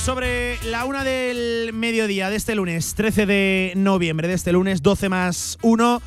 [0.00, 5.10] Sobre la una del mediodía de este lunes, 13 de noviembre de este lunes, 12
[5.10, 6.00] más 1.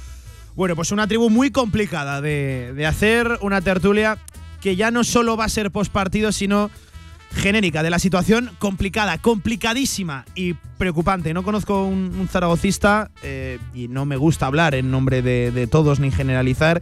[0.55, 4.17] Bueno, pues una tribu muy complicada de, hacer, una tertulia
[4.61, 6.71] que ya no solo va a ser post partido, sino
[7.35, 11.33] genérica de la situación complicada, complicadísima y preocupante.
[11.33, 15.67] No conozco un, un zaragocista eh, y no me gusta hablar en nombre de, de,
[15.67, 16.81] todos ni generalizar,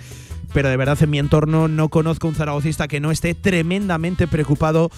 [0.53, 4.91] pero de verdad en mi entorno no conozco un zaragocista que no esté tremendamente preocupado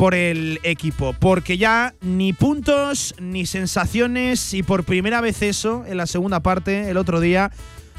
[0.00, 5.98] por el equipo, porque ya ni puntos ni sensaciones y por primera vez eso en
[5.98, 7.50] la segunda parte el otro día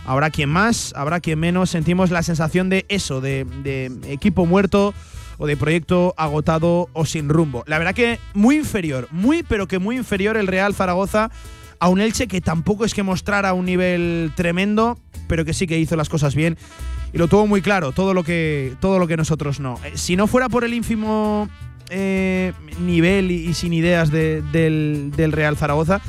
[0.08, 3.46] habrá quien más, habrá quien menos, sentimos la sensación de eso, de,
[4.08, 4.96] equipo muerto
[5.38, 7.64] o de proyecto agotado o sin rumbo.
[7.68, 11.30] La verdad que muy inferior, muy pero que muy inferior el Real Zaragoza
[11.78, 15.78] a un Elche que tampoco es que mostrara un nivel tremendo, pero que sí que
[15.78, 16.58] hizo las cosas bien
[17.14, 19.80] y lo tuvo muy claro, todo lo que, todo lo que nosotros no.
[19.84, 21.48] Eh, si no fuera por el ínfimo
[21.94, 26.02] eh, nivel y, sin ideas de, del, Real Zaragoza,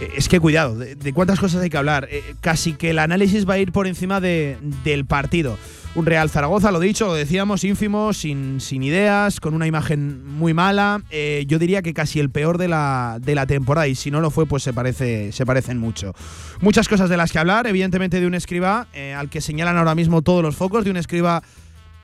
[0.00, 2.08] eh, es que cuidado, de, cuántas cosas hay que hablar.
[2.10, 5.58] Eh, casi que el análisis va a ir por encima de, del partido.
[5.96, 11.02] Un Real Zaragoza, lo dicho, lo decíamos, ínfimo, sin, ideas, con una imagen muy mala.
[11.46, 13.88] Yo diría que casi el peor de la, de la temporada.
[13.88, 16.14] Y si no lo fue, pues se, parece, se parecen mucho.
[16.62, 18.86] Muchas cosas de las que hablar, evidentemente de un escriba
[19.18, 21.42] al que señalan ahora mismo todos los focos, de un escriba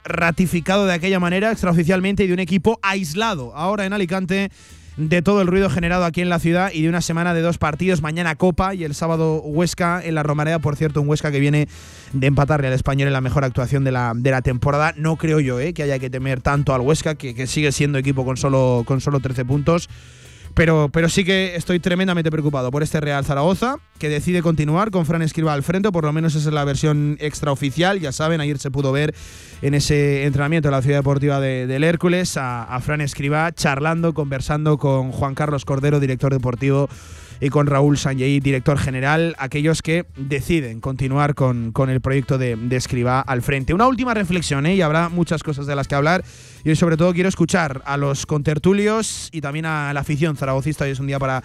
[0.04, 4.50] ratificado de aquella manera extraoficialmente y de un equipo aislado ahora en Alicante
[4.98, 7.56] de todo el ruido generado aquí en la ciudad y de una semana de dos
[7.56, 11.38] partidos, mañana Copa y el sábado Huesca en la Romareda, por cierto, un Huesca que
[11.38, 11.68] viene
[12.12, 14.94] de empatarle al español en la mejor actuación de la, de la temporada.
[14.96, 17.96] No creo yo eh, que haya que temer tanto al Huesca, que, que sigue siendo
[17.96, 19.88] equipo con solo, con solo 13 puntos.
[20.58, 25.06] Pero, pero, sí que estoy tremendamente preocupado por este Real Zaragoza, que decide continuar con
[25.06, 28.00] Fran Escriba al frente, por lo menos esa es la versión extraoficial.
[28.00, 29.14] Ya saben, ayer se pudo ver
[29.62, 34.14] en ese entrenamiento de la Ciudad Deportiva de, del Hércules a, a Fran Escriba charlando,
[34.14, 36.88] conversando con Juan Carlos Cordero, director deportivo
[37.40, 42.56] y con Raúl Sanjei, director general, aquellos que deciden continuar con, con el proyecto de,
[42.56, 43.74] de, Escriba al frente.
[43.74, 44.74] Una última reflexión, ¿eh?
[44.74, 46.24] y habrá muchas cosas de las que hablar.
[46.64, 50.84] Y sobre todo quiero escuchar a los contertulios y también a la afición zaragocista.
[50.84, 51.42] Hoy es un día para,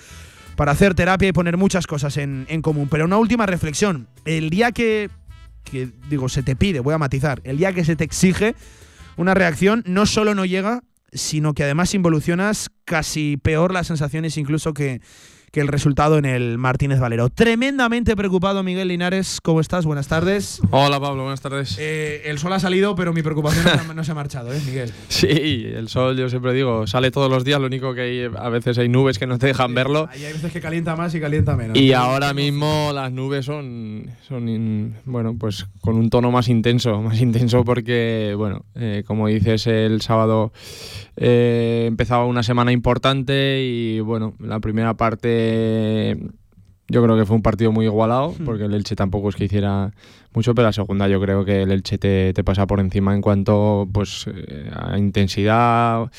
[0.56, 2.88] para hacer terapia y poner muchas cosas en, en común.
[2.90, 4.08] Pero una última reflexión.
[4.26, 5.10] El día que,
[5.64, 8.56] que, digo, se te pide, voy a matizar, el día que se te exige
[9.16, 14.74] una reacción, no solo no llega, sino que además involucionas casi peor las sensaciones incluso
[14.74, 15.02] que,
[15.54, 17.30] que el resultado en el Martínez Valero.
[17.30, 19.40] Tremendamente preocupado, Miguel Linares.
[19.40, 19.86] ¿Cómo estás?
[19.86, 20.60] Buenas tardes.
[20.72, 21.22] Hola, Pablo.
[21.22, 21.78] Buenas tardes.
[21.80, 24.92] Eh, el sol ha salido, pero mi preocupación no, no, se ha marchado, ¿eh, Miguel?
[25.10, 27.60] Sí, el sol, yo siempre digo, sale todos los días.
[27.60, 30.10] Lo único que hay, a veces hay nubes que no te dejan sí, verlo.
[30.12, 31.78] Hay veces que calienta más y calienta menos.
[31.78, 37.00] Y ahora mismo las nubes son, son in, bueno, pues con un tono más intenso.
[37.00, 40.52] Más intenso porque, bueno, eh, como dices, el sábado
[41.16, 45.43] eh, empezaba una semana importante y, bueno, la primera parte
[46.88, 49.92] yo creo que fue un partido muy igualado, porque el Elche tampoco es que hiciera
[50.34, 53.22] mucho, pero la segunda yo creo que el Elche te, te pasa por encima en
[53.22, 56.12] cuanto pues eh, a intensidad.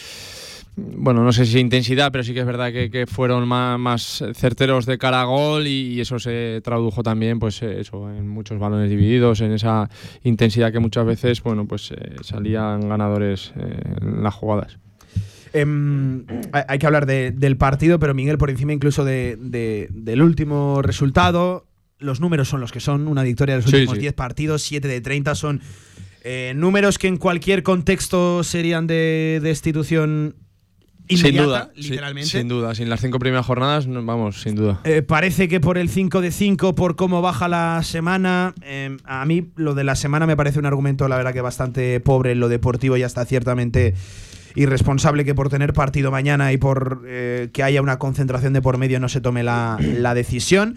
[0.76, 4.24] Bueno, no sé si intensidad, pero sí que es verdad que, que fueron más, más,
[4.34, 8.58] certeros de cara a gol y, y, eso se tradujo también, pues eso, en muchos
[8.58, 9.88] balones divididos, en esa
[10.24, 14.78] intensidad que muchas veces, bueno, pues eh, salían ganadores eh, en las jugadas.
[15.54, 15.64] Eh,
[16.52, 20.82] hay que hablar de, del partido, pero Miguel, por encima incluso de, de, del último
[20.82, 21.66] resultado,
[21.98, 23.08] los números son los que son.
[23.08, 24.14] Una victoria de los últimos 10 sí, sí.
[24.14, 25.60] partidos, 7 de 30 son
[26.22, 30.36] eh, números que en cualquier contexto serían de destitución
[31.06, 32.30] Inmediata, sin duda, literalmente.
[32.30, 34.80] Sin, sin, duda, sin las cinco primeras jornadas, vamos, sin duda.
[34.84, 39.26] Eh, parece que por el 5 de 5, por cómo baja la semana, eh, a
[39.26, 42.40] mí lo de la semana me parece un argumento, la verdad, que bastante pobre en
[42.40, 43.92] lo deportivo, ya está ciertamente
[44.54, 48.78] irresponsable que por tener partido mañana y por eh, que haya una concentración de por
[48.78, 50.76] medio no se tome la, la decisión.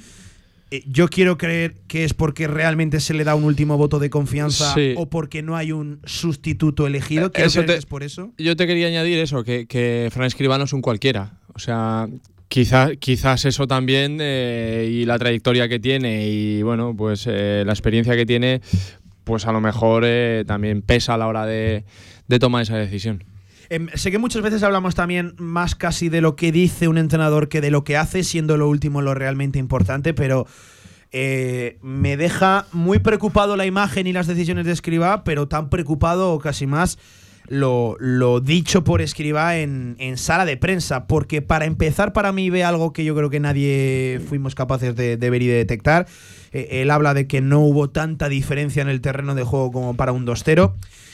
[0.70, 4.10] Eh, yo quiero creer que es porque realmente se le da un último voto de
[4.10, 4.94] confianza sí.
[4.98, 7.32] o porque no hay un sustituto elegido.
[7.32, 8.32] Quiero eso creer te, que es por eso.
[8.38, 11.38] Yo te quería añadir eso, que, que Fran Escribano es un cualquiera.
[11.54, 12.08] O sea,
[12.50, 17.72] quizás quizás eso también eh, y la trayectoria que tiene y bueno, pues eh, la
[17.72, 18.62] experiencia que tiene,
[19.24, 21.86] pues a lo mejor eh, también pesa a la hora de,
[22.28, 23.24] de tomar esa decisión.
[23.70, 27.50] Em, sé que muchas veces hablamos también más casi de lo que dice un entrenador
[27.50, 30.48] que de lo que hace, siendo lo último lo realmente importante, pero
[31.12, 36.34] eh, me deja muy preocupado la imagen y las decisiones de Escriba, pero tan preocupado
[36.34, 36.98] o casi más
[37.48, 42.50] lo, lo dicho por Escriba en, en, sala de prensa, porque para empezar para mí
[42.50, 46.08] ve algo que yo creo que nadie fuimos capaces de, de ver y de detectar.
[46.52, 49.96] Eh, él habla de que no hubo tanta diferencia en el terreno de juego como
[49.96, 50.74] para un 2-0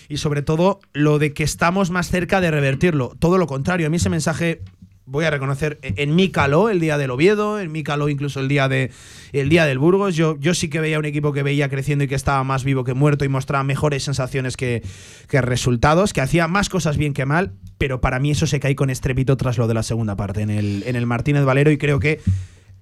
[0.10, 3.16] y sobre todo lo de que estamos más cerca de revertirlo.
[3.20, 4.62] Todo lo contrario, a mí ese mensaje
[5.06, 8.48] voy a reconocer, en mí caló el día del Oviedo, en mí caló incluso el
[8.48, 8.92] día, de,
[9.34, 10.16] el día del Burgos.
[10.16, 12.84] Yo, yo sí que veía un equipo que veía creciendo y que estaba más vivo
[12.84, 14.82] que muerto y mostraba mejores sensaciones que,
[15.28, 18.76] que resultados, que hacía más cosas bien que mal, pero para mí eso se cae
[18.76, 21.78] con estrepito tras lo de la segunda parte en el, en el Martínez Valero y
[21.78, 22.20] creo que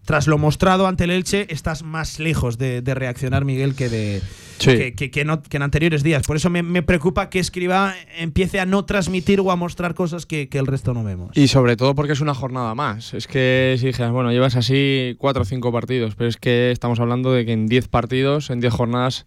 [0.06, 4.21] tras lo mostrado ante el Elche, estás más lejos de, de reaccionar, Miguel, que, de,
[4.57, 4.77] Sí.
[4.77, 6.24] que, que- que no- que en anteriores días.
[6.27, 10.25] Por eso me, me preocupa que Escriba empiece a no transmitir o a mostrar cosas
[10.25, 11.36] que, el resto no vemos.
[11.36, 13.13] Y sobre todo porque es una jornada más.
[13.13, 17.00] Es que si dijeras, bueno, llevas así cuatro o cinco partidos, pero es que estamos
[17.00, 19.25] hablando de que en 10 partidos, en 10 jornadas,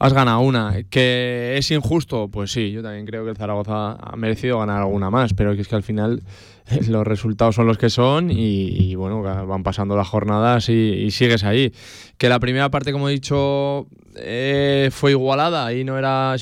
[0.00, 0.82] has ganado una.
[0.90, 2.28] ¿Que es injusto?
[2.28, 5.62] Pues sí, yo también creo que el Zaragoza ha merecido ganar alguna más, pero que
[5.62, 6.22] es que al final
[6.88, 8.36] los resultados son los que son y,
[8.68, 11.72] y, bueno, van pasando las jornadas y, y sigues ahí.
[12.18, 16.36] Que la primera parte, como he dicho, eh, fue igualada y no era...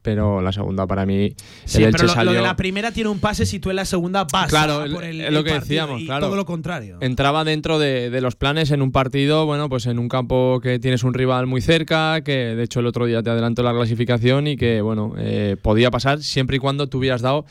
[0.00, 3.46] pero la segunda para mí, Sí, el pero lo, de la primera tiene un pase
[3.46, 6.06] si tú en la segunda vas Claro, el- por el, es lo que decíamos, y
[6.06, 6.26] claro.
[6.26, 6.98] todo lo contrario.
[7.00, 10.78] entraba dentro de, de los planes en un partido, bueno, pues en un campo que
[10.80, 14.46] tienes un rival muy cerca, que de hecho el otro día te adelantó la clasificación
[14.48, 17.44] y que, bueno, eh, podía pasar siempre y cuando tú hubieras dado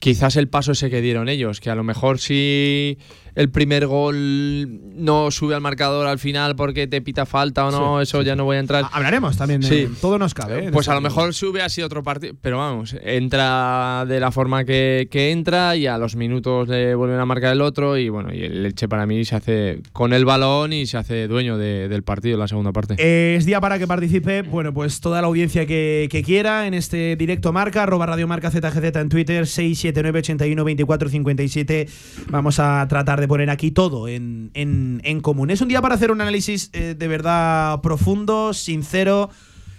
[0.00, 2.98] quizás el paso ese que dieron ellos, que a lo mejor si
[3.34, 7.98] el primer gol no sube al marcador al final porque te pita falta o no,
[7.98, 8.84] Sí, eso ya no voy a entrar.
[8.84, 9.88] Ha- Hablaremos también de Sí.
[10.00, 10.66] todo nos cabe.
[10.66, 10.70] ¿eh?
[10.72, 15.08] Pues a lo mejor hubiera sido otro partido, pero vamos, entra de la forma que,
[15.10, 18.42] que entra y a los minutos le vuelven a marcar el otro y bueno, y
[18.42, 22.02] el Leche para mí se hace con el balón y se hace dueño de- del
[22.02, 22.94] partido en la segunda parte.
[22.98, 26.74] Eh, Es día para que participe, bueno, pues toda la audiencia que, que quiera en
[26.74, 31.88] este directo marca, arroba Radio Marca ZGZ en Twitter, 679 81 24 57.
[32.28, 35.50] Vamos a tratar de poner aquí todo en, en- en común.
[35.50, 39.30] Es un día para hacer un análisis eh, de verdad profundo, sincero.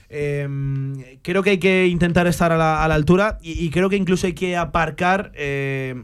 [0.10, 4.28] Eh, creo que hay que intentar estar a la, altura y, y creo que incluso
[4.28, 6.04] hay que aparcar eh,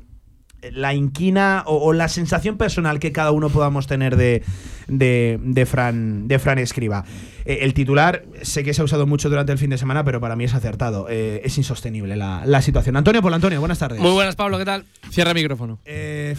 [0.72, 4.44] la inquina o, o la sensación personal que cada uno podamos tener de,
[4.88, 7.06] de, de Fran, de Fran Escriba.
[7.46, 10.20] Eh, el titular, sé que se ha usado mucho durante el fin de semana, pero
[10.20, 11.08] para mí es acertado.
[11.10, 12.98] Eh, es insostenible la, la situación.
[12.98, 14.00] Antonio Polo Antonio, buenas tardes.
[14.02, 14.86] Muy buenas, Pablo, ¿qué tal?
[15.12, 15.80] Cierra micrófono.
[15.86, 16.36] Eh,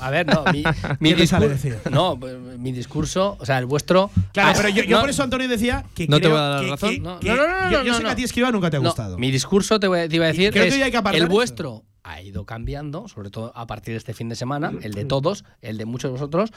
[0.00, 0.64] A ver, no, mi,
[1.00, 1.78] mi ¿Qué te sale discur- decir?
[1.90, 2.16] No,
[2.58, 4.10] mi discurso, o sea, el vuestro.
[4.32, 6.40] claro, Ah, pero yo, yo no, por eso Antonio decía que No te creo voy
[6.40, 6.90] a dar que- razón.
[6.90, 8.10] que- No, que- no, no, no, yo, sé que no.
[8.10, 9.18] a ti Escriba nunca te ha no, gustado.
[9.18, 10.98] mi discurso te, voy a- te iba a decir creo que es, hoy hay que
[10.98, 11.84] el esto.
[12.04, 15.44] Ha ido cambiando, sobre todo a partir de este fin de semana, el de todos,
[15.60, 16.50] el de muchos de vosotros.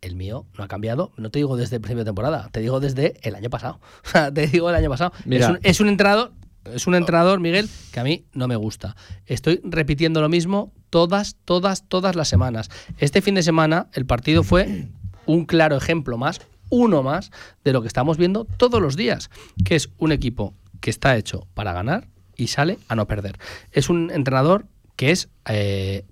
[0.00, 2.80] El mío no ha cambiado, no te digo desde el principio de temporada, te digo
[2.80, 3.80] desde el año pasado.
[4.34, 5.12] Te digo el año pasado.
[5.24, 5.46] Mira.
[5.46, 6.32] Es, un, es un entrenador,
[6.74, 8.94] es un entrenador, Miguel, que a mí no me gusta.
[9.24, 12.70] Estoy repitiendo lo mismo todas, todas, todas las semanas.
[12.98, 14.88] Este fin de semana el partido fue
[15.26, 17.30] un claro ejemplo más, uno más,
[17.64, 19.30] de lo que estamos viendo todos los días,
[19.64, 23.38] que es un equipo que está hecho para ganar y sale a no perder.
[23.72, 24.66] Es un entrenador
[24.96, 26.04] que es, eh,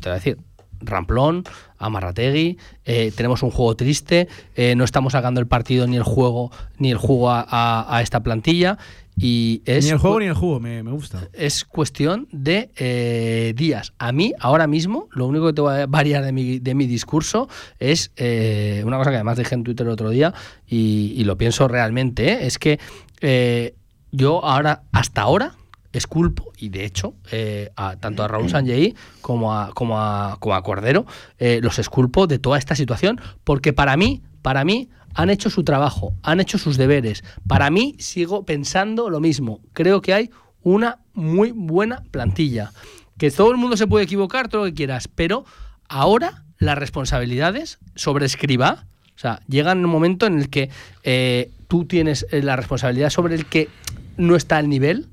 [0.00, 0.38] te voy a decir,
[0.80, 1.44] ramplón,
[1.78, 6.52] amarrategui, eh, tenemos un juego triste, eh, no estamos sacando el partido ni el juego
[6.78, 8.78] ni el juego a, a- a esta plantilla
[9.20, 11.26] y es ni el juego ni el juego, me, me gusta.
[11.32, 13.92] es cuestión de eh, días.
[13.98, 16.86] A mí, ahora mismo, lo único que te va a variar de mi, de mi
[16.86, 17.48] discurso
[17.80, 20.32] es eh, una cosa que además dije en Twitter el otro día
[20.68, 22.46] y, y lo pienso realmente, ¿eh?
[22.46, 22.78] es que
[23.20, 23.74] eh,
[24.12, 25.54] yo ahora, hasta ahora,
[25.98, 30.62] esculpo, y de hecho, eh, tanto a Raúl Sanjei como a, como a, como a
[30.62, 31.04] Cordero,
[31.38, 35.64] eh, los esculpo de toda esta situación, porque para mí, para mí, han hecho su
[35.64, 37.24] trabajo, han hecho sus deberes.
[37.46, 39.60] Para mí, sigo pensando lo mismo.
[39.72, 40.30] Creo que hay
[40.62, 42.72] una muy buena plantilla.
[43.16, 45.44] Que todo el mundo se puede equivocar, todo lo que quieras, pero
[45.88, 48.86] ahora las responsabilidades sobre escriba,
[49.16, 50.70] o sea, llegan un momento en el que
[51.02, 53.68] eh, tú tienes la responsabilidad sobre el que
[54.16, 55.08] no está al nivel.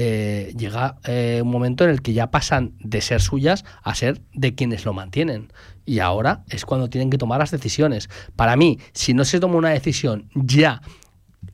[0.00, 4.22] Eh, llega eh, un momento en el que ya pasan de ser suyas a ser
[4.32, 5.52] de quienes lo mantienen.
[5.84, 8.08] Y ahora es cuando tienen que tomar las decisiones.
[8.36, 10.82] Para mí, si no se toma una decisión ya,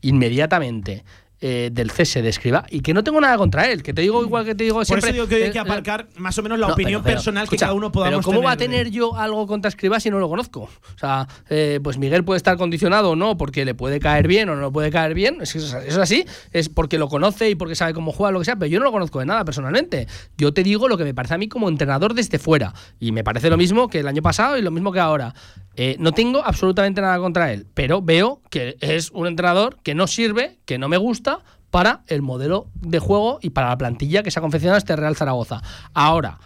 [0.02, 1.06] inmediatamente,
[1.40, 4.22] eh, del cese de Escriba y que no tengo nada contra él, que te digo
[4.22, 5.10] igual que te digo Por siempre.
[5.10, 7.04] eso digo que hay eh, que eh, aparcar más o menos la no, opinión pero-
[7.04, 10.00] pero, personal que cada uno podamos Pero ¿cómo va a tener yo algo contra Escriba
[10.00, 10.62] si no lo conozco?
[10.62, 14.48] O sea, eh, pues Miguel puede estar condicionado o no porque le puede caer bien
[14.48, 15.38] o no le puede caer bien.
[15.40, 18.56] Eso es así, es porque lo conoce y porque sabe cómo juega, lo que sea,
[18.56, 20.06] pero yo no lo conozco de nada personalmente.
[20.38, 22.72] Yo te digo lo que me parece a mí como entrenador desde fuera.
[23.00, 25.34] Y me parece lo mismo que el año pasado y lo mismo que ahora.
[25.76, 30.06] Eh, no tengo absolutamente nada contra él, pero veo que es un entrenador que no
[30.06, 31.23] sirve, que no me gusta
[31.70, 35.16] para el modelo de juego y para la plantilla que se ha confeccionado este Real
[35.16, 35.62] Zaragoza.
[35.92, 36.38] Ahora,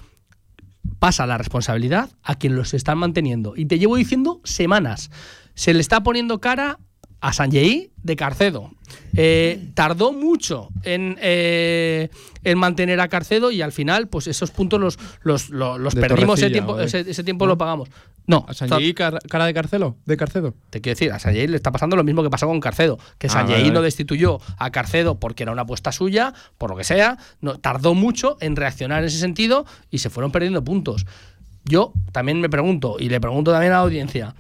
[0.98, 3.54] pasa la responsabilidad a quien los están manteniendo.
[3.56, 5.10] Y te llevo diciendo semanas.
[5.54, 6.78] Se le está poniendo cara
[7.20, 8.70] a Sanjei de Carcedo.
[9.16, 12.08] Eh, tardó mucho en, eh,
[12.44, 16.50] en mantener a Carcedo y al final, pues esos puntos los, los, los, perdimos, ese
[16.50, 17.88] tiempo, ¿o de- ese, ese tiempo lo pagamos.
[18.26, 19.96] No, ¿A Sanjei car- cara de Carcelo?
[20.04, 20.54] ¿De Carcedo?
[20.70, 23.26] te quiero decir, a Sanjei le está pasando lo mismo que pasó con Carcedo, que
[23.28, 23.74] Ah, Sanjei vale, vale.
[23.74, 27.94] no destituyó a Carcedo porque era una apuesta suya, por lo que sea, no, tardó
[27.94, 31.06] mucho en reaccionar en ese sentido y se fueron perdiendo puntos.
[31.64, 34.34] Yo también me pregunto, y le pregunto también a la audiencia,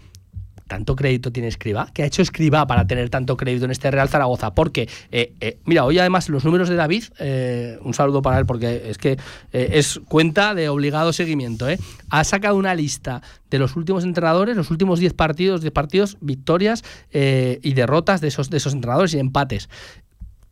[0.68, 1.88] ¿tanto crédito tiene Escriba?
[1.92, 4.54] ¿Qué ha hecho Escriba para tener tanto crédito en este Real Zaragoza?
[4.54, 8.46] Porque, eh, eh, mira, hoy además los números de David, eh, un saludo para él
[8.46, 9.18] porque es que
[9.52, 11.66] es cuenta de obligado seguimiento,
[12.10, 16.84] ha sacado una lista de los últimos entrenadores, los últimos 10 partidos, 10 partidos, victorias
[17.10, 19.68] y derrotas de esos, de esos entrenadores y empates.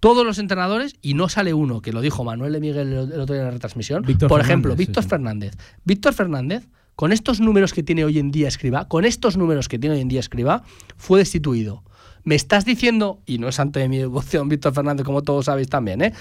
[0.01, 3.35] Todos los entrenadores, y no sale uno, que lo dijo Manuel de Miguel el otro
[3.35, 4.03] día en la retransmisión.
[4.03, 5.09] Víctor Por Fernández, ejemplo, sí, Víctor sí.
[5.09, 5.57] Fernández.
[5.85, 9.79] Víctor Fernández, con estos números que tiene hoy en día Escriba, con estos números que
[9.79, 10.65] tiene hoy en día Escriba,
[10.97, 11.85] fue destituido.
[12.25, 15.69] Me estás diciendo, y no es ante de mi devoción Víctor Fernández, como todos sabéis
[15.69, 16.13] también, ¿eh?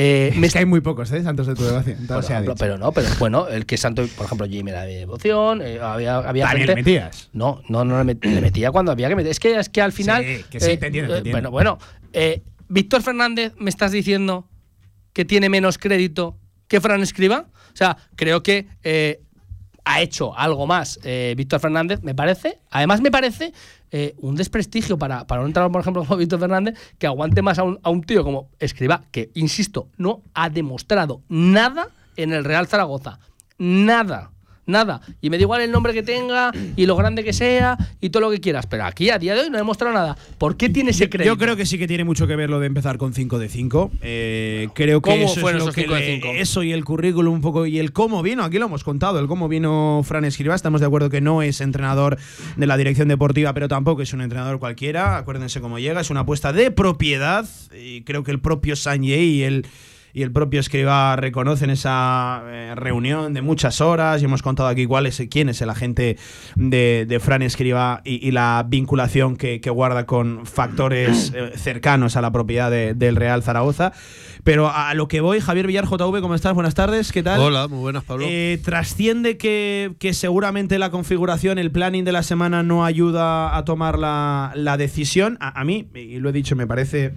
[0.00, 1.22] Eh, me Es que hay muy pocos, ¿eh?
[1.24, 2.06] Santos de tu devoción.
[2.06, 5.60] por ejemplo, pero no, pero bueno, el que santo, por ejemplo, Jimmy era de devoción,
[5.60, 6.66] eh, había, había También gente.
[6.66, 7.30] le metías.
[7.32, 9.32] No, no, no le, met- le metía cuando había que meter.
[9.32, 10.22] Es que, es que al final.
[10.24, 11.50] Sí, que sí, te entiendo, te entiendo.
[11.50, 11.78] Bueno, bueno.
[12.12, 14.46] eh, Víctor Fernández, ¿me estás diciendo
[15.12, 17.46] que tiene menos crédito que Fran Escriba?
[17.72, 19.20] O sea, creo que eh,
[19.88, 22.58] ha hecho algo más eh, Víctor Fernández, me parece.
[22.70, 23.54] Además, me parece
[23.90, 27.58] eh, un desprestigio para, para un entrenador, por ejemplo, como Víctor Fernández, que aguante más
[27.58, 32.44] a un, a un tío como Escriba, que, insisto, no ha demostrado nada en el
[32.44, 33.18] Real Zaragoza.
[33.56, 34.30] Nada.
[34.68, 35.00] Nada.
[35.22, 38.20] Y me da igual el nombre que tenga y lo grande que sea y todo
[38.20, 38.66] lo que quieras.
[38.66, 40.16] Pero aquí a día de hoy no ha demostrado nada.
[40.36, 41.34] ¿Por qué tiene ese crédito?
[41.34, 43.48] Yo creo que sí que tiene mucho que ver lo de empezar con 5 de
[43.48, 43.90] 5.
[44.02, 46.28] Eh, creo que ¿Cómo eso fueron es lo esos que 5 de le- 5?
[46.36, 49.26] Eso y el currículum un poco y el cómo vino, aquí lo hemos contado, el
[49.26, 50.54] cómo vino Fran Escribá.
[50.54, 52.18] Estamos de acuerdo que no es entrenador
[52.56, 55.16] de la dirección deportiva, pero tampoco es un entrenador cualquiera.
[55.16, 59.42] Acuérdense cómo llega, es una apuesta de propiedad y creo que el propio Sanjay y
[59.44, 59.66] el
[60.18, 64.84] y el propio Escriba reconocen esa eh, reunión de muchas horas y hemos contado aquí
[64.84, 66.16] cuál es, quién es el agente
[66.56, 72.16] de, de Fran Escriba y, y la vinculación que, que guarda con factores eh, cercanos
[72.16, 73.92] a la propiedad de- del Real Zaragoza.
[74.44, 76.54] Pero a lo que voy, Javier Villar, JV, ¿cómo estás?
[76.54, 77.40] Buenas tardes, ¿qué tal?
[77.40, 78.24] Hola, muy buenas, Pablo.
[78.28, 83.64] Eh, trasciende que, que seguramente la configuración, el planning de la semana no ayuda a
[83.64, 85.36] tomar la, la decisión.
[85.40, 87.12] A, a mí, y lo he dicho, me parece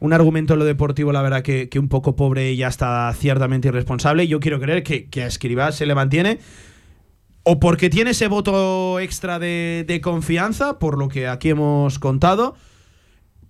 [0.00, 3.68] un argumento en lo deportivo, la verdad, que, que un poco pobre y hasta ciertamente
[3.68, 4.26] irresponsable.
[4.26, 6.38] Yo quiero creer que, que a Escribá se le mantiene.
[7.42, 12.54] O porque tiene ese voto extra de, de confianza, por lo que aquí hemos contado,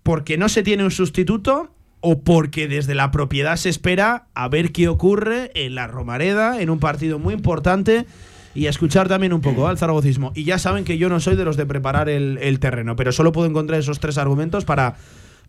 [0.03, 4.73] porque no se tiene un sustituto o porque desde la propiedad se espera a ver
[4.73, 8.07] qué ocurre en la Romareda, en un partido muy importante
[8.55, 10.33] y a escuchar también un poco al zaragocismo.
[10.35, 13.33] Y ya saben que yo no soy de los de preparar el terreno, pero solo
[13.33, 14.97] puedo encontrar esos tres argumentos para,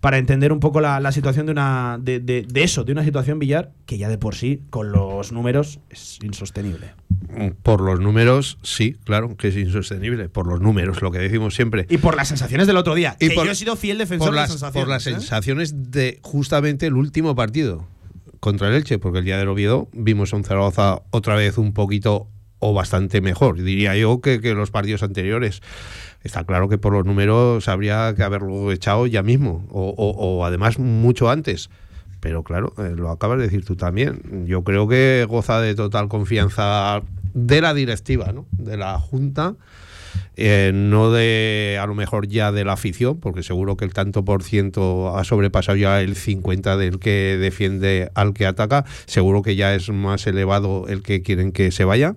[0.02, 3.04] para entender un poco la, la situación de una de, de- de eso, de una
[3.04, 6.88] situación billar que ya de por sí, con los números, es insostenible.
[7.64, 10.28] Por los números, sí, claro, que es insostenible.
[10.28, 11.86] Por los números, lo que decimos siempre.
[11.90, 14.28] Y por las sensaciones del otro día, Y que por- yo he sido fiel defensor
[14.30, 14.84] Por de las, las sensaciones.
[14.84, 15.12] por las ¿eh?
[15.12, 17.88] sensaciones de justamente el último partido
[18.40, 21.74] contra el Elche, porque el día del Oviedo vimos a un Zaragoza otra vez un
[21.74, 22.28] poquito
[22.58, 25.62] o bastante mejor, diría yo, que, que los partidos anteriores.
[26.24, 31.30] Está claro que por los números habría que haberlo echado ya mismo, o, además mucho
[31.30, 31.70] antes.
[32.20, 34.46] Pero claro, eh, lo acabas de decir tú también.
[34.46, 37.02] Yo creo que goza de total confianza
[37.34, 38.46] de la directiva, ¿no?
[38.52, 39.56] de la Junta,
[40.36, 44.24] eh, no de a lo mejor ya de la afición, porque seguro que el tanto
[44.24, 49.56] por ciento ha sobrepasado ya el 50 del que defiende al que ataca, seguro que
[49.56, 52.16] ya es más elevado el que quieren que se vaya,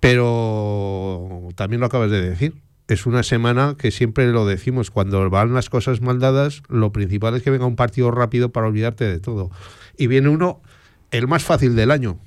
[0.00, 2.54] pero también lo acabas de decir.
[2.88, 7.36] Es una semana que siempre lo decimos, cuando van las cosas mal dadas, lo principal
[7.36, 9.50] es que venga un partido rápido para olvidarte de todo.
[9.98, 10.62] Y viene uno,
[11.10, 12.18] el más fácil del año,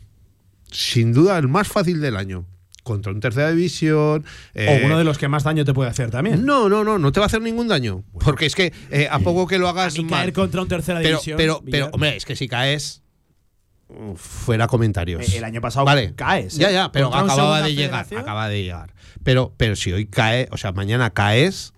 [0.72, 2.46] sin duda el más fácil del año,
[2.84, 4.24] contra un tercera división.
[4.24, 6.46] O eh, uno de los que más daño te puede hacer también.
[6.46, 8.04] No, no, no, no te va a hacer ningún daño.
[8.24, 10.10] Porque es que eh, a poco que lo A hagas mal.
[10.10, 11.38] caer contra un tercera Pero, división.
[11.38, 13.02] pero, pero, Villar, hombre, es que si caes.
[14.16, 15.22] Fuera comentarios.
[15.34, 16.14] eh, el año pasado Vale.
[16.16, 16.56] caes.
[16.58, 16.74] Ya, ¿eh?
[16.74, 18.06] ya, pero acababa de llegar.
[18.06, 18.22] federación.
[18.22, 18.94] Acaba de llegar.
[19.24, 21.74] Pero, pero si hoy cae, o sea, mañana caes.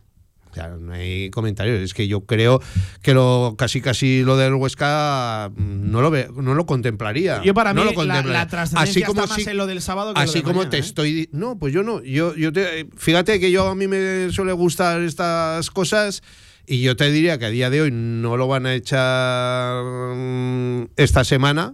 [0.52, 1.80] O sea, no hay comentarios.
[1.82, 2.62] Es que yo creo
[3.02, 7.42] que lo casi casi lo del Huesca mm, no lo ve, no lo contemplaría.
[7.44, 8.48] Yo para no mí lo la, contemplaría.
[8.52, 10.58] la así como está más si- en lo del sábado que lo Así de como
[10.58, 10.82] mañana, te ¿eh?
[10.82, 11.30] estoy.
[11.32, 12.04] No, pues yo no.
[12.04, 16.22] Yo, yo te, fíjate que yo a mí me suele gustar estas cosas.
[16.68, 19.84] Y yo te diría que a día de hoy no lo van a echar
[20.16, 21.74] mm, esta semana.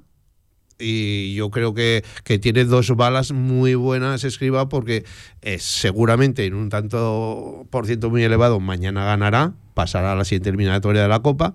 [0.80, 5.04] Y yo creo que, que tiene dos balas muy buenas escriba porque
[5.42, 10.50] eh, seguramente en un tanto por ciento muy elevado mañana ganará, pasará a la siguiente
[10.50, 11.52] eliminatoria de la Copa.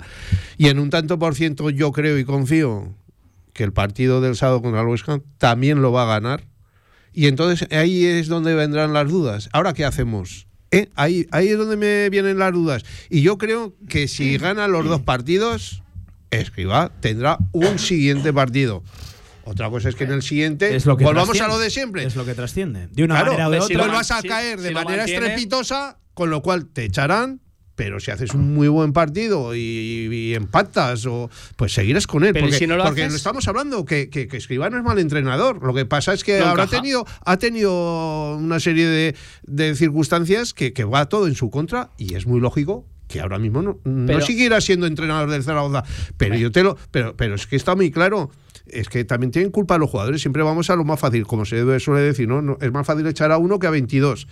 [0.59, 2.95] Y en un tanto por ciento yo creo y confío
[3.55, 6.45] que el partido del sábado contra el West también lo va a ganar.
[7.15, 9.49] Y entonces ahí es donde vendrán las dudas.
[9.53, 10.49] Ahora, ¿qué hacemos?
[10.73, 10.91] ¿Eh?
[10.97, 12.85] Ahí, ahí es donde me vienen las dudas.
[13.09, 15.83] Y yo creo que si gana los dos partidos,
[16.31, 18.83] Escriba tendrá un siguiente partido.
[19.45, 22.05] Otra cosa es que en el siguiente Es lo que volvamos a lo de siempre.
[22.05, 22.89] Es lo que trasciende.
[22.93, 23.79] De una Claro, manera o de otra.
[23.79, 27.41] vuelvas a si- caer de si manera mantiene- estrepitosa, con lo cual te echarán.
[27.77, 32.33] Pero si haces un muy buen partido y, y empatas, o, pues seguirás con él.
[32.33, 33.17] Pero ¿y porque si no lo porque haces?
[33.17, 35.61] estamos hablando que, que, que Escribá no es mal entrenador.
[35.61, 36.81] Lo que pasa es que No ahora ha encaja.
[36.83, 41.91] tenido, ha tenido una serie de, de circunstancias que, que va todo en su contra
[41.99, 45.83] y es muy lógico que ahora mismo no, siguiera siendo entrenador del Zaragoza.
[46.17, 46.79] Pero yo te lo.
[46.93, 48.31] Pero, pero es que está muy claro.
[48.67, 50.21] Es que también tienen culpa los jugadores.
[50.21, 52.41] Siempre vamos a lo más fácil, como se suele decir, ¿no?
[52.43, 54.27] No, Es más fácil echar a uno que a 22.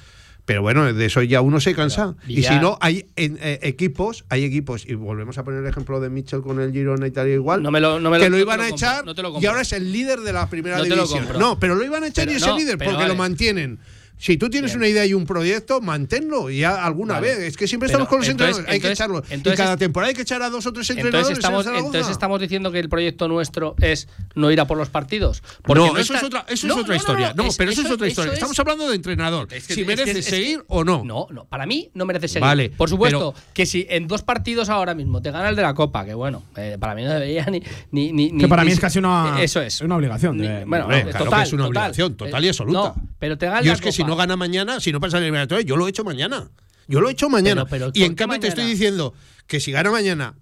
[0.44, 2.16] Pero bueno, de eso ya uno se cansa.
[2.26, 5.68] Pero, y si no, hay en- eh, equipos, hay equipos, y volvemos a poner el
[5.68, 8.18] ejemplo de Mitchell con el Girona y tal y igual, No me lo- no me
[8.18, 10.18] que lo- lo no iban lo a compro, echar lo y ahora es el líder
[10.20, 11.28] de la primera lo división.
[11.38, 13.78] No, pero lo iban a echar Pero y es el líder porque lo mantienen.
[14.22, 14.78] Si tú tienes Bien.
[14.78, 17.26] una idea y un proyecto, manténlo ya alguna Vale.
[17.26, 17.38] vez.
[17.40, 19.24] Es que siempre Pero estamos con los entonces- entrenadores, hay que entonces- echarlo.
[19.28, 21.26] y entonces cada temporada hay que echar a dos o tres entrenadores.
[21.36, 24.78] Entonces estamos, en entonces estamos diciendo que el proyecto nuestro es no ir a por
[24.78, 25.42] los partidos.
[25.66, 27.34] no, eso, está- es otra, eso No, es otra no, no, historia.
[27.34, 28.30] No, es- pero eso, es otra historia.
[28.30, 29.48] es- Estamos hablando de entrenador.
[29.52, 31.02] Es que- si es que- merece es que- seguir o no.
[31.04, 32.42] No, no, para mí no merece seguir.
[32.46, 35.62] Vale, Por supuesto, pero- que si en dos partidos ahora mismo te gana el de
[35.62, 37.60] la Copa, que bueno, eh, para mí no debería ni.
[37.90, 39.80] ni, ni Que para ni mí es si- casi una, Eso es.
[39.80, 40.38] una obligación.
[40.38, 41.82] De- bueno, claro total, que es una total.
[41.82, 42.94] obligación, total y Eh, absoluta.
[43.18, 44.11] Pero te gana la Copa.
[44.12, 46.50] No gana mañana, si no pasa el eliminatorio, yo lo he hecho mañana.
[46.88, 47.64] Yo lo he hecho mañana.
[47.64, 49.14] Pero- pero y ¿por en cambio te estoy diciendo
[49.46, 50.34] que si gana mañana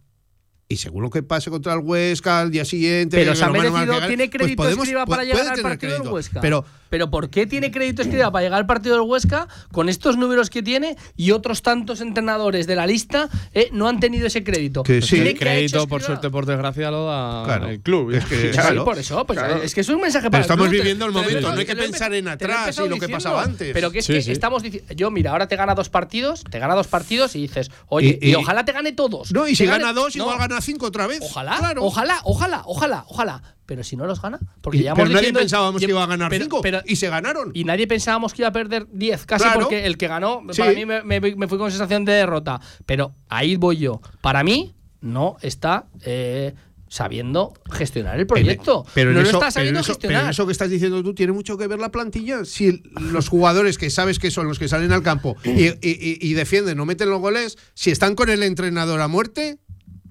[0.71, 3.17] y según lo que pase contra el Huesca al día siguiente.
[3.17, 6.09] Pero se ha merecido, tiene pues crédito podemos- escriba para llegar al partido del.
[6.09, 6.41] Huesca.
[6.41, 10.17] Pero Pero ¿por qué tiene crédito escriba para llegar al partido del Huesca con estos
[10.17, 14.43] números que tiene y otros tantos entrenadores de la lista eh, no han tenido ese
[14.43, 14.83] crédito?
[14.83, 15.11] Que sí.
[15.17, 17.69] Tiene el que ha hecho crédito, por suerte, por desgracia, lo da Claro.
[17.69, 18.11] el club.
[18.13, 18.85] Es que- Sí, Claro.
[18.85, 19.63] por eso, pues, Claro.
[19.63, 21.67] es que es un mensaje para Pero el estamos club, viviendo el momento, no hay
[21.67, 23.17] que pensar en atrás y lo que diciendo.
[23.19, 23.71] pasaba antes.
[23.73, 24.33] Pero que es Sí, que sí.
[24.33, 27.71] estamos diciendo, yo mira, ahora te gana dos partidos, te gana dos partidos y dices,
[27.89, 29.31] oye, Y- y, y- ojalá te gane todos.
[29.33, 31.21] no, y si gane- gana dos, no, igual gana cinco otra vez.
[31.23, 31.85] Ojalá, Claro.
[31.85, 33.43] ojalá, ojalá, ojalá, ojalá.
[33.67, 36.29] Pero si no los gana, porque Y- ya pero nadie pensábamos que iba a ganar
[36.31, 36.61] pero- cinco.
[36.61, 37.51] pero- y se ganaron.
[37.55, 39.61] y nadie pensábamos que iba a perder 10, casi Claro.
[39.61, 40.61] porque el que ganó, Sí.
[40.61, 42.61] para mí me, me- me fui con sensación de derrota.
[42.87, 44.01] Pero ahí voy yo.
[44.21, 46.55] Para mí, no está eh,
[46.89, 48.85] sabiendo gestionar el proyecto.
[48.95, 50.25] Pero en no eso, lo está pero sabiendo en eso- pero gestionar.
[50.25, 52.45] en eso que estás diciendo tú tiene mucho que ver la plantilla.
[52.45, 56.19] Si los jugadores que sabes que son los que salen al campo y, y- y-
[56.21, 59.59] y defienden, no meten los goles, si están con el entrenador a muerte,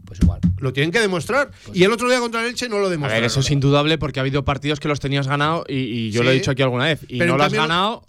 [0.10, 0.42] Pues igual.
[0.58, 1.52] lo tienen que demostrar.
[1.74, 3.22] y el otro día contra el Elche no lo A demostraron.
[3.22, 6.24] ver, eso es indudable porque ha habido partidos que los tenías ganado y, y yo
[6.24, 7.06] lo he dicho aquí alguna vez.
[7.08, 8.06] Y Pero no lo has ganado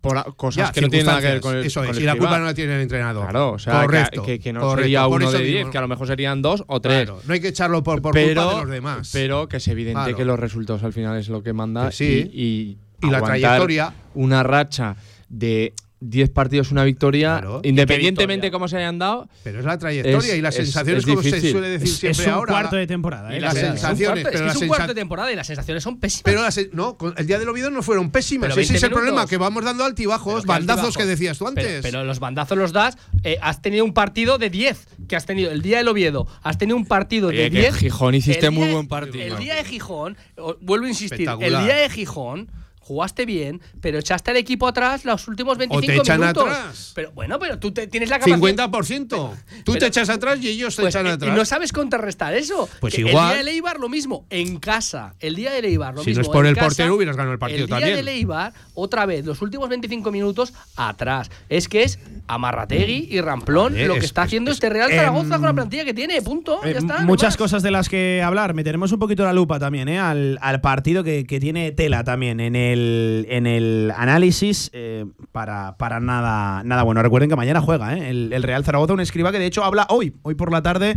[0.00, 2.02] por a- cosas Ya, que no tienen nada que ver con el Eso es, y
[2.02, 3.24] la culpa no la tiene el entrenador.
[3.24, 5.80] Claro, o sea, que- correcto, que, que no correcto, sería uno de 10, que a
[5.80, 7.04] lo mejor serían dos o tres.
[7.04, 9.10] Claro, no hay que echarlo por, por pero, culpa de los demás.
[9.12, 10.16] pero que es evidente Claro.
[10.16, 11.90] que los resultados al final es lo que manda.
[11.92, 12.28] Sí.
[12.32, 13.92] Y, y, Y la trayectoria.
[14.14, 14.96] Una racha
[15.28, 17.60] de 10 partidos, una victoria, Claro.
[17.62, 18.50] independientemente victoria?
[18.52, 19.28] cómo se hayan dado.
[19.44, 22.22] pero es la trayectoria Es- y las es- sensaciones, es como se suele decir siempre
[22.22, 22.52] es un ahora.
[22.54, 23.32] cuarto de temporada.
[23.34, 23.40] Y ¿eh?
[23.42, 24.94] las O sea, sensaciones, Es un cuarto- pero es que las es un cuarto de
[24.94, 26.22] temporada y las sensaciones son pésimas.
[26.24, 28.50] Pero las- no, el día del Oviedo no fueron pésimas.
[28.50, 31.64] Ese es 20 el problema, que vamos dando altibajos, bandazos que decías tú antes.
[31.66, 32.96] Pero, pero los bandazos los das.
[33.22, 36.26] eh, has tenido un partido de 10 que has tenido el día del Oviedo.
[36.42, 37.74] Has tenido un partido Oye, de que 10.
[37.76, 39.22] Gijón hiciste muy día- buen partido.
[39.36, 40.16] El día de Gijón,
[40.62, 42.50] vuelvo a insistir, el día de Gijón
[42.90, 46.48] jugaste bien, pero echaste al equipo atrás los últimos 25 te echan minutos.
[46.48, 46.90] atrás.
[46.96, 48.36] Pero bueno, pero tú te- tienes la capacidad.
[48.36, 49.30] 50%.
[49.64, 51.36] Tú te Pero- echas atrás y ellos te Pues, echan eh, atrás.
[51.36, 52.68] no sabes contrarrestar eso.
[52.80, 53.26] Pues Que igual.
[53.26, 55.14] El día de Leibar lo mismo, en casa.
[55.20, 56.22] El día de Leibar lo Si no mismo.
[56.32, 56.66] es por el casa.
[56.66, 57.96] portero, hubieras ganado el partido El día también.
[57.96, 61.30] de Leibar, otra vez, los últimos 25 minutos atrás.
[61.48, 64.68] Es que es Amarrategui y Ramplón Vale, lo que es- está es- haciendo es- este
[64.70, 66.20] Real em, Zaragoza con la plantilla que tiene.
[66.22, 66.60] Punto.
[66.64, 66.98] Eh, ya está.
[67.00, 68.54] no muchas cosas de las que hablar.
[68.54, 69.98] Meteremos un poquito la lupa también ¿eh?
[69.98, 72.79] al, al partido que, que tiene tela también en el,
[73.28, 77.02] en el análisis eh, para, para nada, nada bueno.
[77.02, 78.10] Recuerden que mañana juega ¿eh?
[78.10, 80.96] el, Real Zaragoza, un escriba que de hecho habla hoy, hoy por la tarde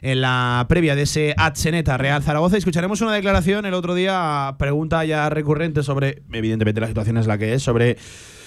[0.00, 2.56] en la previa de ese Atseneta Real Zaragoza.
[2.56, 7.38] Escucharemos una declaración el otro día, pregunta ya recurrente sobre, evidentemente la situación es la
[7.38, 7.96] que es, sobre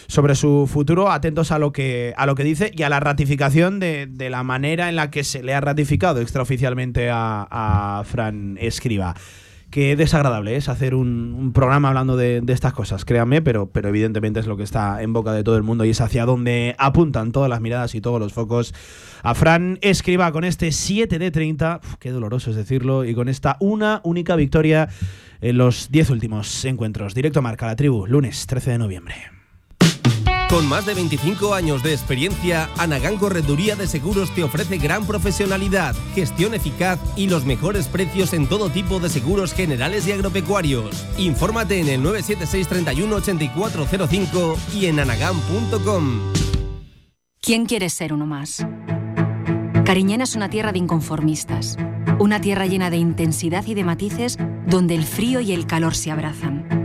[0.08, 3.80] sobre su futuro, atentos a lo que, a lo que dice y a la ratificación
[3.80, 8.58] de, de la manera en la que se le ha ratificado extraoficialmente a, a Fran
[8.60, 9.16] Escriba.
[9.76, 14.48] Que desagradable es hacer un, programa hablando de, estas cosas, créanme, pero, pero evidentemente es
[14.48, 17.50] lo que está en boca de todo el mundo y es hacia donde apuntan todas
[17.50, 18.74] las miradas y todos los focos
[19.22, 23.28] a Fran Escriba con este 7 de 30, uf, qué doloroso es decirlo, y con
[23.28, 24.88] esta una única victoria
[25.42, 27.14] en los 10 últimos encuentros.
[27.14, 29.35] Directo Marca, la tribu, lunes 13 de noviembre.
[30.56, 35.94] Con más de 25 años de experiencia, Anagán Correduría de Seguros te ofrece gran profesionalidad,
[36.14, 41.06] gestión eficaz y los mejores precios en todo tipo de seguros generales y agropecuarios.
[41.18, 46.22] Infórmate en el 976 31 8405 y en anagán.com.
[47.42, 48.66] ¿Quién quiere ser uno más?
[49.84, 51.76] Cariñena es una tierra de inconformistas,
[52.18, 54.38] una tierra llena de intensidad y de matices
[54.68, 56.85] donde el frío y el calor se abrazan.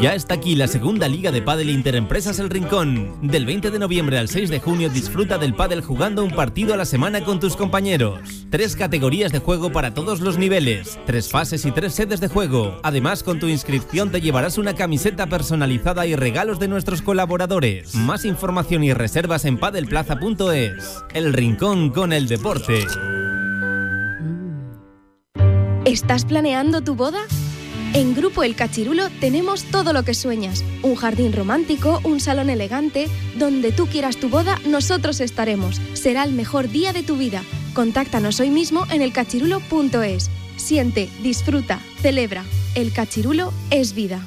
[0.00, 3.18] Ya está aquí la segunda liga de pádel Interempresas El Rincón.
[3.22, 6.76] Del 20 de noviembre al 6 de junio disfruta del pádel jugando un partido a
[6.76, 8.46] la semana con tus compañeros.
[8.50, 12.80] Tres categorías de juego para todos los niveles, tres fases y tres sedes de juego.
[12.82, 17.94] Además, con tu inscripción te llevarás una camiseta personalizada y regalos de nuestros colaboradores.
[17.94, 21.04] Más información y reservas en padelplaza.es.
[21.14, 22.84] El Rincón con el deporte.
[25.84, 27.20] ¿Estás planeando tu boda?
[27.94, 30.64] En Grupo El Cachirulo tenemos todo lo que sueñas.
[30.82, 33.06] Un jardín romántico, un salón elegante.
[33.38, 35.78] Donde tú quieras tu boda, nosotros estaremos.
[35.92, 37.42] Será el mejor día de tu vida.
[37.74, 40.30] Contáctanos hoy mismo en elcachirulo.es.
[40.56, 42.44] Siente, disfruta, celebra.
[42.74, 44.26] El Cachirulo es vida.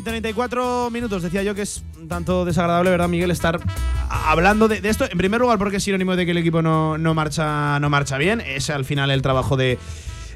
[0.00, 1.22] Y 34 minutos.
[1.22, 3.30] Decía yo que es un tanto desagradable, ¿verdad, Miguel?
[3.30, 3.60] Estar
[4.08, 5.04] hablando de, esto.
[5.10, 8.18] En primer lugar, porque es sinónimo de que el equipo no, no, marcha, no marcha
[8.18, 8.40] bien.
[8.40, 9.78] Es al final el trabajo de,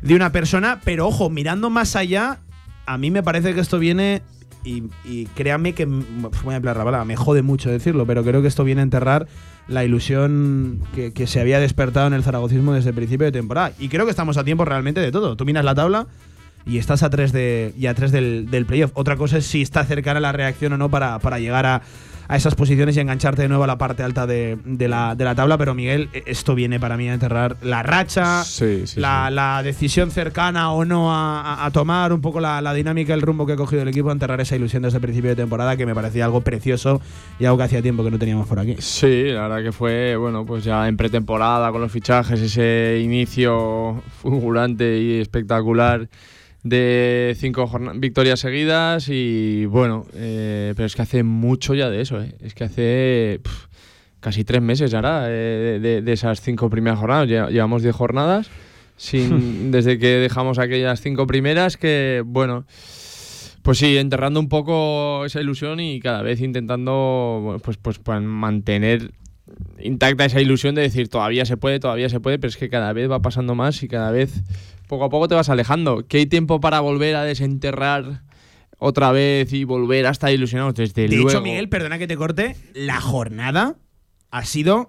[0.02, 0.80] de una persona.
[0.84, 2.40] Pero ojo, mirando más allá,
[2.86, 4.22] a mí me parece que esto viene.
[4.64, 8.40] Y, y créanme que voy a emplear la palabra, me jode mucho decirlo, pero creo
[8.40, 9.26] que esto viene a enterrar
[9.68, 13.72] la ilusión que, que se había despertado en el zaragocismo desde el principio de temporada.
[13.78, 15.36] Y creo que estamos a tiempo realmente de todo.
[15.36, 16.06] Tú miras la tabla
[16.66, 18.92] y estás a tres, de, y a tres del, del playoff.
[18.94, 21.82] Otra cosa es si está cercana la reacción o no para, para llegar a,
[22.26, 25.24] a, esas posiciones y engancharte de nuevo a la parte alta de, de, la, de,
[25.24, 25.58] la, tabla.
[25.58, 29.34] Pero Miguel, esto viene para mí a enterrar la racha, sí, sí, la, sí.
[29.34, 33.44] la, decisión cercana o no a, a tomar, un poco la, la, dinámica, el rumbo
[33.44, 35.84] que ha cogido el equipo, a enterrar esa ilusión desde el principio de temporada que
[35.84, 37.02] me parecía algo precioso
[37.38, 38.76] y algo que hacía tiempo que no teníamos por aquí.
[38.78, 44.02] Sí, la verdad que fue, bueno, pues ya en pretemporada con los fichajes, ese inicio
[44.22, 46.08] fulgurante y espectacular
[46.64, 52.22] de cinco victorias seguidas y bueno, eh, pero es que hace mucho ya de eso,
[52.22, 52.34] eh.
[52.40, 53.66] es que hace pff,
[54.20, 58.50] casi tres meses ya eh, de, de, esas cinco primeras jornadas, llevamos diez jornadas
[58.96, 62.64] sin, desde que dejamos aquellas cinco primeras que bueno,
[63.60, 69.12] pues sí, enterrando un poco esa ilusión y cada vez intentando pues, pues, pues mantener
[69.78, 72.94] intacta esa ilusión de decir todavía se puede, todavía se puede, pero es que cada
[72.94, 74.42] vez va pasando más y cada vez
[74.86, 76.06] poco a poco te vas alejando.
[76.06, 78.22] ¿Que hay tiempo para volver a desenterrar
[78.78, 80.74] otra vez y volver a estar ilusionados?
[80.74, 81.30] Desde de luego.
[81.30, 83.76] hecho, Miguel, perdona que te corte, la jornada
[84.30, 84.88] ha sido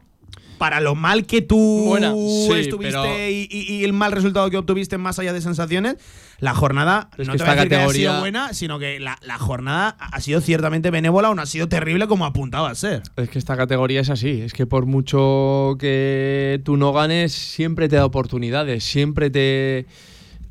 [0.57, 3.29] para lo mal que tú sí, estuviste pero...
[3.29, 5.97] y, y, y, el mal resultado que obtuviste más allá de sensaciones,
[6.39, 7.89] la jornada es no que te a decir categoría...
[7.91, 11.41] que ha sido buena, sino que la, la, jornada ha sido ciertamente benévola o no
[11.41, 13.03] ha sido terrible como apuntaba a ser.
[13.15, 17.87] Es que esta categoría es así, es que por mucho que tú no ganes, siempre
[17.87, 19.85] te da oportunidades, siempre te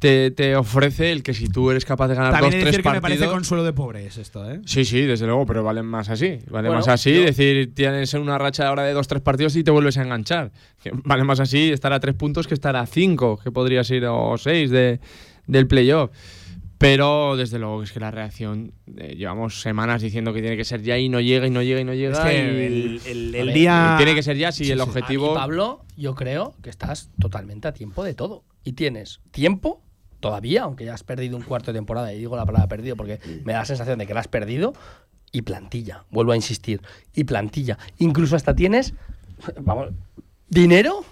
[0.05, 2.63] te, te ofrece el que si tú eres capaz de ganar También dos, he de
[2.65, 3.21] tres decir que me partidos.
[3.21, 4.61] parece consuelo de pobres esto, ¿eh?
[4.67, 6.41] Sí, sí, desde luego, pero valen más así.
[6.51, 9.65] Vale Bueno, más así, yo- decir, tienes una racha ahora de dos, tres partidos y
[9.65, 10.53] te vuelves a enganchar.
[10.83, 14.05] Que vale más así estar a tres puntos que estar a cinco, que podría ser
[14.05, 15.01] o seis de,
[15.47, 16.11] del playoff.
[16.79, 20.83] Pero desde luego es que la reacción, eh, llevamos semanas diciendo que tiene que ser
[20.83, 22.13] ya y no llega y no llega y no llega.
[22.13, 23.95] Es que y- el, día.
[23.97, 25.35] tiene que ser ya si Sí, el objetivo.
[25.35, 28.45] Pablo, yo creo que estás totalmente a tiempo de todo.
[28.65, 29.83] Y tienes tiempo
[30.21, 33.21] todavía, aunque ya has perdido un cuarto de temporada, y digo la palabra perdido porque
[33.45, 34.75] me da la sensación de que la has perdido,
[35.33, 36.81] y plantilla, vuelvo a insistir,
[37.15, 37.79] y plantilla.
[37.99, 38.95] Incluso hasta tienes,
[39.61, 39.89] vamos,
[40.49, 41.05] dinero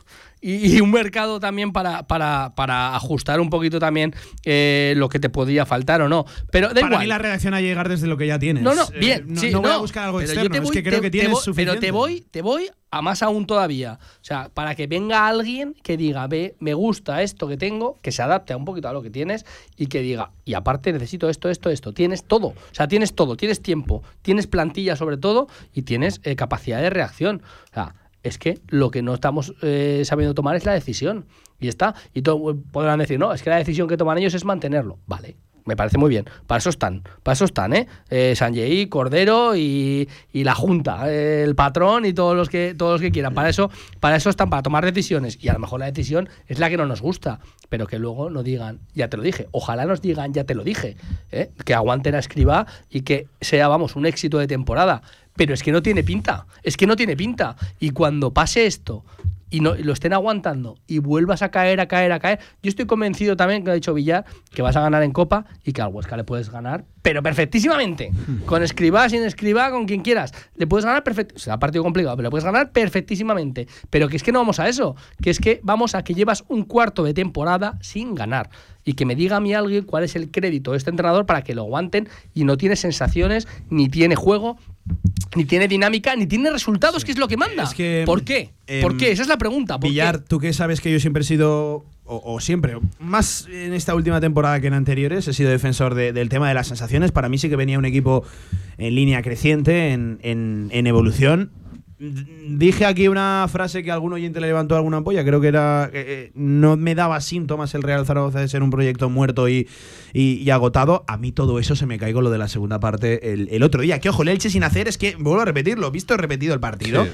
[0.43, 5.19] y, y un mercado también para, para, para ajustar un poquito también eh, lo que
[5.19, 6.27] te podía faltar o no.
[6.51, 7.01] Pero da Para igual.
[7.03, 8.63] mí la redacción hay que llegar desde lo que ya tienes.
[8.63, 9.25] No, no, Eh, bien.
[9.29, 11.31] no, sí, no voy a buscar algo externo, te es que creo te- que tienes
[11.33, 11.71] voy- suficiente.
[11.73, 13.99] Pero te voy, te voy a más aún todavía.
[14.03, 18.13] O sea, para que venga alguien que diga, ve, me gusta esto que tengo, que
[18.13, 19.47] se adapte a un poquito a lo que tienes
[19.79, 21.95] y que diga, y aparte necesito esto, esto, esto.
[21.95, 22.49] Tienes todo.
[22.49, 23.37] O sea, tienes todo.
[23.37, 27.43] Tienes tiempo, tienes plantilla sobre todo y tienes eh, capacidad de reacción.
[27.71, 31.27] O sea, es que lo que no estamos eh, sabiendo tomar es la decisión.
[31.61, 31.95] Y está.
[32.13, 34.99] Y todo, podrán decir, no, es que la decisión que toman ellos es mantenerlo.
[35.07, 35.37] Vale.
[35.65, 36.25] Me parece muy bien.
[36.47, 37.03] Para eso están.
[37.23, 37.87] Para eso están, ¿eh?
[38.11, 42.93] eh Sanjay, Cordero y, y la Junta, eh, el patrón y todos los que todos
[42.93, 43.35] los que quieran.
[43.35, 45.39] Para eso, para eso están, para tomar decisiones.
[45.41, 47.41] Y a lo mejor la decisión es la que no nos gusta.
[47.69, 49.49] Pero que luego no digan, ya te lo dije.
[49.53, 50.97] Ojalá nos digan, ya te lo dije.
[51.31, 51.51] ¿eh?
[51.65, 55.03] Que aguanten a escriba y que sea, vamos, un éxito de temporada.
[55.37, 56.47] Pero es que no tiene pinta.
[56.63, 57.57] Es que no tiene pinta.
[57.81, 59.05] Y cuando pase esto
[59.53, 62.41] y, no, y lo estén aguantando y vuelvas a caer, a caer, a caer.
[62.63, 65.75] Yo estoy convencido también, que ha dicho Villar, que vas a ganar en Copa y
[65.75, 68.11] que al Huesca le puedes ganar, pero perfectísimamente.
[68.47, 70.33] Con escriba, sin escriba, con quien quieras.
[70.57, 71.43] Le puedes ganar perfectamente.
[71.43, 73.69] Será partido complicado, pero le puedes ganar perfectísimamente.
[73.91, 74.97] Pero que es que no vamos a eso.
[75.23, 78.49] Que es que vamos a que llevas un cuarto de temporada sin ganar.
[78.85, 81.43] Y que me diga a mí alguien cuál es el crédito de este entrenador para
[81.43, 84.57] que lo aguanten y no tiene sensaciones, ni tiene juego,
[85.37, 87.63] ni tiene dinámica, ni tiene resultados, que es lo que manda.
[87.63, 88.51] Es que, ¿Por qué?
[88.83, 89.13] ¿Por em, qué?
[89.13, 89.75] Esa es la pregunta.
[89.75, 89.89] ¿por qué?
[89.91, 93.95] Villar, tú que sabes que yo siempre he sido, o, o siempre, más en esta
[93.95, 97.13] última temporada que en anteriores, he sido defensor de- del tema de las sensaciones.
[97.13, 98.25] Para mí sí que venía un equipo
[98.79, 101.53] en línea creciente, en, en- en evolución.
[102.49, 105.91] Dije aquí una frase que algún oyente le levantó alguna ampolla, creo que era, eh,
[105.95, 109.69] eh, no me daba síntomas el Real Zaragoza de ser un proyecto muerto y,
[110.13, 111.05] y- y agotado.
[111.07, 113.63] A mí todo eso se me cae con lo de la segunda parte el, el
[113.63, 114.01] otro día.
[114.01, 117.05] Que ojo, el Elche sin hacer es que, vuelvo a repetirlo, visto repetido el partido,
[117.05, 117.11] Sí.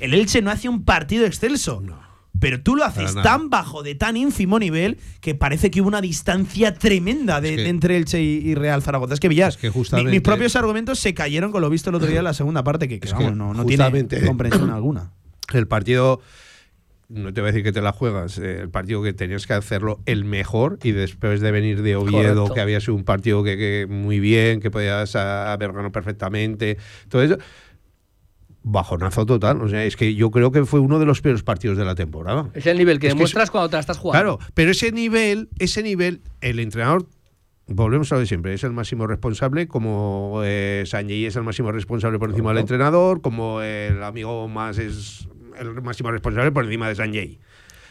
[0.00, 1.82] el Elche no hace un partido excelso.
[2.38, 6.00] Pero tú lo haces tan bajo, de tan ínfimo nivel, que parece que hubo una
[6.00, 9.12] distancia tremenda de, Es que- de entre Elche y, y Real Zaragoza.
[9.14, 11.90] Es que Villar, Es que mi- justamente- mis propios argumentos se cayeron con lo visto
[11.90, 13.84] el otro día en la segunda parte, que, que, Es que vamos, no, no tiene
[14.26, 15.10] comprensión alguna.
[15.52, 16.20] El partido,
[17.08, 19.52] no te voy a decir que te la juegas, eh, el partido que tenías que
[19.54, 22.54] hacerlo el mejor y después de venir de Oviedo, Correcto.
[22.54, 27.22] que había sido un partido que, que muy bien, que podías haber ganado perfectamente, todo
[27.24, 27.36] eso.
[28.62, 29.62] Bajonazo total.
[29.62, 31.94] O sea, es que yo creo que fue uno de los peores partidos de la
[31.94, 32.50] temporada.
[32.54, 34.38] Es el nivel que Es que demuestras es- cuando te la estás jugando.
[34.38, 37.06] Claro, pero ese nivel, ese nivel, el entrenador,
[37.66, 41.72] volvemos a lo de siempre, es el máximo responsable, como eh, Sanjay es el máximo
[41.72, 46.88] responsable por encima del entrenador, como el amigo más es el máximo responsable por encima
[46.88, 47.38] de Sanjay.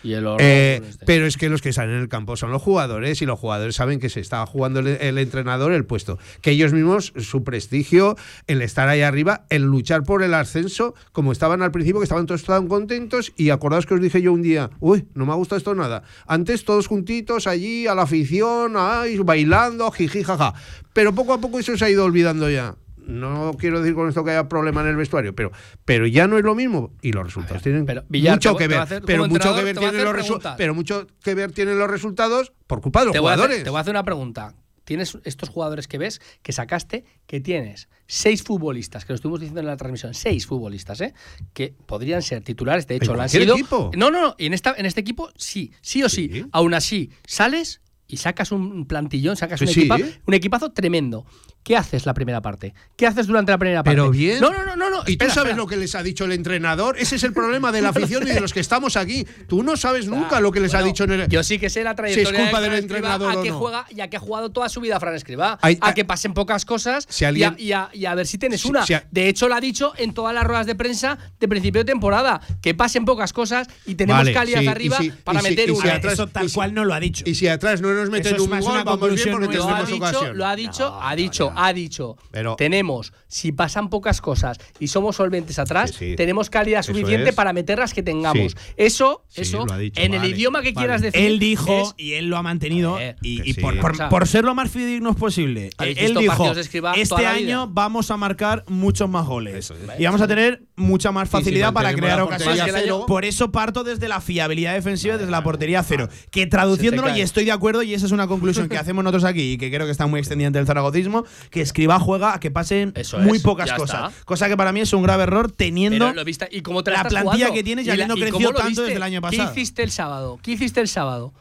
[0.03, 1.05] Y el horror Eh, con este.
[1.05, 3.75] pero es que los que salen en el campo son los jugadores y los jugadores
[3.75, 6.17] saben que se está jugando el, el entrenador el puesto.
[6.41, 8.15] Que ellos mismos, su prestigio,
[8.47, 12.25] el estar ahí arriba, el luchar por el ascenso, como estaban al principio, que estaban
[12.25, 13.33] todos tan contentos.
[13.35, 16.03] Y acordaos que os dije yo un día, uy, no me ha gustado esto nada.
[16.27, 20.53] Antes todos juntitos allí, a la afición, ay, bailando, jiji, jaja.
[20.93, 22.75] Pero poco a poco eso se ha ido olvidando ya.
[23.09, 25.51] No quiero decir con esto que haya problema en el vestuario, pero,
[25.85, 26.93] pero ya no es lo mismo.
[27.01, 28.79] Y los resultados tienen pero, Villar, mucho que ver.
[28.79, 30.41] hacer- pero mucho que ver tienen los resultados.
[30.41, 30.55] preguntas.
[30.57, 33.51] Pero mucho que ver tienen los resultados por culpa de los te, jugadores.
[33.55, 34.53] hacer, te voy a hacer una pregunta.
[34.85, 39.59] Tienes estos jugadores que ves, que sacaste, que tienes seis futbolistas, que lo estuvimos diciendo
[39.61, 41.13] en la transmisión, seis futbolistas, ¿eh?
[41.53, 43.53] que podrían ser titulares, de hecho ¿En lo han sido.
[43.53, 43.91] equipo?
[43.95, 46.29] No, no, no, y en, esta, en este equipo sí, sí o sí.
[46.33, 46.45] Sí.
[46.51, 49.81] Aún así, sales y sacas un plantillón, sacas Sí, un, sí.
[49.81, 51.23] equipa- un equipazo tremendo.
[51.63, 52.73] ¿Qué haces la primera parte?
[52.95, 53.95] ¿Qué haces durante la primera parte?
[53.95, 54.39] Pero bien.
[54.39, 54.89] No, no, no, no.
[54.89, 55.03] no.
[55.05, 55.55] ¿Y espera, tú sabes espera.
[55.57, 56.97] lo que les ha dicho el entrenador?
[56.97, 59.27] Ese es el problema de la afición y de los que estamos aquí.
[59.47, 61.27] Tú no sabes nunca lo que les ha dicho en el.
[61.27, 63.59] Yo sí que sé la trayectoria culpa de del Fran Escribá, entrenador a que no.
[63.59, 65.59] juega y a que ha jugado toda su vida Fran Escribá.
[65.61, 68.25] Hay- a que pasen pocas cosas Si alguien- y, a, y a- y a ver
[68.25, 68.85] si tienes Si- una.
[68.85, 71.81] si a- de hecho, lo ha dicho en todas las ruedas de prensa de principio
[71.81, 72.41] de temporada.
[72.61, 75.75] Que pasen pocas cosas y tenemos Vale, calidad sí, arriba si- para si- meter y
[75.75, 75.93] si una.
[75.95, 77.23] atrás- Eso tal y si- cual no lo ha dicho.
[77.27, 79.65] Y si atrás no nos meten es un más gol, una vamos bien porque dicho,
[79.67, 80.37] ocasión.
[80.37, 85.15] lo ha dicho, ha dicho, ha dicho, Pero- tenemos, si pasan pocas cosas y somos
[85.17, 86.15] solventes atrás, Sí, sí.
[86.15, 87.35] tenemos calidad suficiente es.
[87.35, 88.51] para meter las que tengamos.
[88.53, 88.57] Sí.
[88.77, 90.75] Eso, Sí, eso, dicho, en el idioma que vale.
[90.87, 91.21] quieras decir.
[91.21, 93.61] Él dijo, es- y él lo ha mantenido, ver, y, que y sí.
[93.61, 96.51] por, por- O sea, por ser lo más fidedignos posible, ¿habéis él dijo,
[96.95, 99.71] este año vamos a marcar muchos más goles.
[99.71, 99.73] Es.
[99.99, 102.63] Y vamos a tener mucha más si facilidad para crear ocasiones.
[103.07, 106.07] Por eso parto desde la fiabilidad defensiva, desde la portería cero.
[106.31, 109.53] Que traduciéndolo, y estoy de acuerdo, y esa es una conclusión que hacemos nosotros aquí,
[109.53, 112.91] y que creo que está muy extendida el zaragocismo, que Escriba juega a que pasen
[112.95, 114.11] Eso muy es, pocas cosas.
[114.11, 114.25] está.
[114.25, 116.91] Cosa que para mí es un grave error, teniendo Pero lo viste, ¿y cómo te
[116.91, 117.53] la plantilla jugando?
[117.53, 118.81] que tienes y la- habiendo crecido tanto viste?
[118.83, 119.53] desde el año pasado.
[119.53, 120.39] ¿Qué hiciste el sábado?
[120.41, 121.33] ¿Qué hiciste el sábado?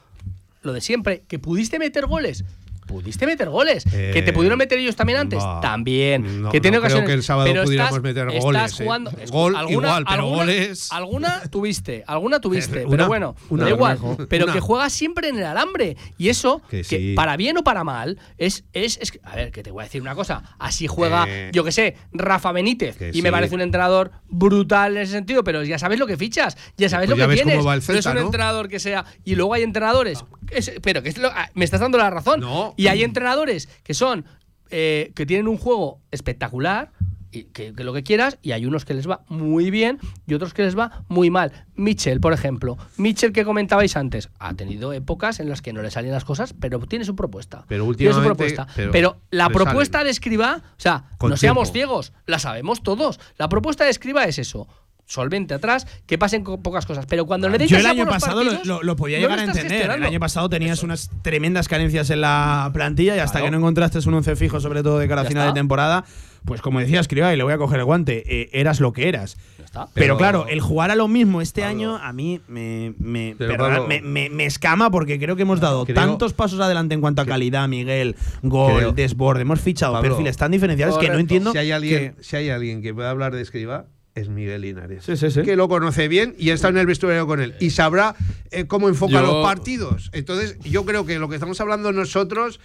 [0.61, 2.43] Lo de siempre, que pudiste meter goles.
[2.89, 3.85] Pudiste meter goles.
[3.93, 5.37] Eh, que te pudieron meter ellos también antes.
[5.39, 5.61] va.
[5.61, 6.41] también.
[6.41, 7.07] No- que tiene no creo ocasiones.
[7.07, 8.83] que el sábado pero pudiéramos estás, meter estás goles, eh.
[8.83, 9.11] jugando.
[9.31, 12.79] Gol alguna- igual, pero alguna- goles- Alguna tuviste, alguna tuviste.
[12.85, 13.97] Una, pero bueno, una, da igual.
[13.97, 14.27] Bermejo.
[14.27, 14.53] Pero Una.
[14.53, 15.97] que juegas siempre en el alambre.
[16.17, 17.13] Y eso, Que que sí.
[17.15, 20.01] para bien o para mal, es, es, es- A ver, que te voy a decir
[20.01, 20.41] una cosa.
[20.57, 21.51] Así juega, Eh.
[21.53, 22.97] yo que sé, Rafa Benítez.
[22.97, 23.31] Que y me sí.
[23.31, 27.07] parece un entrenador brutal en ese sentido, pero ya sabes lo que fichas, ya sabes
[27.07, 27.59] Pues lo ya que tienes.
[27.59, 28.21] el no es Celta, un ¿no?
[28.21, 29.05] entrenador que sea.
[29.25, 30.23] Y luego hay entrenadores.
[30.51, 32.39] es- pero que es lo- ah, me estás dando la razón.
[32.39, 32.73] No.
[32.83, 34.25] Y hay entrenadores que son.
[34.71, 36.91] eh, que tienen un juego espectacular.
[37.31, 40.33] Y que, que lo que quieras, y hay unos que les va muy bien y
[40.33, 41.51] otros que les va muy mal.
[41.75, 42.75] Mitchell, por ejemplo.
[42.97, 46.55] Mitchell, que comentabais antes, ha tenido épocas en las que no le salían las cosas,
[46.59, 47.65] pero tiene su propuesta.
[47.67, 48.67] Pero Tiene su últimamente- propuesta.
[48.75, 50.07] pero Pero, la propuesta salen.
[50.07, 53.19] de Escriba, o sea, Con no seamos ciegos, la sabemos todos.
[53.37, 54.67] La propuesta de Escriba es eso.
[55.09, 57.07] Solvente atrás, que pasen co- pocas cosas.
[57.07, 59.39] Pero cuando le des Yo el año pasado lo, partidos, lo- lo podía no llegar
[59.39, 59.89] a entender.
[59.89, 63.45] El año pasado tenías unas tremendas carencias en la plantilla y hasta Claro.
[63.47, 65.53] que no encontraste un once fijo, sobre todo de cara a final está.
[65.55, 66.05] de temporada,
[66.45, 69.09] pues como decía Escriba, y le voy a coger el guante, eh, eras lo que
[69.09, 69.35] eras.
[69.73, 71.75] Pero, Pero- claro, el jugar a lo mismo este Pablo.
[71.75, 75.85] año a mí me, me, perdona, me, me- me escama porque creo que hemos dado
[75.85, 79.41] Creo- tantos pasos adelante en cuanto a calidad, Miguel, gol, Creo- desborde.
[79.41, 81.51] Hemos fichado Pablo, perfiles tan diferenciales que no entiendo.
[81.51, 83.85] si hay alguien, que- si hay alguien que pueda hablar de escriba,
[84.19, 85.03] es Miguel Linares.
[85.05, 85.41] Sí, sí, sí.
[85.43, 87.55] Que lo conoce bien y está en el vestuario con él.
[87.59, 88.15] Y sabrá
[88.51, 90.09] eh, cómo enfoca Yo- los partidos.
[90.13, 92.59] Entonces, yo creo que lo que estamos hablando nosotros,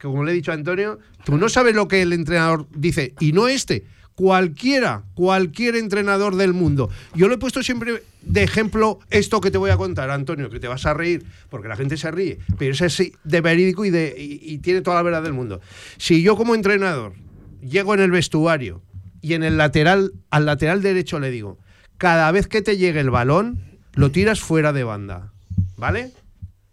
[0.00, 3.14] como le he dicho a Antonio, tú no sabes lo que el entrenador dice.
[3.20, 3.84] Y no este.
[4.14, 6.90] Cualquiera, cualquier entrenador del mundo.
[7.14, 10.60] Yo lo he puesto siempre de ejemplo esto que te voy a contar, Antonio, que
[10.60, 13.90] te vas a reír, porque la gente se ríe, pero es así de verídico y,
[13.90, 15.60] de, y, y tiene toda la verdad del mundo.
[15.96, 17.14] Si yo como entrenador
[17.62, 18.82] llego en el vestuario
[19.22, 21.58] y en el lateral, al lateral derecho le digo,
[21.96, 23.62] cada vez que te llegue el balón,
[23.94, 25.32] lo tiras fuera de banda,
[25.76, 26.10] ¿vale?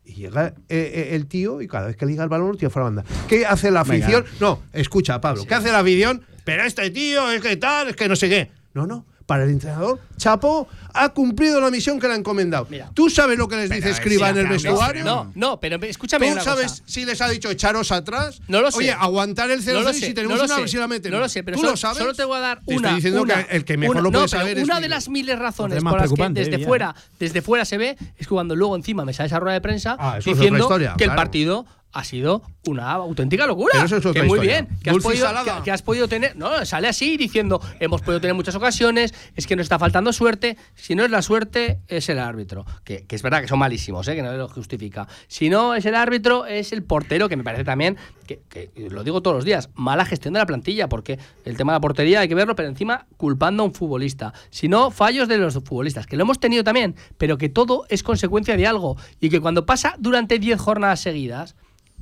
[0.04, 2.58] Y llega eh, eh, el tío y cada vez que le llega el balón lo
[2.58, 3.12] tira fuera de banda.
[3.28, 4.06] ¿Qué hace la Venga.
[4.06, 4.26] afición?
[4.42, 6.24] No, escucha, Pablo, ¿qué hace la afición?
[6.44, 8.52] Pero este tío es que tal, es que no sé qué.
[8.74, 9.06] No, no.
[9.30, 12.66] Para el entrenador, Chapo ha cumplido la misión que le han encomendado.
[12.68, 12.90] Mira.
[12.96, 15.06] ¿Tú sabes lo que les dice Escriba en el vestuario?
[15.06, 16.84] No, no, pero escúchame ¿Tú una sabes cosa.
[16.88, 18.42] si les ha dicho echaros atrás?
[18.48, 18.80] No lo sé.
[18.80, 20.88] Oye, aguantar el 0 No lo y sé, si tenemos no una, sé, si la
[20.88, 21.12] meten.
[21.12, 22.00] No lo sé, pero ¿Tú solo, lo sabes?
[22.00, 22.88] solo te voy a dar Te una.
[22.88, 24.80] estoy diciendo una- que el que mejor una- lo puede no, saber es Una de
[24.82, 24.90] Miguel.
[24.90, 26.66] las miles razones por las que desde eh, ya.
[26.68, 29.62] fuera, desde fuera se ve es que cuando luego encima me sale esa rueda de
[29.62, 33.72] prensa Ah, diciendo que el partido ha sido una auténtica locura.
[33.74, 34.62] Pero eso es otra que muy historia.
[34.62, 35.28] bien, que has, podido,
[35.64, 36.36] que has podido tener.
[36.36, 40.58] No, sale así diciendo: hemos podido tener muchas ocasiones, es que nos está faltando suerte.
[40.76, 42.66] Si no es la suerte, es el árbitro.
[42.84, 44.16] Que, que es verdad que son malísimos, ¿eh?
[44.16, 45.08] que no lo justifica.
[45.28, 47.98] Si no es el árbitro, es el portero, que me parece también,
[48.28, 51.74] que, que lo digo todos los días, mala gestión de la plantilla, porque el tema
[51.74, 54.34] de la portería hay que verlo, pero encima culpando a un futbolista.
[54.50, 58.04] Si no, fallos de los futbolistas, que lo hemos tenido también, pero que todo es
[58.04, 58.98] consecuencia de algo.
[59.20, 61.56] Y que cuando pasa durante 10 jornadas seguidas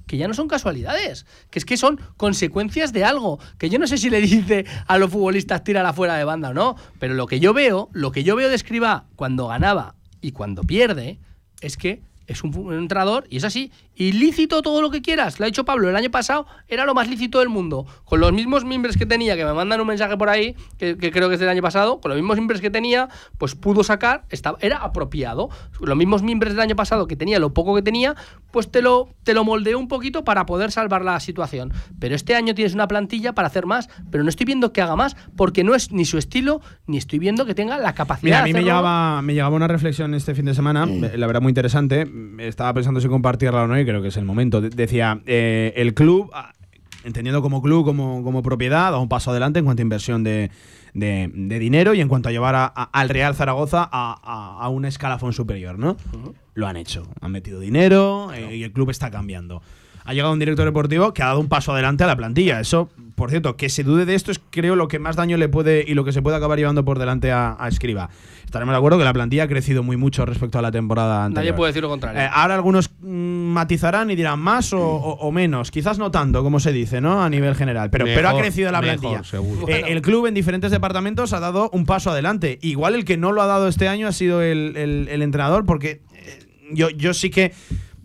[0.07, 3.87] que ya no son casualidades, que es que son consecuencias de algo, que yo no
[3.87, 7.27] sé si le dice a los futbolistas tírala fuera de banda o no, pero lo
[7.27, 11.19] que yo veo, lo que yo veo de Escribá cuando ganaba y cuando pierde,
[11.61, 15.47] es que es un, entrenador y es así, ilícito todo lo que quieras, lo ha
[15.47, 18.97] dicho Pablo, el año pasado era lo más lícito del mundo, con los mismos miembros
[18.97, 21.49] que tenía, que me mandan un mensaje por ahí, que, que creo que es del
[21.49, 25.97] año pasado, con los mismos miembros que tenía, pues pudo sacar, estaba, era apropiado, los
[25.97, 28.15] mismos miembros del año pasado que tenía, lo poco que tenía,
[28.51, 31.71] pues te lo, te lo moldeó un poquito para poder salvar la situación.
[31.99, 34.95] Pero este año tienes una plantilla para hacer más, pero no estoy viendo que haga
[34.95, 38.39] más, porque no es ni su estilo, ni estoy viendo que tenga la capacidad Mira,
[38.39, 41.41] a de mí me llegaba, me llegaba una reflexión este fin de semana, la verdad
[41.41, 42.05] muy interesante.
[42.39, 44.61] Estaba pensando si compartirla o no y creo que es el momento.
[44.61, 46.53] De- decía, eh, el club, ah,
[47.03, 50.51] entendiendo como club, como, como propiedad, da un paso adelante en cuanto a inversión de,
[50.93, 54.63] de- de dinero y en cuanto a llevar a- a- al Real Zaragoza a, a-
[54.63, 55.95] a un escalafón superior, ¿no?
[56.53, 57.07] Lo han hecho.
[57.21, 59.61] Han metido dinero eh, y el club está cambiando.
[60.07, 62.59] Ha llegado un director deportivo que ha dado un paso adelante a la plantilla.
[62.61, 65.49] Eso, por cierto, que se dude de esto es creo lo que más daño le
[65.49, 68.09] puede y lo que se puede acabar llevando por delante a, a Escriba.
[68.45, 71.43] Estaremos de acuerdo que la plantilla ha crecido muy mucho respecto a la temporada anterior.
[71.43, 72.21] Nadie puede decir lo contrario.
[72.21, 73.05] Eh, ahora algunos mm,
[73.51, 75.69] matizarán y dirán más o, o- o menos.
[75.71, 77.21] Quizás no tanto, como se dice, ¿no?
[77.21, 77.89] A nivel general.
[77.89, 79.23] Pero, pero ha Mejor, crecido la mejor, plantilla.
[79.25, 79.67] seguro.
[79.67, 82.57] Eh, el club en diferentes departamentos ha dado un paso adelante.
[82.61, 85.65] Igual el que no lo ha dado este año ha sido el, el- el entrenador,
[85.65, 86.39] porque eh,
[86.71, 87.51] yo, yo sí que.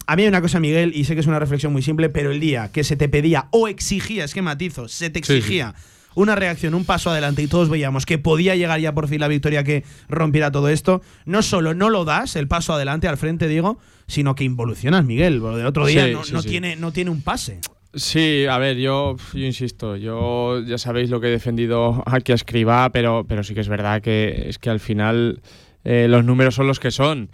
[0.06, 2.32] A mí hay una cosa, Miguel, y sé que es una reflexión muy simple, pero
[2.32, 5.32] el día que se te pedía o exigía, es que matizo, se te Sí, sí.
[5.38, 5.74] exigía
[6.14, 9.28] una reacción, un paso adelante y todos veíamos que podía llegar ya por fin la
[9.28, 13.48] victoria que rompiera todo esto, no solo no lo das, el paso adelante al frente,
[13.48, 15.38] digo, sino que involucionas, Miguel.
[15.38, 16.48] Lo del otro día Sí, no, sí, no sí.
[16.50, 17.60] Tiene, no tiene un pase.
[17.94, 22.34] Sí, a ver, yo, yo insisto, yo ya sabéis lo que he defendido aquí a
[22.34, 25.40] Escribá, pero, pero sí que es verdad que es que al final
[25.84, 27.30] eh, los números son los que son.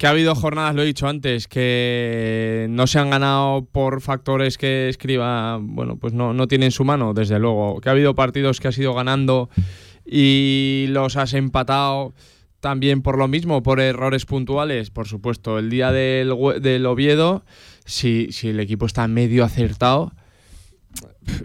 [0.00, 4.56] Que ha habido jornadas, lo he dicho antes, que no se han ganado por factores
[4.56, 7.82] que Escriba, bueno, pues no, no tiene en su mano, desde luego.
[7.82, 9.50] Que ha habido partidos que has ido ganando
[10.06, 12.14] y los has empatado
[12.60, 15.58] también por lo mismo, por errores puntuales, por supuesto.
[15.58, 16.32] El día del,
[16.62, 17.44] del Oviedo,
[17.84, 20.12] si, si el equipo está medio acertado,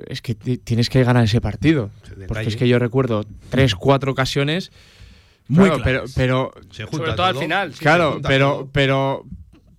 [0.07, 1.89] es que ti- tienes que ganar ese partido.
[2.27, 4.71] Porque es que yo recuerdo tres, cuatro ocasiones.
[5.47, 6.13] Muy claro, pero, claras.
[6.15, 7.73] pero Se junta Sobre todo al final.
[7.73, 7.79] sí.
[7.79, 8.69] claro, pero, todo.
[8.71, 9.25] pero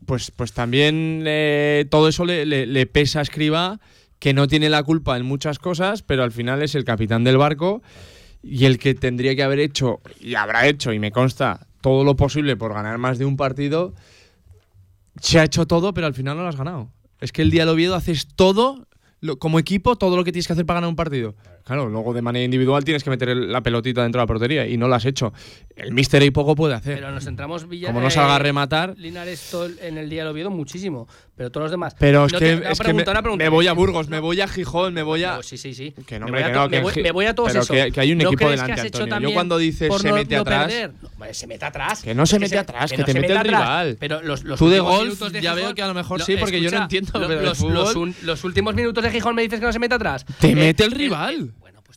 [0.07, 3.81] pues, pues también eh, todo eso le, le- le pesa a Escriba,
[4.19, 7.37] que no tiene la culpa en muchas cosas, pero al final es el capitán del
[7.37, 7.83] barco
[8.43, 12.15] y el que tendría que haber hecho, y habrá hecho, y me consta, todo lo
[12.17, 13.93] posible por ganar más de un partido,
[15.21, 16.91] se ha hecho todo, pero al final no lo has ganado.
[17.21, 18.87] Es que el día del Oviedo haces todo,
[19.21, 21.35] lo- como equipo, todo lo que tienes que hacer para ganar un partido.
[21.67, 24.77] Claro, luego de manera individual tienes que meter la pelotita dentro de la portería y
[24.77, 25.33] no lo has hecho.
[25.75, 26.95] El Mister ahí poco puede hacer.
[26.95, 28.95] Pero nos centramos Villa, Como no salga a eh, rematar.
[28.97, 29.53] Linares
[29.83, 31.97] en el día del Oviedo muchísimo, pero todos los demás.
[31.99, 35.03] Pero es No que, es que me, voy a Burgos, me voy a Gijón, me
[35.03, 35.37] voy a.
[35.39, 35.93] No, sí, sí, sí.
[36.07, 37.49] Que no, me hombre, voy a que to- no, me que voy, me a todos
[37.49, 37.77] pero esos.
[37.77, 39.29] que- que hay un ¿No equipo delante, que has hecho Antonio.
[39.31, 40.73] Yo cuando dices se no- mete no atrás-
[41.33, 42.03] se mete atrás.
[42.03, 43.97] Que no se mete atrás, que te mete el rival.
[43.99, 45.95] Pero los, los Tú de últimos golf minutos de ya veo Gijón- que a lo
[45.95, 47.29] mejor lo- sí, porque yo no entiendo, lo-
[48.23, 50.25] los últimos minutos de Gijón me dices que no se mete atrás.
[50.41, 51.51] Te Eh, mete el eh, rival.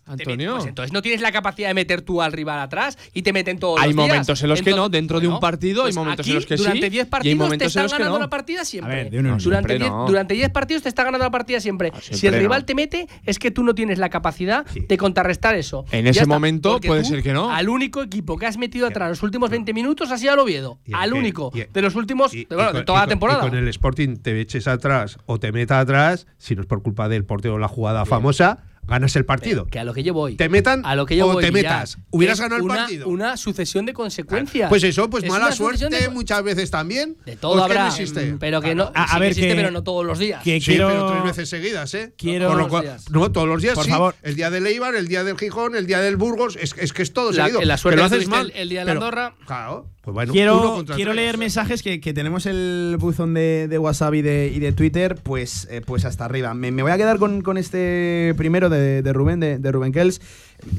[0.10, 0.56] Antonio.
[0.56, 3.60] pues entonces no tienes la capacidad de meter tú al rival atrás y te meten
[3.60, 4.08] todos Hay los días.
[4.08, 6.58] momentos en los que no, dentro de un partido hay pues momentos en los que
[6.58, 8.20] sí, Durante 10 y hay partidos te están ganando no.
[8.20, 8.96] la partida siempre.
[8.96, 10.06] Ver, de uno durante Siempre 10 no.
[10.08, 11.92] durante 10 partidos te está ganando la partida siempre.
[11.94, 12.66] Ah, si el rival no.
[12.66, 15.86] te mete, es que tú no tienes la capacidad de contrarrestar eso.
[15.92, 17.52] En Ya ese está, momento porque puede tú, ser que no.
[17.52, 20.80] Al único equipo que has metido atrás los últimos 20 minutos ha sido al Oviedo.
[20.94, 21.52] Al único.
[21.54, 22.32] de los últimos.
[22.32, 23.42] De, bueno, toda la temporada.
[23.42, 27.10] Con el Sporting te eches atrás o te meta atrás, si no es por culpa
[27.10, 29.68] del portero o la jugada famosa, ganas el partido.
[29.68, 30.36] Que a lo que yo voy.
[30.36, 31.98] Te metan a lo que yo o voy, te metas.
[32.10, 33.08] Hubieras es ganado el una- partido.
[33.08, 34.70] Una sucesión de consecuencias.
[34.70, 37.18] Pues eso, pues Es mala suerte de- muchas veces también.
[37.26, 37.84] De todo Pues que habrá.
[37.84, 38.34] no existe.
[38.34, 38.92] mm, Pero que no.
[38.96, 40.44] A- a sí que ver, existe, que- pero no todos los días.
[40.44, 42.14] Que Sí, quiero, pero tres veces seguidas, ¿eh?
[42.18, 43.92] quiero- Por lo cual- no, todos los días Por sí.
[43.92, 44.16] favor.
[44.24, 47.04] El día del Eibar, el día del Gijón, el día del Burgos, es, es que
[47.04, 47.62] es todo La- seguido.
[47.62, 48.52] la suerte que lo que haces mal.
[48.56, 49.34] el- el día de la pero- Andorra.
[49.46, 50.34] Claro, pues bueno.
[50.34, 54.60] Quiero, quiero leer mensajes que, que tenemos el buzón de, de WhatsApp y de, y
[54.60, 56.54] de Twitter, pues, eh, pues hasta arriba.
[56.54, 59.92] Me, me voy a quedar con, con este primero de, de Rubén, de, de Rubén
[59.92, 60.22] Kells,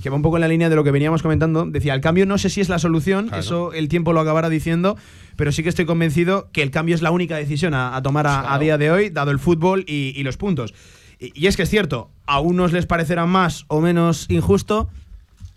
[0.02, 1.64] que va un poco en la línea de lo que veníamos comentando.
[1.66, 3.40] Decía, el cambio no sé si es la solución, Claro.
[3.40, 4.96] eso el tiempo lo acabará diciendo,
[5.36, 8.26] pero sí que estoy convencido que el cambio es la única decisión a, a tomar
[8.26, 10.74] a, a día de hoy, dado el fútbol y, y los puntos.
[11.18, 14.88] Y, y es que es cierto, a unos les parecerá más o menos injusto,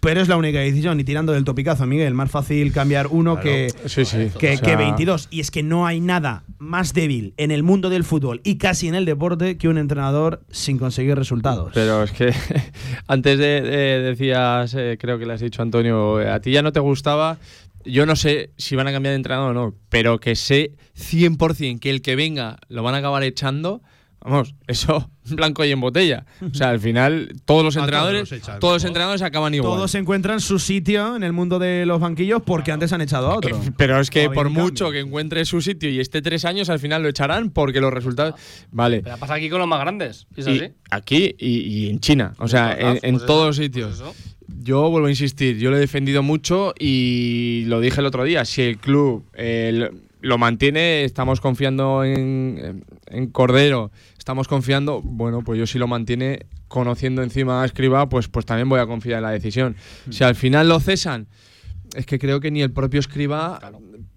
[0.03, 0.99] pero es la única decisión.
[0.99, 3.41] Y tirando del topicazo, Miguel, más fácil cambiar uno Claro.
[3.49, 4.27] que, Sí, sí.
[4.37, 5.29] que, O sea, que 22.
[5.31, 8.87] Y es que no hay nada más débil en el mundo del fútbol y casi
[8.87, 11.71] en el deporte que un entrenador sin conseguir resultados.
[11.73, 12.31] Pero es que
[13.07, 16.61] antes de, de- decías, eh, creo que le has dicho Antonio, eh, a ti ya
[16.61, 17.37] no te gustaba.
[17.85, 21.79] Yo no sé si van a cambiar de entrenador o no, pero que sé 100%
[21.79, 23.81] que el que venga lo van a acabar echando.
[24.25, 26.25] Vamos, eso en blanco y en botella.
[26.41, 29.73] O sea, al final todos los todos entrenadores, los todos los entrenadores acaban igual.
[29.73, 33.35] Todos encuentran su sitio en el mundo de los banquillos porque antes han echado a
[33.37, 33.59] otro.
[33.77, 34.91] Pero es que por mucho cambio.
[34.91, 38.35] que encuentre su sitio y esté tres años, al final lo echarán porque los resultados.
[38.71, 39.01] Vale.
[39.03, 40.25] Pero pasa aquí con los más grandes.
[40.37, 40.71] ¿Es Y así?
[40.89, 42.33] aquí y, y en China.
[42.37, 43.95] O sea, en, en Pues todos los pues sitios.
[43.95, 44.15] eso.
[44.61, 48.45] Yo vuelvo a insistir, yo lo he defendido mucho y lo dije el otro día.
[48.45, 49.89] Si el club eh, lo-
[50.21, 53.91] lo mantiene, estamos confiando en, en Cordero,
[54.23, 58.69] estamos confiando, bueno, pues yo si lo mantiene conociendo encima a Escriba, pues, pues también
[58.69, 59.75] voy a confiar en la decisión.
[60.09, 61.27] Si al final lo cesan,
[61.93, 63.59] es que creo que ni el propio Escriba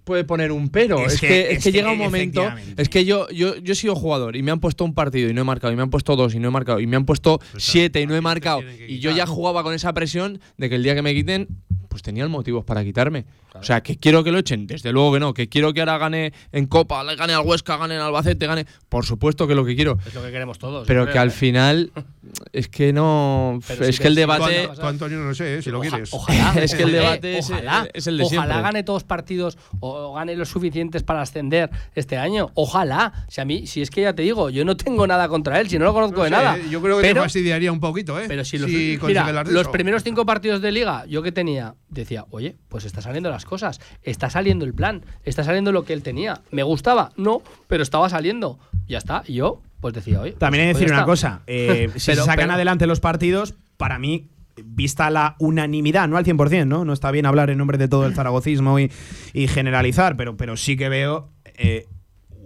[0.06, 1.00] puede poner un pero.
[1.04, 2.48] Es Es, que- que, es es que llega un momento.
[2.76, 5.34] Es que yo, yo, yo he sido jugador y me han puesto un partido y
[5.34, 7.04] no he marcado, y me han puesto dos y no he marcado, y me han
[7.04, 8.62] puesto siete y no he marcado.
[8.88, 11.48] Y yo ya jugaba con esa presión de que el día que me quiten,
[11.88, 13.24] pues tenían motivos para quitarme.
[13.58, 15.32] O sea, que quiero que lo echen, desde luego que no.
[15.32, 18.66] Que quiero que ahora gane en Copa, gane al Huesca, gane en Albacete, gane.
[18.90, 19.96] Por supuesto que lo que quiero.
[20.06, 20.86] Es lo que queremos todos.
[20.86, 21.90] Pero que al final
[22.52, 23.58] es que no.
[23.66, 24.64] Pero es que el debate.
[24.66, 26.10] cuando- Tú, Antonio, no lo sé, eh, si lo Oja- quieres.
[26.12, 26.52] Ojalá.
[26.62, 28.62] Es que el ojalá, debate es- ojalá, es el de Ojalá siempre.
[28.62, 32.50] gane todos partidos o gane los suficientes para ascender este año.
[32.54, 33.24] Ojalá.
[33.28, 35.68] Si a mí, si es que ya te digo, yo no tengo nada contra él,
[35.68, 36.56] si no lo conozco No de sé, nada.
[36.70, 38.24] Yo creo que pero, te fastidiaría un poquito, ¿eh?
[38.28, 42.24] pero si los, si mira, los primeros cinco partidos de liga, yo que tenía, decía,
[42.30, 46.02] oye, pues está saliendo las cosas, está saliendo el plan, está saliendo lo que él
[46.02, 46.40] tenía.
[46.50, 47.12] ¿Me gustaba?
[47.16, 48.58] No, pero estaba saliendo.
[48.88, 49.22] Ya está.
[49.26, 50.32] Y yo, pues decía, oye.
[50.32, 51.06] También hay que pues decir una está.
[51.06, 51.40] cosa.
[51.46, 54.28] eh, si Pero- se sacan pero- adelante los partidos, para mí,
[54.64, 56.84] vista la unanimidad, no al 100%, ¿no?
[56.84, 58.90] No está bien hablar en nombre de todo el zaragocismo y,
[59.32, 61.86] y generalizar, pero, pero sí que veo eh,